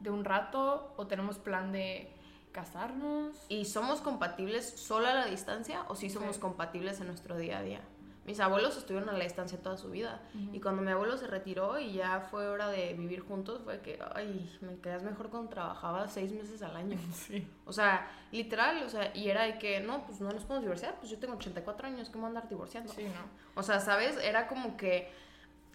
de 0.00 0.10
un 0.10 0.24
rato 0.24 0.92
o 0.96 1.06
tenemos 1.06 1.38
plan 1.38 1.70
de 1.70 2.10
casarnos? 2.50 3.46
¿Y 3.48 3.64
somos 3.66 4.00
compatibles 4.00 4.68
solo 4.68 5.06
a 5.06 5.14
la 5.14 5.26
distancia 5.26 5.84
o 5.88 5.94
si 5.94 6.10
somos 6.10 6.34
Sí. 6.36 6.40
compatibles 6.40 7.00
en 7.00 7.06
nuestro 7.06 7.36
día 7.36 7.58
a 7.58 7.62
día? 7.62 7.80
Mis 8.24 8.38
abuelos 8.38 8.76
estuvieron 8.76 9.08
a 9.08 9.12
la 9.12 9.24
distancia 9.24 9.58
toda 9.58 9.76
su 9.76 9.90
vida 9.90 10.20
y 10.52 10.60
cuando 10.60 10.80
mi 10.80 10.92
abuelo 10.92 11.16
se 11.16 11.26
retiró 11.26 11.80
y 11.80 11.92
ya 11.92 12.20
fue 12.20 12.46
hora 12.46 12.68
de 12.68 12.94
vivir 12.94 13.20
juntos 13.20 13.62
fue 13.64 13.80
que, 13.80 13.98
ay, 14.14 14.56
me 14.60 14.76
quedas 14.76 15.02
mejor 15.02 15.28
cuando 15.28 15.50
trabajaba 15.50 16.06
seis 16.08 16.32
meses 16.32 16.62
al 16.62 16.76
año. 16.76 16.98
Sí. 17.12 17.46
O 17.66 17.72
sea, 17.72 18.08
literal, 18.30 18.82
o 18.84 18.88
sea, 18.88 19.14
y 19.14 19.28
era 19.28 19.42
de 19.42 19.58
que, 19.58 19.80
no, 19.80 20.04
pues 20.06 20.20
no 20.20 20.30
nos 20.30 20.44
podemos 20.44 20.62
divorciar, 20.62 20.96
pues 20.98 21.10
yo 21.10 21.18
tengo 21.18 21.34
84 21.34 21.86
años, 21.86 22.10
¿cómo 22.10 22.26
andar 22.26 22.48
divorciando? 22.48 22.92
Sí, 22.92 23.04
¿no? 23.04 23.60
O 23.60 23.62
sea, 23.62 23.80
¿sabes? 23.80 24.16
Era 24.18 24.46
como 24.46 24.76
que 24.76 25.10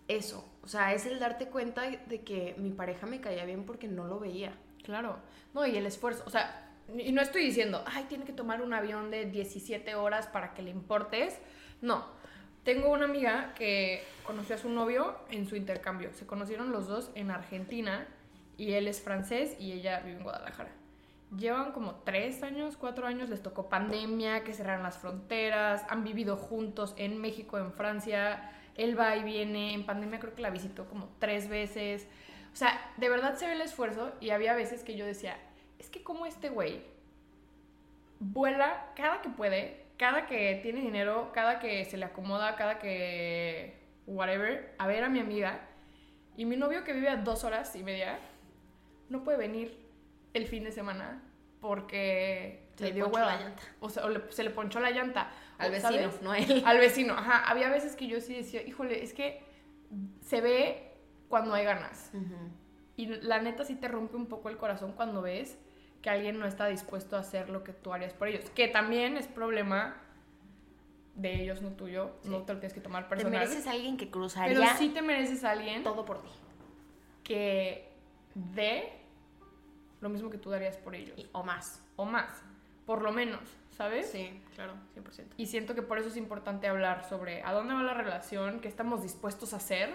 eso, 0.07 0.45
o 0.63 0.67
sea, 0.67 0.93
es 0.93 1.05
el 1.05 1.19
darte 1.19 1.47
cuenta 1.47 1.81
de 1.81 2.21
que 2.21 2.55
mi 2.57 2.71
pareja 2.71 3.07
me 3.07 3.19
caía 3.19 3.45
bien 3.45 3.65
porque 3.65 3.87
no 3.87 4.05
lo 4.05 4.19
veía. 4.19 4.53
Claro. 4.83 5.17
No, 5.53 5.65
y 5.65 5.75
el 5.75 5.85
esfuerzo, 5.85 6.23
o 6.25 6.29
sea, 6.29 6.67
y 6.95 7.11
no 7.11 7.21
estoy 7.21 7.43
diciendo, 7.43 7.83
ay, 7.85 8.05
tiene 8.07 8.23
que 8.23 8.33
tomar 8.33 8.61
un 8.61 8.73
avión 8.73 9.11
de 9.11 9.25
17 9.25 9.95
horas 9.95 10.27
para 10.27 10.53
que 10.53 10.61
le 10.61 10.69
importes. 10.69 11.37
No. 11.81 12.05
Tengo 12.67 12.91
una 12.91 13.05
amiga 13.05 13.53
que 13.55 14.03
conoció 14.25 14.55
a 14.55 14.57
su 14.57 14.69
novio 14.69 15.15
en 15.31 15.47
su 15.47 15.55
intercambio. 15.55 16.11
Se 16.11 16.27
conocieron 16.27 16.73
los 16.73 16.85
dos 16.85 17.11
en 17.15 17.31
Argentina 17.31 18.05
y 18.57 18.73
él 18.73 18.89
es 18.89 18.99
francés 18.99 19.55
y 19.57 19.71
ella 19.71 20.01
vive 20.01 20.17
en 20.17 20.23
Guadalajara. 20.23 20.71
Llevan 21.37 21.71
como 21.71 21.95
tres 22.03 22.43
años, 22.43 22.75
cuatro 22.75 23.07
años, 23.07 23.29
les 23.29 23.41
tocó 23.41 23.69
pandemia, 23.69 24.43
que 24.43 24.51
cerraron 24.51 24.83
las 24.83 24.97
fronteras, 24.97 25.85
han 25.87 26.03
vivido 26.03 26.35
juntos 26.35 26.93
en 26.97 27.21
México, 27.21 27.57
en 27.57 27.71
Francia, 27.71 28.51
él 28.75 28.99
va 28.99 29.15
y 29.15 29.23
viene, 29.23 29.73
en 29.73 29.85
pandemia 29.85 30.19
creo 30.19 30.35
que 30.35 30.41
la 30.41 30.49
visitó 30.49 30.89
como 30.89 31.07
tres 31.19 31.47
veces. 31.47 32.05
O 32.51 32.57
sea, 32.57 32.91
de 32.97 33.07
verdad 33.07 33.37
se 33.37 33.47
ve 33.47 33.53
el 33.53 33.61
esfuerzo 33.61 34.11
y 34.19 34.31
había 34.31 34.53
veces 34.55 34.83
que 34.83 34.97
yo 34.97 35.05
decía, 35.05 35.37
es 35.79 35.89
que 35.89 36.03
como 36.03 36.25
este 36.25 36.49
güey 36.49 36.81
vuela 38.19 38.91
cada 38.97 39.21
que 39.21 39.29
puede, 39.29 39.86
cada 39.97 40.25
que 40.27 40.59
tiene 40.61 40.81
dinero, 40.81 41.31
cada 41.33 41.59
que 41.59 41.83
se 41.85 41.97
le 41.97 42.05
acomoda, 42.05 42.55
cada 42.55 42.79
que 42.79 43.77
whatever, 44.05 44.73
a 44.77 44.87
ver 44.87 45.03
a 45.03 45.09
mi 45.09 45.19
amiga. 45.19 45.59
Y 46.35 46.45
mi 46.45 46.55
novio 46.55 46.83
que 46.83 46.93
vive 46.93 47.09
a 47.09 47.17
dos 47.17 47.43
horas 47.43 47.75
y 47.75 47.83
media 47.83 48.19
no 49.09 49.23
puede 49.23 49.37
venir 49.37 49.77
el 50.33 50.45
fin 50.47 50.63
de 50.63 50.71
semana 50.71 51.23
porque 51.59 52.67
Se 52.75 52.85
le 52.85 52.91
dio 52.93 53.05
ponchó 53.05 53.19
hueva. 53.21 53.35
la 53.35 53.41
llanta. 53.41 53.63
O 53.79 53.89
sea, 53.89 54.05
o 54.05 54.09
le- 54.09 54.31
se 54.31 54.43
le 54.43 54.49
ponchó 54.51 54.79
la 54.79 54.91
llanta. 54.91 55.31
Al 55.57 55.69
O, 55.69 55.71
vecino, 55.71 55.89
¿sabes? 56.11 56.21
no 56.21 56.31
a 56.31 56.37
él. 56.37 56.63
Al 56.65 56.77
vecino, 56.77 57.13
ajá. 57.13 57.49
Había 57.49 57.69
veces 57.69 57.95
que 57.95 58.07
yo 58.07 58.21
sí 58.21 58.35
decía, 58.35 58.61
híjole, 58.61 59.03
es 59.03 59.13
que 59.13 59.41
se 60.21 60.41
ve 60.41 60.91
cuando 61.29 61.53
hay 61.55 61.65
ganas. 61.65 62.11
Y 62.95 63.07
la 63.07 63.39
neta 63.41 63.63
sí 63.65 63.75
te 63.75 63.87
rompe 63.87 64.15
un 64.15 64.27
poco 64.27 64.49
el 64.49 64.57
corazón 64.57 64.93
cuando 64.93 65.21
ves 65.21 65.57
que 66.01 66.09
alguien 66.09 66.39
no 66.39 66.45
está 66.45 66.67
dispuesto 66.67 67.15
a 67.15 67.19
hacer 67.19 67.49
lo 67.49 67.63
que 67.63 67.73
tú 67.73 67.93
harías 67.93 68.13
por 68.13 68.27
ellos. 68.27 68.49
Que 68.51 68.67
también 68.67 69.17
es 69.17 69.27
problema 69.27 69.97
de 71.15 71.41
ellos, 71.41 71.61
no 71.61 71.69
tuyo. 71.71 72.11
No 72.23 72.43
te 72.43 72.53
lo 72.53 72.59
tienes 72.59 72.73
que 72.73 72.81
tomar 72.81 73.03
Te 73.03 73.09
personal. 73.09 73.39
mereces 73.39 73.65
a 73.67 73.71
alguien 73.71 73.97
que 73.97 74.05
pero 74.05 74.11
cruzaría 74.19 74.77
sí 74.77 74.89
te 74.89 75.01
mereces 75.01 75.43
a 75.43 75.51
alguien 75.51 75.83
todo 75.83 76.05
por 76.05 76.21
ti. 76.21 76.29
que 77.23 77.91
dé 78.35 78.93
lo 79.99 80.09
mismo 80.09 80.29
que 80.29 80.37
tú 80.37 80.49
darías 80.49 80.77
por 80.77 80.95
ellos. 80.95 81.17
Y- 81.17 81.27
o 81.33 81.43
más. 81.43 81.83
O 81.95 82.05
más. 82.05 82.29
Por 82.85 83.01
lo 83.01 83.11
menos, 83.11 83.41
¿sabes? 83.71 84.09
Sí, 84.11 84.41
claro, 84.55 84.75
100%. 84.93 85.33
Y 85.37 85.47
siento 85.47 85.75
que 85.75 85.81
por 85.81 85.97
eso 85.97 86.07
es 86.07 86.15
importante 86.15 86.67
hablar 86.67 87.03
sobre 87.09 87.41
a 87.43 87.51
dónde 87.51 87.73
va 87.73 87.81
la 87.83 87.93
relación, 87.95 88.61
qué 88.61 88.67
estamos 88.69 89.01
dispuestos 89.03 89.53
a 89.53 89.57
hacer 89.57 89.89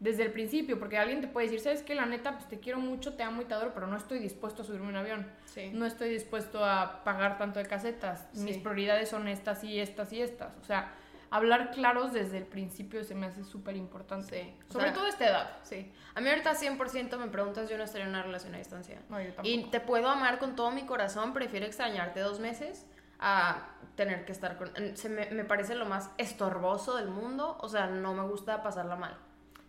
desde 0.00 0.22
el 0.24 0.32
principio, 0.32 0.78
porque 0.78 0.96
alguien 0.98 1.20
te 1.20 1.28
puede 1.28 1.46
decir, 1.46 1.60
sabes 1.60 1.82
que 1.82 1.94
la 1.94 2.06
neta, 2.06 2.32
pues 2.32 2.48
te 2.48 2.58
quiero 2.58 2.78
mucho, 2.80 3.14
te 3.14 3.22
amo 3.22 3.42
y 3.42 3.44
te 3.44 3.52
adoro, 3.54 3.72
pero 3.74 3.86
no 3.86 3.96
estoy 3.96 4.18
dispuesto 4.18 4.62
a 4.62 4.64
subirme 4.64 4.88
un 4.88 4.96
avión. 4.96 5.30
Sí. 5.44 5.70
No 5.74 5.84
estoy 5.86 6.08
dispuesto 6.08 6.64
a 6.64 7.04
pagar 7.04 7.36
tanto 7.38 7.58
de 7.58 7.66
casetas. 7.66 8.28
Mis 8.34 8.56
Sí. 8.56 8.60
prioridades 8.62 9.10
son 9.10 9.28
estas 9.28 9.62
y 9.62 9.78
estas 9.78 10.12
y 10.14 10.22
estas. 10.22 10.56
O 10.56 10.64
sea, 10.64 10.94
hablar 11.30 11.70
claros 11.72 12.12
desde 12.14 12.38
el 12.38 12.44
principio 12.46 13.04
se 13.04 13.14
me 13.14 13.26
hace 13.26 13.44
súper 13.44 13.76
importante. 13.76 14.42
Sí, 14.42 14.72
Sobre 14.72 14.86
sea- 14.86 14.94
todo 14.94 15.04
a 15.04 15.08
esta 15.10 15.26
edad. 15.28 15.50
Sí. 15.64 15.92
A 16.14 16.20
mí 16.22 16.28
ahorita 16.30 16.54
100% 16.54 17.18
me 17.18 17.28
preguntas, 17.28 17.68
yo 17.68 17.76
no 17.76 17.84
estaría 17.84 18.04
en 18.06 18.10
una 18.10 18.22
relación 18.22 18.54
a 18.54 18.58
distancia. 18.58 19.00
No, 19.10 19.20
yo. 19.20 19.30
Y 19.42 19.64
te 19.70 19.80
puedo 19.80 20.08
amar 20.08 20.38
con 20.38 20.56
todo 20.56 20.70
mi 20.70 20.86
corazón, 20.86 21.34
prefiero 21.34 21.66
extrañarte 21.66 22.20
dos 22.20 22.40
meses 22.40 22.86
a 23.18 23.68
tener 23.96 24.24
que 24.24 24.32
estar 24.32 24.56
con... 24.56 24.70
Se 24.96 25.10
me, 25.10 25.30
me 25.30 25.44
parece 25.44 25.74
lo 25.74 25.84
más 25.84 26.10
estorboso 26.16 26.96
del 26.96 27.08
mundo, 27.08 27.58
o 27.60 27.68
sea, 27.68 27.86
no 27.86 28.14
me 28.14 28.22
gusta 28.22 28.62
pasarla 28.62 28.96
mal. 28.96 29.14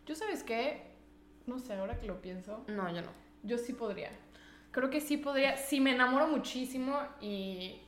Yo 0.05 0.15
sabes 0.15 0.43
qué, 0.43 0.91
no 1.45 1.59
sé, 1.59 1.73
ahora 1.73 1.99
que 1.99 2.07
lo 2.07 2.21
pienso, 2.21 2.63
No, 2.67 2.93
yo 2.93 3.01
no. 3.01 3.09
Yo 3.43 3.57
sí 3.57 3.73
podría. 3.73 4.11
Creo 4.71 4.89
que 4.89 5.01
sí 5.01 5.17
podría. 5.17 5.57
Si 5.57 5.79
me 5.79 5.91
enamoro 5.91 6.27
muchísimo 6.27 6.99
y. 7.19 7.81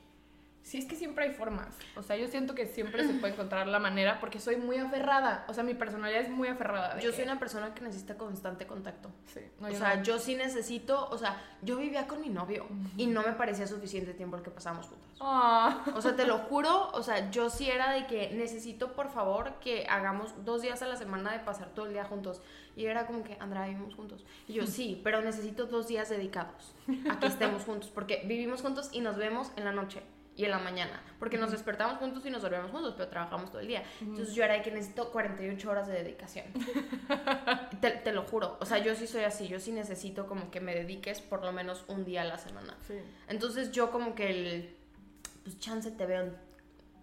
Sí, 0.64 0.78
es 0.78 0.86
que 0.86 0.96
siempre 0.96 1.26
hay 1.26 1.32
formas. 1.34 1.76
O 1.94 2.02
sea, 2.02 2.16
yo 2.16 2.26
siento 2.26 2.54
que 2.54 2.64
siempre 2.66 3.06
se 3.06 3.12
puede 3.14 3.34
encontrar 3.34 3.66
la 3.66 3.78
manera 3.78 4.18
porque 4.18 4.40
soy 4.40 4.56
muy 4.56 4.78
aferrada. 4.78 5.44
O 5.46 5.52
sea, 5.52 5.62
mi 5.62 5.74
personalidad 5.74 6.22
es 6.22 6.30
muy 6.30 6.48
aferrada. 6.48 6.98
Yo 7.00 7.10
que- 7.10 7.16
soy 7.16 7.24
una 7.26 7.38
persona 7.38 7.74
que 7.74 7.82
necesita 7.82 8.16
constante 8.16 8.66
contacto. 8.66 9.10
Sí, 9.26 9.40
no, 9.60 9.68
o 9.68 9.70
yo 9.70 9.76
sea, 9.76 9.96
no. 9.96 10.02
yo 10.02 10.18
sí 10.18 10.36
necesito, 10.36 11.06
o 11.10 11.18
sea, 11.18 11.38
yo 11.60 11.76
vivía 11.76 12.06
con 12.06 12.22
mi 12.22 12.30
novio 12.30 12.66
y 12.96 13.06
no 13.06 13.22
me 13.22 13.32
parecía 13.32 13.66
suficiente 13.66 14.14
tiempo 14.14 14.38
el 14.38 14.42
que 14.42 14.50
pasábamos 14.50 14.86
juntos. 14.86 15.18
Ah. 15.20 15.84
O 15.94 16.00
sea, 16.00 16.16
te 16.16 16.24
lo 16.24 16.38
juro, 16.48 16.88
o 16.92 17.02
sea, 17.02 17.30
yo 17.30 17.50
sí 17.50 17.68
era 17.70 17.92
de 17.92 18.06
que 18.06 18.30
necesito, 18.30 18.94
por 18.94 19.10
favor, 19.10 19.52
que 19.60 19.86
hagamos 19.86 20.46
dos 20.46 20.62
días 20.62 20.80
a 20.80 20.86
la 20.86 20.96
semana 20.96 21.30
de 21.30 21.40
pasar 21.40 21.74
todo 21.74 21.84
el 21.84 21.92
día 21.92 22.04
juntos. 22.06 22.40
Y 22.74 22.86
era 22.86 23.06
como 23.06 23.22
que, 23.22 23.36
Andrea, 23.38 23.66
vivimos 23.66 23.94
juntos. 23.94 24.24
Y 24.48 24.54
yo, 24.54 24.66
sí, 24.66 24.98
pero 25.04 25.20
necesito 25.20 25.66
dos 25.66 25.88
días 25.88 26.08
dedicados 26.08 26.74
a 27.10 27.20
que 27.20 27.26
estemos 27.26 27.62
juntos, 27.66 27.90
porque 27.94 28.22
vivimos 28.24 28.62
juntos 28.62 28.88
y 28.92 29.00
nos 29.02 29.16
vemos 29.18 29.52
en 29.56 29.64
la 29.64 29.72
noche 29.72 30.02
y 30.36 30.44
en 30.44 30.50
la 30.50 30.58
mañana, 30.58 31.00
porque 31.18 31.38
nos 31.38 31.52
despertamos 31.52 31.98
juntos 31.98 32.26
y 32.26 32.30
nos 32.30 32.42
dormimos 32.42 32.70
juntos, 32.70 32.94
pero 32.96 33.08
trabajamos 33.08 33.50
todo 33.50 33.60
el 33.60 33.68
día. 33.68 33.84
Entonces 34.00 34.34
yo 34.34 34.42
era 34.42 34.54
de 34.54 34.62
que 34.62 34.70
necesito 34.72 35.12
48 35.12 35.70
horas 35.70 35.86
de 35.86 35.94
dedicación. 35.94 36.46
te, 37.80 37.90
te 37.90 38.12
lo 38.12 38.24
juro, 38.24 38.58
o 38.60 38.66
sea, 38.66 38.78
yo 38.78 38.94
sí 38.94 39.06
soy 39.06 39.22
así, 39.22 39.46
yo 39.46 39.60
sí 39.60 39.70
necesito 39.70 40.26
como 40.26 40.50
que 40.50 40.60
me 40.60 40.74
dediques 40.74 41.20
por 41.20 41.44
lo 41.44 41.52
menos 41.52 41.84
un 41.88 42.04
día 42.04 42.22
a 42.22 42.24
la 42.24 42.38
semana. 42.38 42.76
Sí. 42.86 42.94
Entonces 43.28 43.70
yo 43.70 43.90
como 43.90 44.14
que 44.14 44.30
el, 44.30 44.76
pues 45.44 45.58
chance 45.60 45.90
te 45.90 46.04
veo, 46.04 46.32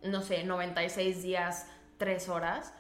no 0.04 0.22
sé, 0.22 0.44
96 0.44 1.24
días, 1.24 1.68
3 1.98 2.28
horas, 2.30 2.74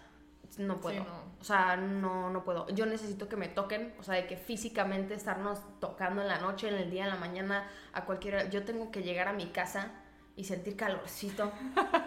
no 0.57 0.81
puedo. 0.81 0.97
Sí, 0.97 1.07
no. 1.07 1.31
O 1.39 1.43
sea, 1.43 1.77
no, 1.77 2.29
no 2.29 2.43
puedo. 2.43 2.67
Yo 2.69 2.85
necesito 2.85 3.29
que 3.29 3.37
me 3.37 3.47
toquen, 3.47 3.93
o 3.99 4.03
sea, 4.03 4.15
de 4.15 4.27
que 4.27 4.35
físicamente 4.35 5.13
estarnos 5.13 5.59
tocando 5.79 6.21
en 6.21 6.27
la 6.27 6.39
noche, 6.39 6.67
en 6.67 6.75
el 6.75 6.91
día, 6.91 7.05
en 7.05 7.09
la 7.09 7.15
mañana, 7.15 7.67
a 7.93 8.05
cualquier 8.05 8.35
hora. 8.35 8.49
Yo 8.49 8.63
tengo 8.63 8.91
que 8.91 9.01
llegar 9.01 9.27
a 9.27 9.33
mi 9.33 9.47
casa 9.47 9.91
y 10.35 10.43
sentir 10.45 10.75
calorcito. 10.75 11.51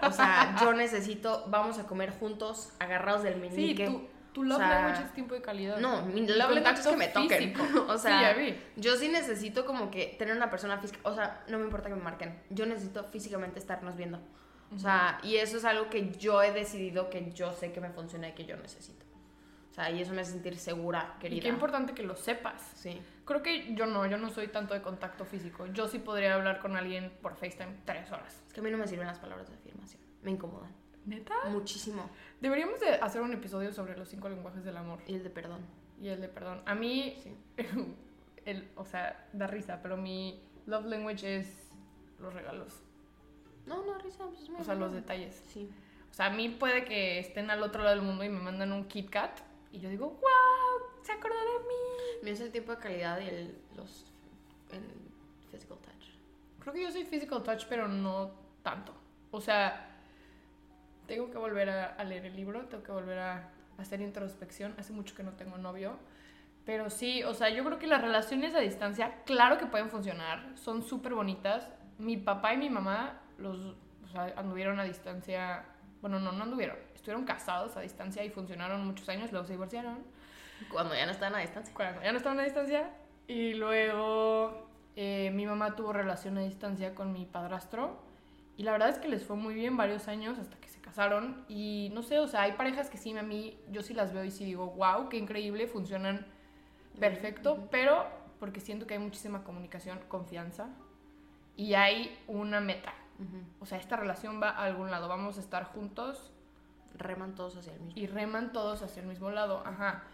O 0.03 0.11
sea, 0.11 0.57
yo 0.61 0.73
necesito, 0.73 1.45
vamos 1.49 1.79
a 1.79 1.87
comer 1.87 2.11
juntos, 2.11 2.73
agarrados 2.79 3.23
del 3.23 3.35
Sí, 3.35 3.41
meñique. 3.41 3.87
tu, 3.87 4.09
tu 4.33 4.43
love 4.45 4.57
O 4.57 4.61
sea, 4.61 4.69
language 4.69 5.03
es 5.05 5.13
tiempo 5.13 5.35
de 5.35 5.43
calidad. 5.43 5.79
No, 5.79 6.03
mi 6.07 6.27
love 6.27 6.51
language 6.51 6.81
es 6.81 6.87
que 6.87 6.97
me 6.97 7.09
toquen. 7.09 7.55
físico. 7.55 7.87
o 7.89 7.99
sea, 7.99 8.35
sí, 8.35 8.57
yo 8.77 8.97
sí 8.97 9.09
necesito 9.09 9.65
como 9.65 9.91
que 9.91 10.17
tener 10.19 10.37
una 10.37 10.51
persona 10.51 10.79
física. 10.79 10.99
O 11.05 11.15
sea, 11.15 11.45
no 11.49 11.59
me 11.59 11.65
importa 11.65 11.89
que 11.89 11.95
me 11.95 12.03
marquen. 12.03 12.39
Yo 12.51 12.67
necesito 12.67 13.05
físicamente 13.05 13.59
estarnos 13.59 13.97
viendo. 13.97 14.21
O 14.75 14.79
sea, 14.79 15.21
y 15.23 15.37
eso 15.37 15.59
es 15.59 15.65
algo 15.65 15.89
que 15.89 16.11
yo 16.19 16.43
he 16.43 16.51
decidido 16.51 17.09
que 17.11 17.31
yo 17.33 17.53
sé 17.53 17.71
que 17.73 17.81
me 17.81 17.91
funciona 17.91 18.29
y 18.29 18.33
que 18.33 18.45
yo 18.45 18.57
necesito. 18.57 19.04
O 19.75 19.77
sea, 19.77 19.91
y 19.91 20.01
eso 20.03 20.13
me 20.13 20.21
hace 20.21 20.31
sentir 20.31 20.57
segura, 20.57 21.15
Y 21.17 21.21
querida. 21.21 21.43
qué 21.43 21.49
importante 21.49 21.95
que 21.95 22.05
lo 22.05 22.15
sepas. 22.15 22.63
Sí. 22.77 22.97
Creo 23.25 23.43
que 23.43 23.75
yo 23.75 23.87
no, 23.87 24.07
yo 24.07 24.17
no 24.19 24.31
soy 24.31 24.47
tanto 24.47 24.73
de 24.73 24.81
contacto 24.83 25.25
físico. 25.25 25.67
Yo 25.67 25.89
sí 25.89 25.99
podría 25.99 26.37
hablar 26.37 26.61
con 26.61 26.77
alguien 26.77 27.11
por 27.21 27.35
FaceTime 27.35 27.79
tres 27.85 28.13
horas. 28.13 28.41
Es 28.47 28.53
que 28.53 28.61
a 28.61 28.63
mí 28.63 28.71
no 28.71 28.79
me 28.79 28.87
sirven 28.87 29.09
las 29.09 29.19
palabras 29.19 29.49
de 29.49 29.57
afirmación. 29.57 30.01
Me 30.23 30.31
incomodan. 30.31 30.71
¿Neta? 31.07 31.35
Muchísimo. 31.51 32.09
Deberíamos 32.41 32.79
de 32.79 32.91
hacer 32.95 33.21
un 33.21 33.33
episodio 33.33 33.73
sobre 33.73 33.97
los 33.97 34.09
cinco 34.09 34.29
lenguajes 34.29 34.63
del 34.63 34.77
amor. 34.77 35.01
Y 35.09 35.15
el 35.17 35.25
de 35.25 35.31
perdón. 35.31 35.61
y 36.01 36.07
el 36.07 36.21
de 36.21 36.29
perdón. 36.29 36.63
A 36.67 36.77
mí, 36.77 37.17
Sí. 37.21 37.37
el, 38.45 38.69
o 38.77 38.85
sea, 38.85 39.27
da 39.33 39.49
risa, 39.49 39.81
pero 39.83 39.97
mi 39.97 40.41
love 40.67 40.85
language 40.87 41.37
es 41.41 41.69
los 42.21 42.33
regalos. 42.33 42.81
No, 43.67 43.85
no, 43.85 43.99
risa, 43.99 44.25
pues 44.29 44.41
es 44.43 44.49
muy 44.51 44.61
O 44.61 44.65
sea, 44.65 44.75
los 44.75 44.91
bueno. 44.91 45.01
detalles. 45.01 45.43
Sí. 45.49 45.69
O 46.13 46.15
sea, 46.15 46.27
a 46.27 46.31
mí 46.31 46.49
puede 46.49 46.85
que 46.85 47.19
estén 47.19 47.51
al 47.51 47.61
otro 47.65 47.83
lado 47.83 47.97
del 47.97 48.05
mundo 48.05 48.23
y 48.23 48.29
me 48.29 48.39
mandan 48.41 48.71
un 48.71 48.85
Kit 48.85 49.11
Kat 49.11 49.41
y 49.75 49.81
yo 49.81 49.89
digo, 49.89 50.07
wow, 50.09 51.03
se 51.03 51.13
acordó 51.13 51.35
de 51.35 51.67
mí. 51.67 52.23
Me 52.23 52.31
es 52.31 52.41
el 52.41 52.53
tiempo 52.53 52.71
de 52.71 52.79
calidad 52.79 53.21
y 53.21 53.29
el, 53.29 53.59
los 53.77 54.07
el 54.71 54.85
physical 55.51 55.79
touch. 55.79 56.11
Creo 56.61 56.73
que 56.73 56.83
yo 56.83 56.93
soy 56.93 57.05
physical 57.05 57.43
touch, 57.43 57.65
pero 57.69 57.89
no 57.89 58.31
tanto. 58.63 58.95
O 59.33 59.41
sea, 59.41 59.99
tengo 61.09 61.29
que 61.29 61.39
volver 61.39 61.71
a, 61.71 61.87
a 61.87 62.05
leer 62.05 62.27
el 62.27 62.37
libro, 62.37 62.67
tengo 62.67 62.85
que 62.85 62.93
volver 62.93 63.19
a, 63.19 63.51
hacer 63.77 64.01
introspección. 64.01 64.77
Hace 64.79 64.93
mucho 64.93 65.17
que 65.17 65.25
no 65.25 65.33
tengo 65.33 65.59
novio. 65.59 65.99
Pero 66.65 66.89
sí, 66.89 67.25
o 67.25 67.35
sea, 67.35 67.51
yo 67.51 67.65
creo 67.65 67.81
que 67.81 67.89
las 67.89 68.01
relaciones 68.01 68.55
a 68.55 68.61
distancia, 68.61 69.25
claro 69.25 69.59
que 69.59 69.67
pueden 69.67 69.91
funcionar, 69.91 70.57
son 70.57 70.85
súper 70.85 71.15
bonitas. 71.15 71.69
Mi 71.99 72.17
papá 72.17 72.55
y 72.55 72.59
mi 72.59 72.71
mamá 72.71 73.21
los 73.39 73.75
o 74.05 74.09
sea, 74.09 74.33
anduvieron 74.37 74.79
a 74.79 74.85
distancia, 74.85 75.65
bueno, 76.05 76.21
no, 76.21 76.33
no 76.33 76.45
anduvieron, 76.45 76.77
estuvieron 76.95 77.25
casados 77.25 77.79
a 77.79 77.81
distancia 77.81 78.23
y 78.23 78.29
funcionaron 78.29 78.85
muchos 78.85 79.09
años, 79.09 79.33
luego 79.33 79.47
se 79.47 79.55
divorciaron. 79.55 80.05
Cuando 80.71 80.95
ya 80.95 81.07
no 81.07 81.13
estaban 81.13 81.35
a 81.35 81.39
distancia. 81.39 81.73
Cuando 81.73 82.03
ya 82.03 82.13
no 82.13 82.19
estaban 82.19 82.39
a 82.41 82.43
distancia. 82.43 82.91
Y 83.27 83.55
luego 83.55 84.69
eh, 84.97 85.31
mi 85.33 85.47
mamá 85.47 85.77
tuvo 85.77 85.95
relación 85.95 86.37
a 86.37 86.43
distancia 86.43 86.95
con 86.95 87.15
mi 87.15 87.25
padrastro. 87.25 88.03
Y 88.59 88.65
la 88.65 88.73
verdad 88.73 88.91
es 88.91 88.99
que 88.99 89.09
les 89.09 89.25
fue 89.25 89.37
muy 89.37 89.55
bien 89.55 89.79
varios 89.79 90.07
años 90.07 90.39
hasta 90.39 90.59
que 90.59 90.69
se 90.69 90.79
casaron. 90.79 91.43
Y 91.49 91.91
no 91.95 92.03
sé, 92.03 92.19
o 92.19 92.29
sea, 92.29 92.43
hay 92.43 92.53
parejas 92.53 92.91
que 92.91 92.99
sí, 92.99 93.17
a 93.17 93.23
mí, 93.23 93.59
yo 93.71 93.83
sí 93.83 93.95
las 93.95 94.13
veo 94.13 94.25
y 94.25 94.31
sí 94.31 94.45
digo, 94.45 94.73
wow, 94.73 95.09
qué 95.09 95.17
increíble, 95.17 95.67
funcionan 95.69 96.27
perfecto. 97.01 97.67
Pero 97.71 98.07
porque 98.39 98.61
siento 98.61 98.87
que 98.87 98.93
hay 98.93 99.01
muchísima 99.01 99.43
comunicación, 99.43 100.01
confianza. 100.09 100.69
Y 101.57 101.73
hay 101.73 102.15
una 102.27 102.61
meta. 102.61 102.93
O 103.61 103.67
sea, 103.67 103.79
esta 103.79 103.97
relación 103.97 104.41
va 104.43 104.51
a 104.51 104.65
algún 104.65 104.91
lado. 104.91 105.09
Vamos 105.09 105.39
a 105.39 105.41
estar 105.41 105.65
juntos 105.65 106.33
Reman 106.97 107.35
todos 107.35 107.57
hacia 107.57 107.73
el 107.73 107.81
mismo. 107.81 108.01
y 108.01 108.07
reman 108.07 108.53
todos 108.53 108.83
hacia 108.83 109.03
el 109.03 109.09
mismo 109.09 109.31
lado, 109.31 109.63
ajá. 109.67 110.05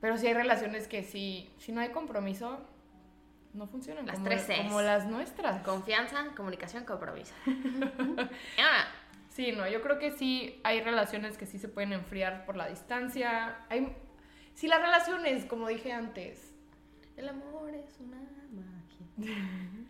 Pero 0.00 0.16
sí 0.16 0.28
hay 0.28 0.34
relaciones 0.34 0.86
que 0.86 1.02
si, 1.02 1.50
si 1.58 1.72
no 1.72 1.80
hay 1.80 1.90
compromiso, 1.90 2.60
no 3.54 3.66
funcionan. 3.66 4.06
Las 4.06 4.16
como, 4.16 4.26
tres 4.26 4.46
Cs. 4.46 4.68
Como 4.68 4.82
las 4.82 5.06
nuestras. 5.06 5.62
Confianza, 5.62 6.26
comunicación, 6.36 6.84
compromiso. 6.84 7.34
Ahora, 7.46 8.86
Sí, 9.36 9.52
no, 9.52 9.68
yo 9.68 9.82
creo 9.82 9.98
que 9.98 10.12
sí 10.12 10.58
hay 10.64 10.80
relaciones 10.80 11.36
que 11.36 11.44
sí 11.44 11.58
se 11.58 11.68
pueden 11.68 11.92
enfriar 11.92 12.46
por 12.46 12.56
la 12.56 12.68
distancia. 12.68 13.58
Hay, 13.68 13.94
si 14.54 14.66
las 14.66 14.80
relaciones, 14.80 15.44
como 15.44 15.68
dije 15.68 15.92
antes, 15.92 16.54
el 17.18 17.28
amor 17.28 17.74
es 17.74 18.00
una 18.00 18.16
magia. 18.50 19.06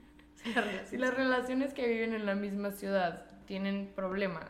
Sí, 0.54 0.90
si 0.90 0.96
las 0.96 1.14
relaciones 1.14 1.72
que 1.74 1.86
viven 1.88 2.14
en 2.14 2.26
la 2.26 2.34
misma 2.34 2.70
ciudad 2.70 3.24
tienen 3.46 3.92
problemas, 3.94 4.48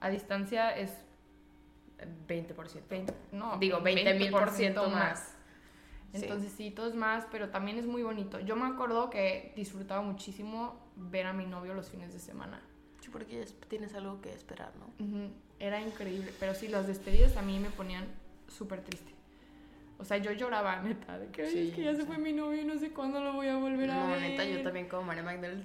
a 0.00 0.08
distancia 0.10 0.76
es 0.76 0.92
20%. 2.28 2.82
20, 2.88 3.14
no, 3.32 3.58
Digo, 3.58 3.80
20 3.80 4.14
mil 4.14 4.30
por 4.30 4.50
ciento 4.50 4.88
más. 4.90 5.34
Sí. 6.12 6.20
Entonces 6.22 6.52
sí, 6.52 6.70
todo 6.70 6.88
es 6.88 6.94
más, 6.94 7.26
pero 7.30 7.50
también 7.50 7.78
es 7.78 7.86
muy 7.86 8.02
bonito. 8.02 8.40
Yo 8.40 8.56
me 8.56 8.66
acuerdo 8.66 9.10
que 9.10 9.52
disfrutaba 9.56 10.00
muchísimo 10.00 10.78
ver 10.96 11.26
a 11.26 11.32
mi 11.32 11.44
novio 11.46 11.74
los 11.74 11.90
fines 11.90 12.12
de 12.14 12.18
semana. 12.18 12.60
Sí, 13.00 13.10
porque 13.10 13.42
es- 13.42 13.54
tienes 13.68 13.94
algo 13.94 14.20
que 14.20 14.32
esperar, 14.32 14.72
¿no? 14.76 15.30
Era 15.58 15.80
increíble, 15.80 16.32
pero 16.40 16.54
sí, 16.54 16.68
las 16.68 16.86
despedidas 16.86 17.36
a 17.36 17.42
mí 17.42 17.58
me 17.58 17.70
ponían 17.70 18.06
súper 18.46 18.80
triste. 18.82 19.12
O 20.00 20.04
sea, 20.04 20.16
yo 20.18 20.30
lloraba, 20.32 20.76
neta, 20.82 21.18
de 21.18 21.26
que, 21.28 21.42
"Ay, 21.42 21.50
Sí, 21.50 21.68
es 21.70 21.74
que 21.74 21.82
ya 21.82 21.94
se 21.94 22.04
fue 22.04 22.18
mi 22.18 22.32
novio 22.32 22.62
y 22.62 22.64
no 22.64 22.78
sé 22.78 22.92
cuándo 22.92 23.20
lo 23.20 23.32
voy 23.32 23.48
a 23.48 23.56
volver 23.56 23.90
a 23.90 23.94
No, 23.94 24.06
ver. 24.12 24.20
neta, 24.20 24.44
yo 24.44 24.62
también 24.62 24.88
como 24.88 25.02
María 25.02 25.24
Magdalena. 25.24 25.62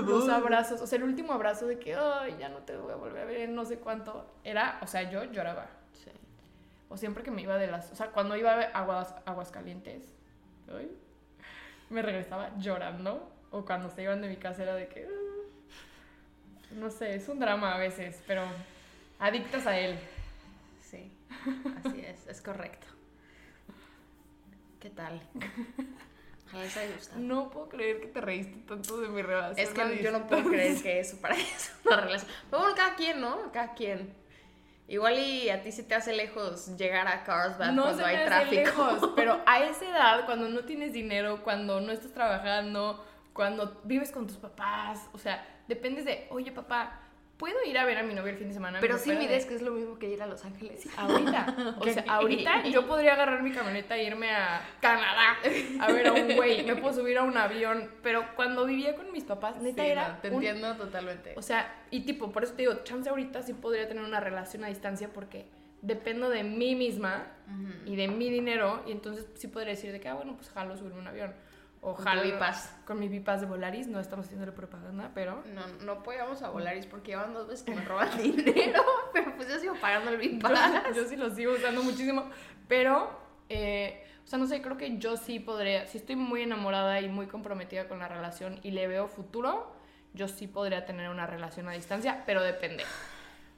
Los 0.00 0.28
abrazos, 0.30 0.80
o 0.80 0.86
sea, 0.86 0.96
el 0.96 1.04
último 1.04 1.34
abrazo 1.34 1.66
de 1.66 1.78
que, 1.78 1.94
ay, 1.94 2.36
ya 2.38 2.48
no 2.48 2.58
te 2.58 2.74
voy 2.76 2.92
a 2.92 2.96
volver 2.96 3.22
a 3.22 3.24
ver, 3.26 3.48
no 3.50 3.64
sé 3.66 3.78
cuánto. 3.78 4.26
Era, 4.42 4.78
o 4.82 4.86
sea, 4.86 5.10
yo 5.10 5.24
lloraba. 5.24 5.66
Sí. 5.92 6.10
O 6.88 6.96
siempre 6.96 7.22
que 7.22 7.30
me 7.30 7.42
iba 7.42 7.58
de 7.58 7.66
las. 7.66 7.92
O 7.92 7.94
sea, 7.94 8.06
cuando 8.10 8.36
iba 8.36 8.52
a 8.52 8.62
Aguas, 8.78 9.14
Aguascalientes, 9.26 10.14
ay, 10.74 10.90
me 11.90 12.00
regresaba 12.00 12.56
llorando. 12.58 13.30
O 13.50 13.64
cuando 13.66 13.90
se 13.90 14.02
iban 14.02 14.20
de 14.22 14.28
mi 14.28 14.36
casa 14.36 14.62
era 14.62 14.74
de 14.74 14.88
que. 14.88 15.06
ah, 15.06 16.72
no 16.76 16.90
sé, 16.90 17.14
es 17.16 17.28
un 17.28 17.38
drama 17.38 17.74
a 17.74 17.78
veces, 17.78 18.22
pero 18.26 18.42
adictas 19.18 19.66
a 19.66 19.78
él. 19.78 19.98
Sí, 20.80 21.12
así 21.84 22.00
es, 22.00 22.26
es 22.26 22.40
correcto. 22.40 22.86
¿Qué 24.84 24.90
tal? 24.90 25.18
Ojalá 26.46 26.62
les 26.62 26.76
haya 26.76 26.94
gustado. 26.94 27.18
No 27.22 27.50
puedo 27.50 27.70
creer 27.70 28.02
que 28.02 28.06
te 28.08 28.20
reíste 28.20 28.58
tanto 28.68 29.00
de 29.00 29.08
mi 29.08 29.22
relación. 29.22 29.66
Es 29.66 29.72
que 29.72 30.02
yo 30.02 30.12
no 30.12 30.26
puedo 30.26 30.44
creer 30.44 30.82
que 30.82 31.00
eso 31.00 31.16
para 31.22 31.36
eso 31.36 31.72
es 31.72 31.86
una 31.86 32.02
relación. 32.02 32.30
Pero 32.50 32.60
bueno, 32.60 32.76
cada 32.76 32.94
quien, 32.94 33.18
¿no? 33.18 33.50
Cada 33.50 33.72
quien. 33.72 34.14
Igual 34.86 35.18
y 35.18 35.48
a 35.48 35.62
ti 35.62 35.72
se 35.72 35.84
te 35.84 35.94
hace 35.94 36.12
lejos 36.12 36.76
llegar 36.76 37.08
a 37.08 37.24
Carlsbad 37.24 37.72
No 37.72 37.84
cuando 37.84 38.02
se 38.02 38.04
hay 38.04 38.16
me 38.16 38.22
hace 38.24 38.28
tráfico. 38.28 38.62
lejos, 38.62 39.10
pero 39.16 39.40
a 39.46 39.64
esa 39.64 39.88
edad, 39.88 40.26
cuando 40.26 40.50
no 40.50 40.66
tienes 40.66 40.92
dinero, 40.92 41.42
cuando 41.42 41.80
no 41.80 41.90
estás 41.90 42.12
trabajando, 42.12 43.02
cuando 43.32 43.80
vives 43.84 44.12
con 44.12 44.26
tus 44.26 44.36
papás, 44.36 45.08
o 45.14 45.18
sea, 45.18 45.62
dependes 45.66 46.04
de, 46.04 46.26
oye 46.28 46.52
papá, 46.52 47.00
¿puedo 47.36 47.56
ir 47.66 47.76
a 47.78 47.84
ver 47.84 47.98
a 47.98 48.02
mi 48.02 48.14
novio 48.14 48.30
el 48.32 48.38
fin 48.38 48.48
de 48.48 48.54
semana? 48.54 48.78
Pero 48.80 48.94
¿Me 48.94 49.00
sí 49.00 49.10
puede?" 49.10 49.18
mides 49.20 49.46
que 49.46 49.54
es 49.54 49.62
lo 49.62 49.72
mismo 49.72 49.98
que 49.98 50.08
ir 50.08 50.22
a 50.22 50.26
Los 50.26 50.44
Ángeles. 50.44 50.86
Ahorita, 50.96 51.54
o 51.80 51.84
sea, 51.84 52.04
ahorita 52.08 52.64
yo 52.68 52.86
podría 52.86 53.14
agarrar 53.14 53.42
mi 53.42 53.52
camioneta 53.52 53.96
e 53.96 54.04
irme 54.04 54.30
a 54.30 54.60
Canadá 54.80 55.36
a 55.80 55.92
ver 55.92 56.06
a 56.08 56.12
un 56.12 56.36
güey, 56.36 56.64
me 56.64 56.76
puedo 56.76 56.94
subir 56.94 57.18
a 57.18 57.22
un 57.22 57.36
avión, 57.36 57.90
pero 58.02 58.24
cuando 58.36 58.64
vivía 58.66 58.94
con 58.96 59.10
mis 59.12 59.24
papás, 59.24 59.60
neta 59.60 59.82
Sí, 59.82 59.88
era 59.90 60.08
no, 60.08 60.18
te 60.18 60.28
un- 60.28 60.34
entiendo 60.34 60.74
totalmente. 60.76 61.34
o 61.36 61.42
sea, 61.42 61.74
y 61.90 62.00
tipo, 62.00 62.32
por 62.32 62.44
eso 62.44 62.54
te 62.54 62.62
digo, 62.62 62.74
chance 62.84 63.08
ahorita 63.08 63.42
sí 63.42 63.52
podría 63.54 63.86
tener 63.88 64.02
una 64.04 64.20
relación 64.20 64.64
a 64.64 64.68
distancia 64.68 65.08
porque 65.12 65.46
dependo 65.82 66.30
de 66.30 66.44
mí 66.44 66.74
misma 66.74 67.26
y 67.84 67.94
de 67.96 68.08
mi 68.08 68.30
dinero 68.30 68.82
y 68.86 68.92
entonces 68.92 69.26
sí 69.34 69.48
podría 69.48 69.72
decir 69.72 69.92
de 69.92 70.00
que, 70.00 70.08
ah, 70.08 70.14
bueno, 70.14 70.34
pues 70.34 70.48
jalo 70.50 70.76
subirme 70.78 70.98
a 70.98 71.02
un 71.02 71.08
avión. 71.08 71.34
O 71.86 71.94
Con 71.94 72.22
Vipas. 72.22 72.74
Con 72.86 72.98
mi 72.98 73.08
Vipas 73.08 73.42
de 73.42 73.46
Volaris, 73.46 73.88
no 73.88 74.00
estamos 74.00 74.24
haciéndole 74.24 74.52
propaganda, 74.52 75.10
pero... 75.14 75.42
No, 75.52 75.66
no 75.84 76.02
podíamos 76.02 76.40
a 76.40 76.48
Volaris 76.48 76.86
porque 76.86 77.12
llevan 77.12 77.34
dos 77.34 77.46
veces 77.46 77.62
que 77.62 77.74
me 77.74 77.84
roban 77.84 78.08
dinero, 78.22 78.82
pero 79.12 79.36
pues 79.36 79.48
yo 79.48 79.58
sigo 79.58 79.74
pagando 79.78 80.10
el 80.10 80.16
Vipas. 80.16 80.58
Yo, 80.88 81.02
yo 81.02 81.04
sí 81.06 81.16
lo 81.16 81.28
sigo 81.28 81.52
usando 81.52 81.82
muchísimo, 81.82 82.30
pero, 82.68 83.10
eh, 83.50 84.02
o 84.24 84.26
sea, 84.26 84.38
no 84.38 84.46
sé, 84.46 84.62
creo 84.62 84.78
que 84.78 84.96
yo 84.96 85.18
sí 85.18 85.40
podría, 85.40 85.86
si 85.86 85.98
estoy 85.98 86.16
muy 86.16 86.40
enamorada 86.40 87.02
y 87.02 87.10
muy 87.10 87.26
comprometida 87.26 87.86
con 87.86 87.98
la 87.98 88.08
relación 88.08 88.60
y 88.62 88.70
le 88.70 88.86
veo 88.86 89.06
futuro, 89.06 89.70
yo 90.14 90.26
sí 90.26 90.46
podría 90.46 90.86
tener 90.86 91.10
una 91.10 91.26
relación 91.26 91.68
a 91.68 91.72
distancia, 91.72 92.22
pero 92.24 92.42
depende. 92.42 92.82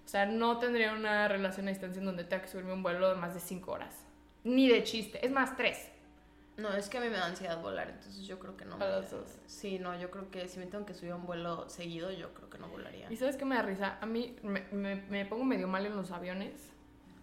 O 0.05 0.09
sea, 0.09 0.27
no 0.27 0.59
tendría 0.59 0.93
una 0.93 1.29
relación 1.29 1.69
a 1.69 1.71
distancia 1.71 2.01
en 2.01 2.07
donde 2.07 2.25
tenga 2.25 2.43
que 2.43 2.49
subirme 2.49 2.73
un 2.73 2.83
vuelo 2.83 3.09
de 3.09 3.15
más 3.15 3.35
de 3.35 3.41
cinco 3.41 3.71
horas. 3.71 4.05
Ni 4.43 4.69
de 4.69 4.83
chiste, 4.83 5.25
es 5.25 5.31
más, 5.31 5.57
tres. 5.57 5.93
No, 6.57 6.73
es 6.73 6.89
que 6.89 6.97
a 6.99 7.01
mí 7.03 7.09
me 7.09 7.17
da 7.19 7.27
ansiedad 7.27 7.61
volar, 7.61 7.91
entonces 7.91 8.27
yo 8.27 8.39
creo 8.39 8.57
que 8.57 8.65
no. 8.65 8.77
A 8.77 8.79
me- 8.79 8.87
las 8.87 9.11
dos. 9.11 9.29
Sí, 9.47 9.79
no, 9.79 9.99
yo 9.99 10.11
creo 10.11 10.31
que 10.31 10.49
si 10.49 10.59
me 10.59 10.67
tengo 10.67 10.87
que 10.87 10.95
subir 10.95 11.13
a 11.13 11.17
un 11.17 11.27
vuelo 11.27 11.69
seguido, 11.69 12.11
yo 12.13 12.33
creo 12.33 12.49
que 12.49 12.59
no 12.59 12.69
volaría. 12.69 13.13
¿Y 13.13 13.17
sabes 13.17 13.37
qué 13.37 13.45
me 13.45 13.57
da 13.57 13.63
risa? 13.63 13.99
A 14.01 14.07
mí 14.07 14.37
me, 14.43 14.63
me- 14.73 14.97
me 14.97 15.27
pongo 15.27 15.45
medio 15.45 15.69
mal 15.69 15.85
en 15.85 15.95
los 15.97 16.11
aviones. 16.11 16.73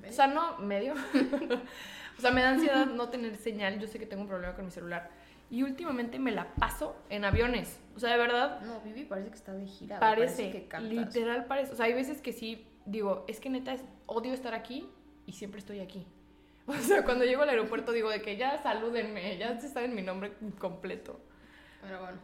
O 0.08 0.12
sea, 0.12 0.28
no, 0.28 0.58
medio. 0.60 0.94
o 2.18 2.22
sea, 2.22 2.32
me 2.32 2.42
da 2.42 2.50
ansiedad 2.52 2.86
no 2.88 3.10
tener 3.10 3.36
señal. 3.38 3.80
Yo 3.80 3.88
sé 3.88 4.00
que 4.00 4.06
tengo 4.06 4.22
un 4.24 4.28
problema 4.28 4.54
con 4.56 4.66
mi 4.66 4.72
celular. 4.72 5.10
Y 5.50 5.64
últimamente 5.64 6.20
me 6.20 6.32
la 6.32 6.54
paso 6.56 6.96
en 7.10 7.26
aviones. 7.26 7.80
O 7.96 8.00
sea, 8.00 8.12
de 8.12 8.18
verdad, 8.18 8.62
No, 8.62 8.82
Vivi 8.82 9.06
parece 9.06 9.30
que 9.30 9.36
está 9.36 9.54
de 9.54 9.66
gira. 9.66 10.00
parece. 10.00 10.52
que 10.52 10.68
cantas. 10.68 10.92
literal 10.92 11.46
parece. 11.46 11.74
O 11.74 11.76
sea, 11.76 11.86
hay 11.86 11.94
veces 11.94 12.22
que 12.22 12.34
sí 12.34 12.68
digo, 12.86 13.24
es 13.28 13.40
que 13.40 13.50
neta, 13.50 13.74
es, 13.74 13.84
odio 14.08 14.34
estar 14.34 14.54
aquí 14.54 14.90
y 15.26 15.34
siempre 15.34 15.60
estoy 15.60 15.80
aquí. 15.80 16.06
O 16.68 16.74
sea, 16.78 17.04
cuando 17.04 17.26
llego 17.26 17.42
al 17.42 17.50
aeropuerto 17.50 17.92
digo 17.92 18.10
de 18.10 18.22
que 18.22 18.38
ya 18.38 18.62
salúdenme, 18.62 19.38
ya 19.38 19.60
se 19.60 19.70
saben 19.70 19.94
mi 19.96 20.02
nombre 20.02 20.34
completo. 20.60 21.20
Pero 21.82 22.00
bueno, 22.00 22.20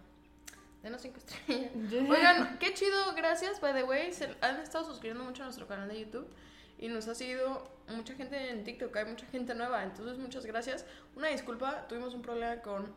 denos 0.82 1.02
cinco 1.02 1.18
estrellas. 1.18 1.72
Oigan, 2.10 2.58
qué 2.58 2.74
chido, 2.74 3.14
gracias, 3.16 3.60
by 3.60 3.74
the 3.74 3.84
way. 3.84 4.14
Se 4.14 4.30
han 4.42 4.60
estado 4.62 4.86
suscribiendo 4.86 5.24
mucho 5.24 5.44
a 5.44 5.46
nuestro 5.46 5.68
canal 5.68 5.90
de 5.90 6.00
YouTube. 6.00 6.28
Y 6.78 6.88
nos 6.88 7.10
ha 7.10 7.16
seguido 7.16 7.70
mucha 7.90 8.16
gente 8.16 8.52
en 8.52 8.64
TikTok, 8.64 8.96
hay 8.96 9.06
mucha 9.06 9.26
gente 9.26 9.54
nueva. 9.54 9.84
Entonces, 9.84 10.18
muchas 10.18 10.46
gracias. 10.46 10.86
Una 11.16 11.28
disculpa, 11.28 11.86
tuvimos 11.90 12.14
un 12.14 12.22
problema 12.22 12.62
con 12.62 12.94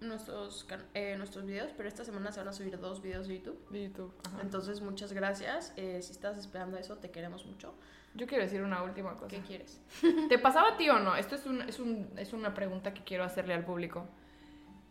nuestros, 0.00 0.66
eh, 0.92 1.16
nuestros 1.16 1.46
videos, 1.46 1.70
pero 1.74 1.88
esta 1.88 2.04
semana 2.04 2.30
se 2.30 2.40
van 2.40 2.48
a 2.48 2.52
subir 2.52 2.78
dos 2.78 3.00
videos 3.00 3.28
de 3.28 3.38
YouTube. 3.38 3.68
de 3.70 3.84
YouTube. 3.84 4.12
ajá. 4.26 4.42
Entonces, 4.42 4.82
muchas 4.82 5.14
gracias. 5.14 5.72
Eh, 5.76 6.00
si 6.02 6.12
estás 6.12 6.36
esperando 6.36 6.76
eso, 6.76 6.98
te 6.98 7.10
queremos 7.10 7.46
mucho. 7.46 7.74
Yo 8.14 8.26
quiero 8.26 8.44
decir 8.44 8.62
una 8.62 8.82
última 8.82 9.14
cosa. 9.14 9.28
¿Qué 9.28 9.40
quieres? 9.40 9.80
¿Te 10.28 10.38
pasaba 10.38 10.70
a 10.70 10.76
ti 10.76 10.88
o 10.90 10.98
no? 10.98 11.16
Esto 11.16 11.34
es, 11.34 11.46
un, 11.46 11.62
es, 11.62 11.78
un, 11.78 12.10
es 12.16 12.32
una 12.32 12.54
pregunta 12.54 12.92
que 12.92 13.02
quiero 13.02 13.24
hacerle 13.24 13.54
al 13.54 13.64
público. 13.64 14.06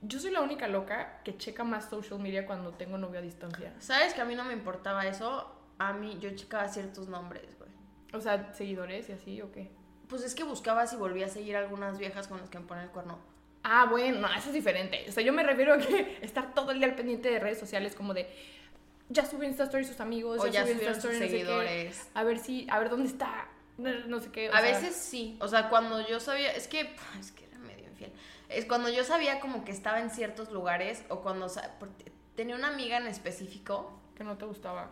Yo 0.01 0.19
soy 0.19 0.32
la 0.32 0.41
única 0.41 0.67
loca 0.67 1.22
que 1.24 1.38
checa 1.38 1.63
más 1.63 1.89
social 1.89 2.19
media 2.19 2.47
cuando 2.47 2.72
tengo 2.72 2.97
novio 2.97 3.19
a 3.19 3.22
distancia. 3.22 3.74
¿Sabes 3.80 4.13
que 4.13 4.22
a 4.22 4.26
mí 4.26 4.34
no 4.36 4.43
me 4.43 4.53
importaba 4.53 5.05
eso? 5.05 5.55
A 5.78 5.93
mí, 5.93 6.17
yo 6.19 6.32
checaba 6.36 6.67
ciertos 6.67 7.07
nombres, 7.07 7.55
güey. 7.59 7.69
O 8.13 8.19
sea, 8.19 8.53
seguidores 8.53 9.09
y 9.09 9.11
así, 9.11 9.41
¿o 9.41 9.51
qué? 9.51 9.72
Pues 10.07 10.24
es 10.24 10.34
que 10.34 10.43
buscabas 10.43 10.91
y 10.93 10.95
volví 10.95 11.22
a 11.22 11.28
seguir 11.28 11.55
algunas 11.55 11.99
viejas 11.99 12.28
con 12.28 12.39
las 12.39 12.49
que 12.49 12.59
me 12.59 12.65
ponen 12.65 12.86
el 12.86 12.89
cuerno. 12.89 13.19
Ah, 13.63 13.88
bueno, 13.89 14.19
no, 14.19 14.28
eso 14.34 14.47
es 14.47 14.53
diferente. 14.53 15.05
O 15.07 15.11
sea, 15.11 15.24
yo 15.24 15.34
me 15.34 15.43
refiero 15.43 15.76
a 15.76 15.78
que 15.78 16.17
estar 16.22 16.53
todo 16.55 16.72
el 16.72 16.80
día 16.80 16.88
al 16.88 16.95
pendiente 16.95 17.30
de 17.30 17.39
redes 17.39 17.59
sociales 17.59 17.95
como 17.95 18.13
de 18.13 18.28
ya 19.12 19.26
subió 19.26 19.47
Insta 19.47 19.64
Story 19.66 19.86
sus 19.86 19.99
amigos, 19.99 20.39
O 20.41 20.47
ya 20.47 20.62
subió 20.62 20.74
Insta 20.76 20.93
sus 20.95 20.97
Story, 21.05 21.18
sé 21.18 21.26
qué. 21.26 21.30
seguidores. 21.32 22.07
a 22.14 22.24
ver 22.24 22.39
si, 22.39 22.68
a 22.70 22.80
ver 22.80 22.89
dónde 22.89 23.07
está, 23.09 23.47
no, 23.78 24.20
sé 24.20 24.32
qué. 24.32 24.49
o 24.49 24.53
A 24.53 24.62
sea, 24.62 24.72
veces 24.80 24.95
sí, 24.95 25.38
o 25.39 25.47
sea, 25.47 25.70
cuando 25.70 26.07
yo 26.07 26.20
sabía, 26.20 26.51
es 26.51 26.68
que, 26.68 26.82
es 27.20 27.32
que 27.32 27.45
era 27.45 27.57
medio 27.59 27.88
infiel. 27.88 28.12
Es 28.49 28.66
cuando 28.66 28.89
yo 28.89 29.03
sabía 29.03 29.39
como 29.39 29.64
que 29.64 29.72
estaba 29.72 29.99
en 30.01 30.09
ciertos 30.09 30.51
lugares 30.51 31.03
o 31.09 31.22
cuando, 31.22 31.47
tenía 32.36 32.55
una 32.55 32.68
amiga 32.70 32.97
en 32.97 33.07
específico 33.07 33.91
que 34.16 34.24
no 34.24 34.38
te 34.38 34.45
gustaba. 34.45 34.91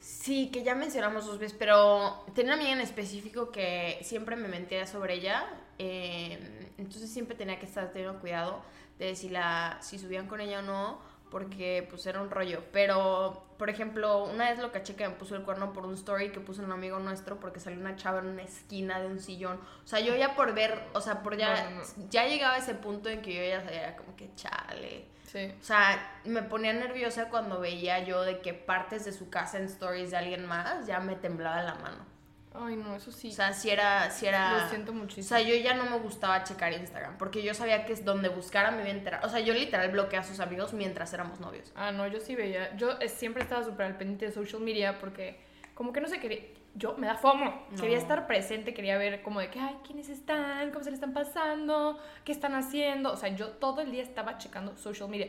Sí, 0.00 0.50
que 0.52 0.64
ya 0.64 0.74
mencionamos 0.74 1.26
dos 1.26 1.38
veces, 1.38 1.56
pero 1.58 2.24
tenía 2.34 2.54
una 2.54 2.60
amiga 2.60 2.72
en 2.74 2.80
específico 2.80 3.50
que 3.52 4.00
siempre 4.02 4.34
me 4.36 4.48
mentía 4.48 4.86
sobre 4.86 5.14
ella. 5.14 5.46
eh, 5.78 6.70
entonces 6.78 7.10
siempre 7.12 7.36
tenía 7.36 7.58
que 7.60 7.66
estar 7.66 7.92
teniendo 7.92 8.18
cuidado 8.20 8.62
de 8.98 9.14
si, 9.14 9.28
la, 9.28 9.78
si 9.80 9.98
subían 9.98 10.26
con 10.26 10.40
ella 10.40 10.58
o 10.58 10.62
no, 10.62 10.98
porque 11.32 11.86
pues 11.88 12.04
era 12.06 12.20
un 12.20 12.30
rollo. 12.30 12.62
Pero, 12.72 13.42
por 13.56 13.70
ejemplo, 13.70 14.24
una 14.24 14.50
vez 14.50 14.58
lo 14.58 14.70
caché 14.70 14.94
que 14.94 15.08
me 15.08 15.14
puso 15.14 15.34
el 15.34 15.42
cuerno 15.42 15.72
por 15.72 15.86
un 15.86 15.94
story 15.94 16.30
que 16.30 16.40
puso 16.40 16.62
un 16.62 16.70
amigo 16.70 16.98
nuestro 16.98 17.40
porque 17.40 17.58
salió 17.58 17.80
una 17.80 17.96
chava 17.96 18.18
en 18.18 18.26
una 18.26 18.42
esquina 18.42 19.00
de 19.00 19.06
un 19.06 19.18
sillón. 19.18 19.58
O 19.82 19.86
sea, 19.86 19.98
yo 20.00 20.14
ya 20.14 20.36
por 20.36 20.52
ver, 20.54 20.78
o 20.92 21.00
sea, 21.00 21.22
por 21.22 21.38
ya, 21.38 21.64
No, 21.64 21.70
no, 21.70 21.76
no. 21.78 22.08
ya 22.10 22.26
llegaba 22.26 22.54
a 22.54 22.58
ese 22.58 22.74
punto 22.74 23.08
en 23.08 23.22
que 23.22 23.34
yo 23.34 23.42
ya 23.42 23.64
sabía 23.64 23.96
como 23.96 24.14
que 24.14 24.28
chale. 24.34 25.06
Sí. 25.24 25.50
O 25.58 25.64
sea, 25.64 26.20
me 26.26 26.42
ponía 26.42 26.74
nerviosa 26.74 27.30
cuando 27.30 27.58
veía 27.58 28.04
yo 28.04 28.20
de 28.22 28.40
que 28.40 28.52
partes 28.52 29.06
de 29.06 29.12
su 29.12 29.30
casa 29.30 29.56
en 29.56 29.64
stories 29.64 30.10
de 30.10 30.18
alguien 30.18 30.44
más 30.44 30.86
ya 30.86 31.00
me 31.00 31.16
temblaba 31.16 31.62
la 31.62 31.76
mano. 31.76 32.11
Ay, 32.54 32.76
no, 32.76 32.94
eso 32.94 33.10
sí. 33.12 33.28
O 33.28 33.32
sea, 33.32 33.52
si 33.52 33.70
era, 33.70 34.10
si 34.10 34.26
era... 34.26 34.64
Lo 34.64 34.68
siento 34.68 34.92
muchísimo. 34.92 35.24
O 35.24 35.28
sea, 35.28 35.40
yo 35.40 35.54
ya 35.54 35.74
no 35.74 35.84
me 35.84 35.98
gustaba 35.98 36.44
checar 36.44 36.72
Instagram 36.72 37.16
porque 37.16 37.42
yo 37.42 37.54
sabía 37.54 37.84
que 37.86 37.92
es 37.92 38.04
donde 38.04 38.28
buscara 38.28 38.70
me 38.70 38.82
iba 38.82 38.88
a 38.88 38.92
enterar. 38.92 39.24
O 39.24 39.28
sea, 39.28 39.40
yo 39.40 39.54
literal 39.54 39.90
bloqueé 39.90 40.18
a 40.18 40.22
sus 40.22 40.40
amigos 40.40 40.72
mientras 40.72 41.12
éramos 41.12 41.40
novios. 41.40 41.72
Ah, 41.74 41.92
no, 41.92 42.06
yo 42.06 42.20
sí 42.20 42.34
veía. 42.34 42.76
Yo 42.76 42.98
eh, 43.00 43.08
siempre 43.08 43.42
estaba 43.42 43.64
súper 43.64 43.86
al 43.86 43.96
pendiente 43.96 44.26
de 44.26 44.32
social 44.32 44.60
media 44.60 44.98
porque 44.98 45.40
como 45.74 45.92
que 45.92 46.00
no 46.00 46.08
sé, 46.08 46.20
quería... 46.20 46.40
Yo 46.74 46.96
me 46.96 47.06
da 47.06 47.16
fomo. 47.16 47.66
No. 47.70 47.80
Quería 47.80 47.98
estar 47.98 48.26
presente, 48.26 48.72
quería 48.72 48.96
ver 48.96 49.22
como 49.22 49.40
de 49.40 49.50
que, 49.50 49.60
ay, 49.60 49.76
¿quiénes 49.86 50.08
están? 50.08 50.70
¿Cómo 50.70 50.82
se 50.82 50.90
le 50.90 50.94
están 50.94 51.12
pasando? 51.12 51.98
¿Qué 52.24 52.32
están 52.32 52.54
haciendo? 52.54 53.12
O 53.12 53.16
sea, 53.16 53.28
yo 53.34 53.48
todo 53.48 53.82
el 53.82 53.90
día 53.90 54.02
estaba 54.02 54.38
checando 54.38 54.74
social 54.78 55.10
media. 55.10 55.28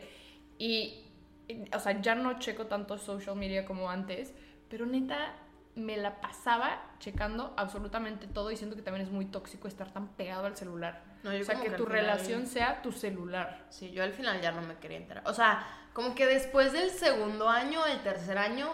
Y, 0.56 1.04
y, 1.48 1.64
o 1.74 1.80
sea, 1.80 2.00
ya 2.00 2.14
no 2.14 2.38
checo 2.38 2.64
tanto 2.66 2.96
social 2.96 3.36
media 3.36 3.66
como 3.66 3.90
antes, 3.90 4.32
pero 4.70 4.86
neta 4.86 5.34
me 5.76 5.96
la 5.96 6.20
pasaba 6.20 6.80
checando 6.98 7.52
absolutamente 7.56 8.26
todo 8.26 8.50
y 8.50 8.56
siento 8.56 8.76
que 8.76 8.82
también 8.82 9.06
es 9.06 9.12
muy 9.12 9.26
tóxico 9.26 9.66
estar 9.66 9.90
tan 9.92 10.08
pegado 10.08 10.46
al 10.46 10.56
celular. 10.56 11.02
No, 11.22 11.30
o 11.30 11.44
sea, 11.44 11.60
que 11.60 11.70
que 11.70 11.76
tu 11.76 11.86
relación 11.86 12.46
sea 12.46 12.82
tu 12.82 12.92
celular. 12.92 13.66
Sí, 13.70 13.90
yo 13.90 14.04
al 14.04 14.12
final 14.12 14.40
ya 14.40 14.52
no 14.52 14.62
me 14.62 14.76
quería 14.76 14.98
enterar. 14.98 15.24
O 15.26 15.34
sea, 15.34 15.66
como 15.92 16.14
que 16.14 16.26
después 16.26 16.72
del 16.72 16.90
segundo 16.90 17.48
año, 17.48 17.84
el 17.86 18.00
tercer 18.02 18.38
año, 18.38 18.70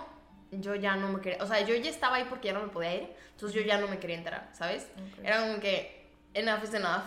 yo 0.51 0.75
ya 0.75 0.97
no 0.97 1.09
me 1.09 1.21
quería... 1.21 1.43
O 1.43 1.47
sea, 1.47 1.61
yo 1.61 1.75
ya 1.77 1.91
estaba 1.91 2.17
ahí 2.17 2.27
porque 2.29 2.49
ya 2.49 2.55
no 2.55 2.63
me 2.63 2.69
podía 2.69 2.95
ir. 2.95 3.15
Entonces 3.33 3.55
yo 3.59 3.67
ya 3.67 3.79
no 3.79 3.89
me 3.89 3.99
quería 3.99 4.17
enterar, 4.17 4.51
¿sabes? 4.53 4.91
Era 5.23 5.41
como 5.41 5.61
que 5.61 6.11
enough 6.35 6.65
is 6.65 6.75
enough. 6.75 7.05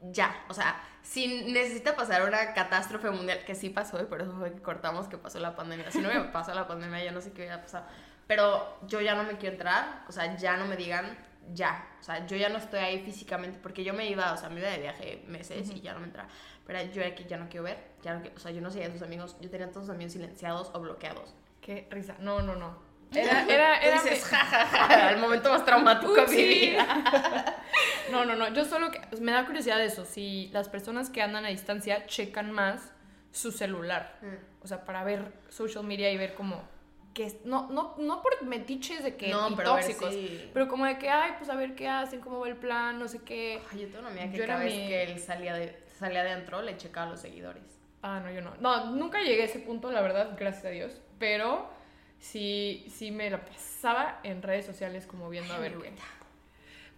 Ya, 0.00 0.44
o 0.48 0.54
sea, 0.54 0.82
si 1.02 1.44
necesita 1.44 1.94
pasar 1.94 2.26
una 2.26 2.54
catástrofe 2.54 3.10
mundial, 3.10 3.44
que 3.46 3.54
sí 3.54 3.70
pasó, 3.70 4.02
y 4.02 4.06
por 4.06 4.22
eso 4.22 4.32
fue 4.32 4.52
que 4.52 4.60
cortamos 4.60 5.06
que 5.06 5.18
pasó 5.18 5.38
la 5.38 5.54
pandemia. 5.54 5.90
Si 5.90 5.98
no 5.98 6.08
me 6.08 6.20
pasó 6.24 6.54
la 6.54 6.66
pandemia, 6.66 7.04
yo 7.04 7.12
no 7.12 7.20
sé 7.20 7.32
qué 7.32 7.42
hubiera 7.42 7.60
pasado. 7.62 7.86
Pero 8.26 8.78
yo 8.86 9.00
ya 9.00 9.14
no 9.14 9.22
me 9.24 9.36
quiero 9.36 9.54
entrar, 9.54 10.04
o 10.08 10.12
sea, 10.12 10.36
ya 10.36 10.56
no 10.56 10.66
me 10.66 10.76
digan, 10.76 11.16
ya. 11.52 11.86
O 12.00 12.02
sea, 12.02 12.26
yo 12.26 12.36
ya 12.36 12.48
no 12.48 12.58
estoy 12.58 12.80
ahí 12.80 13.00
físicamente, 13.04 13.58
porque 13.62 13.84
yo 13.84 13.92
me 13.94 14.06
iba, 14.08 14.32
o 14.32 14.36
sea, 14.36 14.48
me 14.48 14.60
iba 14.60 14.70
de 14.70 14.78
viaje 14.78 15.22
meses 15.26 15.70
y 15.70 15.80
ya 15.80 15.92
no 15.92 16.00
me 16.00 16.06
entraba. 16.06 16.28
Pero 16.66 16.82
yo 16.92 17.04
aquí 17.04 17.24
ya 17.28 17.36
no 17.36 17.48
quiero 17.48 17.64
ver, 17.64 17.78
ya 18.02 18.14
no 18.14 18.20
quiero- 18.22 18.36
o 18.36 18.38
sea, 18.40 18.50
yo 18.50 18.60
no 18.62 18.70
seguía 18.70 18.88
a 18.88 18.92
tus 18.92 19.02
amigos, 19.02 19.36
yo 19.40 19.50
tenía 19.50 19.66
a 19.66 19.70
todos 19.70 19.86
los 19.88 19.94
amigos 19.94 20.12
silenciados 20.14 20.70
o 20.74 20.80
bloqueados. 20.80 21.34
Qué 21.60 21.86
risa. 21.90 22.14
No, 22.18 22.40
no, 22.40 22.56
no. 22.56 22.78
Era, 23.12 23.42
era, 23.48 23.78
era. 23.82 23.98
Tú 24.00 24.08
dices, 24.08 24.24
ja, 24.24 24.38
ja, 24.38 24.66
ja, 24.66 25.10
el 25.10 25.18
momento 25.18 25.50
más 25.50 25.64
traumático 25.64 26.14
de 26.14 26.26
mi 26.28 26.44
vida. 26.44 27.54
No, 28.10 28.24
no, 28.26 28.36
no. 28.36 28.48
Yo 28.52 28.64
solo 28.66 28.90
que. 28.90 29.00
Me 29.20 29.32
da 29.32 29.46
curiosidad 29.46 29.82
eso. 29.82 30.04
Si 30.04 30.48
las 30.52 30.68
personas 30.68 31.08
que 31.08 31.22
andan 31.22 31.46
a 31.46 31.48
distancia 31.48 32.06
checan 32.06 32.52
más 32.52 32.92
su 33.32 33.50
celular. 33.50 34.18
Mm. 34.20 34.62
O 34.62 34.66
sea, 34.68 34.84
para 34.84 35.02
ver 35.04 35.32
social 35.48 35.84
media 35.84 36.10
y 36.12 36.18
ver 36.18 36.34
como. 36.34 36.62
Que 37.14 37.40
no, 37.44 37.70
no, 37.70 37.94
no 37.96 38.22
por 38.22 38.42
metiches 38.42 39.04
de 39.04 39.16
que. 39.16 39.28
No, 39.28 39.48
y 39.48 39.54
pero 39.54 39.74
ver 39.74 39.84
tóxicos. 39.84 40.14
Pero 40.52 40.68
como 40.68 40.84
de 40.84 40.98
que, 40.98 41.08
ay, 41.08 41.32
pues 41.38 41.48
a 41.48 41.54
ver 41.54 41.74
qué 41.76 41.88
hacen, 41.88 42.20
cómo 42.20 42.40
va 42.40 42.48
el 42.48 42.56
plan, 42.56 42.98
no 42.98 43.06
sé 43.08 43.20
qué. 43.22 43.62
Ay, 43.72 43.82
yo 43.82 43.86
tengo 43.86 44.00
una 44.00 44.08
amiga 44.08 44.30
que 44.30 44.36
Yo 44.38 44.44
era 44.44 44.54
cada 44.54 44.64
vez 44.66 44.74
mi- 44.74 44.88
que 44.88 45.02
él 45.04 45.18
salía 45.20 45.54
de, 45.54 45.78
salía 45.98 46.24
de 46.24 46.32
antro 46.32 46.60
le 46.60 46.76
checaba 46.76 47.10
los 47.10 47.20
seguidores. 47.20 47.62
Ah, 48.02 48.20
no, 48.20 48.30
yo 48.32 48.40
no. 48.42 48.54
No, 48.60 48.90
nunca 48.90 49.20
llegué 49.22 49.42
a 49.42 49.44
ese 49.46 49.60
punto, 49.60 49.90
la 49.92 50.02
verdad, 50.02 50.34
gracias 50.38 50.64
a 50.66 50.70
Dios. 50.70 51.00
Pero 51.18 51.70
sí, 52.18 52.84
sí 52.92 53.10
me 53.12 53.30
la 53.30 53.44
pasaba 53.44 54.18
en 54.24 54.42
redes 54.42 54.66
sociales 54.66 55.06
como 55.06 55.30
viendo 55.30 55.54
a 55.54 55.58
ver 55.58 55.78
qué. 55.78 55.92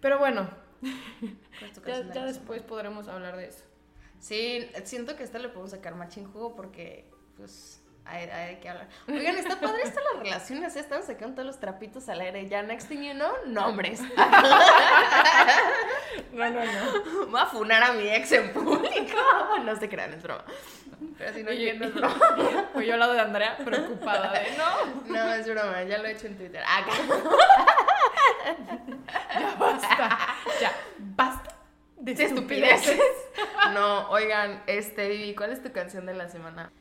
Pero 0.01 0.19
bueno, 0.19 0.49
¿Cuál 0.81 1.71
es 1.71 2.07
tu 2.07 2.13
ya, 2.13 2.25
después 2.25 2.61
podremos 2.63 3.07
hablar 3.07 3.37
de 3.37 3.47
eso. 3.47 3.63
Sí, 4.19 4.67
siento 4.83 5.15
que 5.15 5.23
esta 5.23 5.39
le 5.39 5.49
podemos 5.49 5.71
sacar 5.71 5.95
machín 5.95 6.25
jugo 6.31 6.55
porque, 6.55 7.05
pues, 7.37 7.83
hay, 8.09 8.29
hay 8.29 8.55
qué 8.57 8.69
hablar. 8.69 8.87
Oigan, 9.07 9.37
está 9.37 9.59
padre 9.59 9.81
esto 9.83 9.99
las 10.13 10.23
relaciones, 10.23 10.75
¿eh? 10.75 10.79
estamos 10.79 11.05
sacando 11.05 11.35
todos 11.35 11.47
los 11.47 11.59
trapitos 11.59 12.07
al 12.09 12.21
aire. 12.21 12.47
Ya, 12.47 12.61
next 12.63 12.87
thing 12.87 13.01
you 13.01 13.13
know, 13.13 13.31
nombres. 13.45 14.01
No, 16.31 16.49
no, 16.49 16.59
no. 16.63 17.25
Voy 17.27 17.39
a 17.41 17.45
funar 17.45 17.83
a 17.83 17.93
mi 17.93 18.07
ex 18.09 18.31
en 18.31 18.51
público. 18.53 19.17
No 19.63 19.75
se 19.75 19.89
crean, 19.89 20.13
es 20.13 20.23
broma. 20.23 20.43
Pero 21.17 21.33
si 21.33 21.43
no 21.43 21.49
entiendo, 21.51 21.85
es 21.85 21.93
broma. 21.93 22.19
Fui 22.73 22.85
yo 22.87 22.93
al 22.93 22.99
lado 22.99 23.13
de 23.13 23.19
Andrea 23.21 23.57
preocupada 23.57 24.31
de 24.31 24.55
no. 24.57 25.13
No, 25.13 25.33
es 25.33 25.47
broma, 25.47 25.83
ya 25.83 25.97
lo 25.97 26.05
he 26.05 26.11
hecho 26.11 26.27
en 26.27 26.37
Twitter. 26.37 26.63
Ah, 26.65 26.85
Ya 29.33 29.55
basta. 29.59 30.17
Ya, 30.61 30.71
basta 30.97 31.55
de 31.97 32.13
de 32.13 32.23
estupideces. 32.23 32.89
estupideces. 32.89 33.73
No, 33.73 34.09
oigan, 34.09 34.63
este, 34.67 35.09
Vivi, 35.09 35.35
¿cuál 35.35 35.51
es 35.51 35.61
tu 35.61 35.71
canción 35.71 36.05
de 36.05 36.13
la 36.13 36.29
semana? 36.29 36.71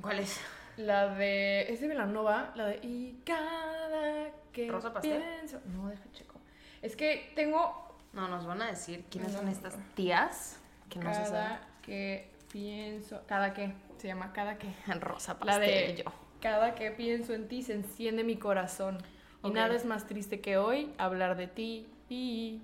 ¿Cuál 0.00 0.20
es? 0.20 0.40
La 0.80 1.08
de. 1.14 1.72
Es 1.72 1.80
de 1.80 1.88
Velanova, 1.88 2.52
la 2.54 2.66
de. 2.66 2.76
Y 2.82 3.20
cada 3.24 4.30
que. 4.52 4.68
¿Rosa 4.70 4.92
Pastel? 4.92 5.22
pienso. 5.22 5.60
No, 5.66 5.88
deja 5.88 6.02
checo. 6.12 6.40
Es 6.82 6.96
que 6.96 7.32
tengo. 7.34 7.86
No, 8.12 8.28
nos 8.28 8.46
van 8.46 8.62
a 8.62 8.66
decir 8.66 9.04
quiénes 9.10 9.32
No, 9.32 9.38
son 9.40 9.48
estas 9.48 9.76
tías 9.94 10.58
que 10.88 10.98
no 10.98 11.12
se. 11.14 11.22
Cada 11.22 11.60
que 11.82 12.30
pienso. 12.52 13.20
¿Cada 13.26 13.52
que? 13.54 13.72
Se 13.98 14.08
llama 14.08 14.32
Cada 14.32 14.58
que. 14.58 14.68
Rosa 15.00 15.34
La 15.34 15.38
pastel 15.58 15.96
de. 15.96 16.02
yo. 16.02 16.10
Cada 16.40 16.74
que 16.74 16.90
pienso 16.90 17.34
en 17.34 17.46
ti 17.48 17.62
se 17.62 17.74
enciende 17.74 18.24
mi 18.24 18.36
corazón. 18.36 18.98
Y 19.44 19.48
Ok. 19.48 19.54
nada 19.54 19.74
es 19.74 19.84
más 19.84 20.06
triste 20.06 20.40
que 20.40 20.56
hoy 20.56 20.92
hablar 20.98 21.36
de 21.36 21.46
ti. 21.46 21.86
Y. 22.08 22.60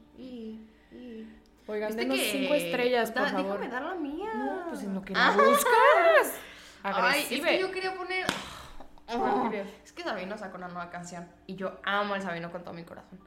Oigan, 1.68 1.88
¿Viste 1.88 2.02
denos 2.02 2.18
que- 2.18 2.30
cinco 2.32 2.54
estrellas, 2.54 3.10
por 3.10 3.22
Da- 3.24 3.28
favor. 3.30 3.58
Déjame 3.58 3.68
dar 3.68 3.82
la 3.82 3.94
mía. 3.96 4.30
No, 4.34 4.66
pues 4.68 4.82
en 4.84 4.94
lo 4.94 5.02
que 5.02 5.12
Ah. 5.16 5.34
la 5.36 5.42
buscas. 5.44 6.40
Ay, 6.94 7.26
es 7.30 7.40
que 7.42 7.58
yo 7.60 7.70
quería 7.70 7.94
poner. 7.94 8.26
¿Cuál 9.06 9.50
querías? 9.50 9.68
Es 9.84 9.92
que 9.92 10.02
Sabino 10.02 10.36
sacó 10.36 10.56
una 10.56 10.68
nueva 10.68 10.90
canción 10.90 11.28
y 11.46 11.56
yo 11.56 11.78
amo 11.84 12.14
al 12.14 12.22
Sabino 12.22 12.50
con 12.50 12.62
todo 12.62 12.74
mi 12.74 12.84
corazón. 12.84 13.20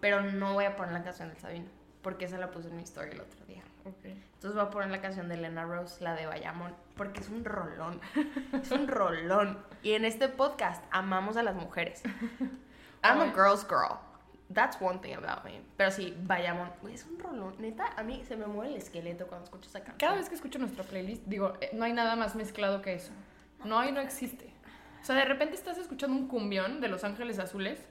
Pero 0.00 0.20
no 0.22 0.54
voy 0.54 0.64
a 0.64 0.76
poner 0.76 0.92
la 0.92 1.02
canción 1.02 1.28
del 1.28 1.38
Sabino 1.38 1.68
porque 2.02 2.24
esa 2.24 2.36
la 2.38 2.50
puse 2.50 2.68
en 2.68 2.76
mi 2.76 2.82
story 2.82 3.10
el 3.12 3.20
otro 3.20 3.44
día. 3.46 3.62
Ok. 3.84 4.04
Entonces 4.04 4.54
voy 4.54 4.62
a 4.62 4.70
poner 4.70 4.90
la 4.90 5.00
canción 5.00 5.28
de 5.28 5.34
Elena 5.34 5.64
Rose, 5.64 6.02
la 6.02 6.14
de 6.14 6.26
Bayamón, 6.26 6.74
porque 6.96 7.20
es 7.20 7.28
un 7.28 7.44
rolón. 7.44 8.00
Es 8.60 8.70
un 8.72 8.88
rolón. 8.88 9.64
Y 9.82 9.92
en 9.92 10.04
este 10.04 10.28
podcast 10.28 10.84
amamos 10.90 11.36
a 11.36 11.42
las 11.42 11.54
mujeres. 11.54 12.02
I'm 13.04 13.20
a 13.20 13.32
girl's 13.32 13.64
girl. 13.66 13.98
That's 14.52 14.76
one 14.80 14.98
thing 15.00 15.14
about 15.14 15.44
me. 15.44 15.60
Pero 15.76 15.90
sí, 15.90 16.16
Bayamón, 16.22 16.70
es 16.92 17.06
un 17.06 17.18
rolón. 17.18 17.54
Neta, 17.58 17.86
a 17.96 18.02
mí 18.02 18.22
se 18.26 18.36
me 18.36 18.46
mueve 18.46 18.72
el 18.72 18.76
esqueleto 18.76 19.26
cuando 19.26 19.44
escucho 19.44 19.68
esa 19.68 19.80
canción. 19.80 19.98
Cada 19.98 20.16
vez 20.16 20.28
que 20.28 20.34
escucho 20.34 20.58
nuestra 20.58 20.84
playlist, 20.84 21.24
digo, 21.26 21.54
eh, 21.60 21.70
no 21.72 21.84
hay 21.84 21.92
nada 21.92 22.16
más 22.16 22.34
mezclado 22.34 22.82
que 22.82 22.94
eso. 22.94 23.12
No 23.64 23.78
hay, 23.78 23.92
no 23.92 24.00
existe. 24.00 24.52
O 25.00 25.04
sea, 25.04 25.16
de 25.16 25.24
repente 25.24 25.54
estás 25.54 25.78
escuchando 25.78 26.16
un 26.16 26.28
cumbión 26.28 26.80
de 26.80 26.88
Los 26.88 27.04
Ángeles 27.04 27.38
Azules 27.38 27.84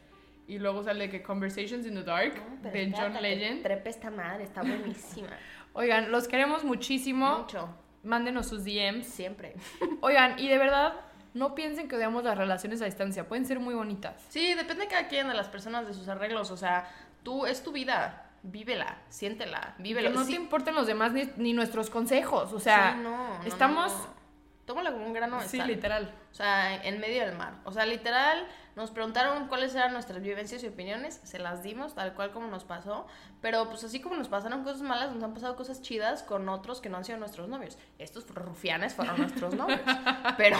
y 0.47 0.59
luego 0.59 0.84
sale 0.84 1.09
que 1.09 1.22
Conversations 1.22 1.86
in 1.86 1.95
the 1.95 2.03
Dark 2.03 2.36
No, 2.36 2.62
de 2.62 2.84
espérate, 2.84 3.14
John 3.14 3.22
Legend. 3.22 3.64
Trepe 3.64 3.89
esta 3.89 4.12
madre, 4.12 4.43
está 4.43 4.62
buenísima. 4.62 5.30
Oigan, 5.74 6.12
los 6.12 6.28
queremos 6.28 6.64
muchísimo. 6.64 7.39
Mucho. 7.39 7.70
Mándenos 8.03 8.47
sus 8.47 8.64
DMs. 8.64 9.05
Siempre. 9.07 9.53
Oigan, 10.01 10.39
y 10.39 10.47
de 10.47 10.57
verdad, 10.57 10.93
no 11.34 11.55
piensen 11.55 11.88
que 11.88 11.95
odiamos 11.95 12.23
las 12.23 12.38
relaciones 12.38 12.82
a 12.82 12.86
distancia. 12.86 13.27
Pueden 13.27 13.45
ser 13.45 13.59
muy 13.59 13.73
bonitas. 13.73 14.15
Sí, 14.29 14.53
depende 14.53 14.88
cada 14.88 15.07
quien 15.07 15.27
de 15.27 15.34
las 15.34 15.47
personas, 15.47 15.88
de 15.88 15.93
sus 15.93 16.07
arreglos. 16.07 16.51
O 16.51 16.57
sea, 16.57 16.89
tú, 17.23 17.45
es 17.45 17.63
tu 17.63 17.71
vida. 17.71 18.27
Vívela, 18.43 18.97
siéntela, 19.09 19.75
vívela. 19.77 20.09
Que 20.09 20.15
no 20.15 20.23
Sí, 20.25 20.32
te 20.34 20.41
importen 20.41 20.73
los 20.73 20.88
demás 20.88 21.11
ni, 21.13 21.29
ni 21.38 21.53
nuestros 21.53 21.89
consejos. 21.91 22.51
O 22.53 22.59
sea, 22.59 22.93
sí, 22.95 23.03
no, 23.03 23.38
no, 23.38 23.43
estamos... 23.45 23.91
no. 23.91 24.21
Tómalo 24.65 24.93
como 24.93 25.05
un 25.07 25.13
grano 25.13 25.39
de 25.41 25.47
Sí, 25.47 25.57
sal. 25.57 25.67
literal. 25.67 26.13
O 26.32 26.34
sea, 26.34 26.84
en 26.84 26.99
medio 26.99 27.25
del 27.25 27.36
mar. 27.36 27.55
O 27.65 27.71
sea, 27.71 27.86
literal, 27.86 28.47
nos 28.75 28.89
preguntaron 28.89 29.47
cuáles 29.47 29.75
eran 29.75 29.91
nuestras 29.91 30.21
vivencias 30.21 30.63
y 30.63 30.67
opiniones, 30.67 31.19
se 31.23 31.39
las 31.39 31.61
dimos 31.61 31.93
tal 31.93 32.13
cual 32.13 32.32
como 32.32 32.47
nos 32.47 32.63
pasó, 32.63 33.05
pero 33.41 33.67
pues 33.67 33.84
así 33.84 33.99
como 33.99 34.15
nos 34.15 34.29
pasaron 34.29 34.63
cosas 34.63 34.82
malas, 34.82 35.11
nos 35.13 35.21
han 35.23 35.34
pasado 35.34 35.57
cosas 35.57 35.82
chidas 35.82 36.23
con 36.23 36.47
otros 36.47 36.79
que 36.79 36.88
no 36.88 36.97
han 36.97 37.03
sido 37.03 37.17
nuestros 37.17 37.49
novios. 37.49 37.77
Estos 37.99 38.27
rufianes 38.29 38.93
fueron 38.93 39.17
nuestros 39.17 39.55
novios. 39.55 39.82
Pero, 40.38 40.57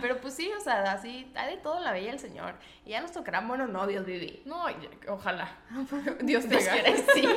pero 0.00 0.20
pues 0.20 0.34
sí, 0.34 0.50
o 0.56 0.60
sea, 0.60 0.92
así, 0.92 1.30
hay 1.34 1.56
de 1.56 1.60
todo 1.60 1.80
la 1.80 1.92
bella 1.92 2.12
el 2.12 2.18
Señor. 2.18 2.54
Y 2.86 2.90
ya 2.90 3.00
nos 3.00 3.12
tocarán 3.12 3.48
buenos 3.48 3.68
novios, 3.68 4.06
Vivi. 4.06 4.42
No, 4.46 4.64
ojalá. 5.08 5.48
Dios 6.20 6.48
te 6.48 6.58
quiere, 6.58 6.96
sí. 7.12 7.28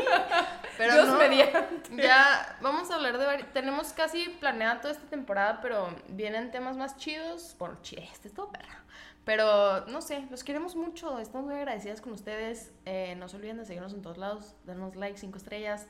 Pero 0.77 0.93
Dios 0.93 1.07
no, 1.07 1.17
mediante. 1.17 1.95
Ya 1.97 2.57
vamos 2.61 2.89
a 2.91 2.95
hablar 2.95 3.17
de 3.17 3.43
Tenemos 3.45 3.91
casi 3.93 4.29
planeada 4.39 4.79
toda 4.81 4.93
esta 4.93 5.07
temporada, 5.07 5.59
pero 5.61 5.89
vienen 6.09 6.51
temas 6.51 6.77
más 6.77 6.97
chidos. 6.97 7.46
Bueno, 7.59 7.77
chi- 7.81 7.97
este 7.97 8.27
es 8.29 8.33
todo 8.33 8.51
perra. 8.51 8.83
Pero 9.25 9.85
no 9.87 10.01
sé, 10.01 10.25
los 10.31 10.43
queremos 10.43 10.75
mucho. 10.75 11.19
Estamos 11.19 11.47
muy 11.47 11.55
agradecidas 11.55 11.99
con 12.01 12.13
ustedes. 12.13 12.71
Eh, 12.85 13.15
no 13.17 13.27
se 13.27 13.35
olviden 13.37 13.57
de 13.57 13.65
seguirnos 13.65 13.93
en 13.93 14.01
todos 14.01 14.17
lados, 14.17 14.55
darnos 14.65 14.95
like, 14.95 15.17
cinco 15.17 15.37
estrellas. 15.37 15.87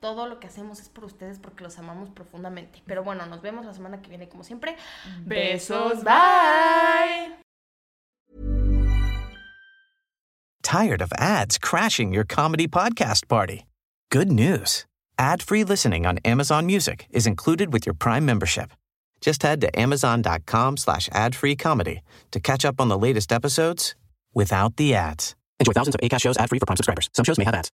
Todo 0.00 0.26
lo 0.26 0.40
que 0.40 0.46
hacemos 0.46 0.80
es 0.80 0.88
por 0.88 1.04
ustedes 1.04 1.38
porque 1.38 1.62
los 1.62 1.78
amamos 1.78 2.10
profundamente. 2.10 2.82
Pero 2.86 3.04
bueno, 3.04 3.26
nos 3.26 3.42
vemos 3.42 3.64
la 3.66 3.74
semana 3.74 4.00
que 4.02 4.08
viene, 4.08 4.28
como 4.28 4.42
siempre. 4.44 4.76
Besos, 5.24 6.02
bye. 6.02 7.36
Tired 10.62 11.02
of 11.02 11.12
ads 11.18 11.58
crashing 11.58 12.12
your 12.12 12.24
comedy 12.24 12.66
podcast 12.66 13.28
party? 13.28 13.66
Good 14.10 14.30
news. 14.32 14.86
Ad-free 15.18 15.64
listening 15.64 16.06
on 16.06 16.18
Amazon 16.24 16.64
Music 16.66 17.06
is 17.10 17.26
included 17.26 17.72
with 17.72 17.84
your 17.86 17.94
Prime 17.94 18.24
membership. 18.24 18.72
Just 19.20 19.42
head 19.42 19.60
to 19.60 19.78
amazon.com 19.78 20.76
slash 20.76 21.08
ad-free 21.12 21.56
comedy 21.56 22.00
to 22.30 22.40
catch 22.40 22.64
up 22.64 22.80
on 22.80 22.88
the 22.88 22.98
latest 22.98 23.32
episodes 23.32 23.94
without 24.34 24.76
the 24.76 24.94
ads. 24.94 25.34
Enjoy 25.58 25.72
thousands 25.72 25.94
of 25.94 26.00
ACAST 26.00 26.22
shows 26.22 26.38
ad-free 26.38 26.58
for 26.58 26.66
Prime 26.66 26.76
subscribers. 26.76 27.10
Some 27.12 27.24
shows 27.24 27.38
may 27.38 27.44
have 27.44 27.54
ads. 27.54 27.70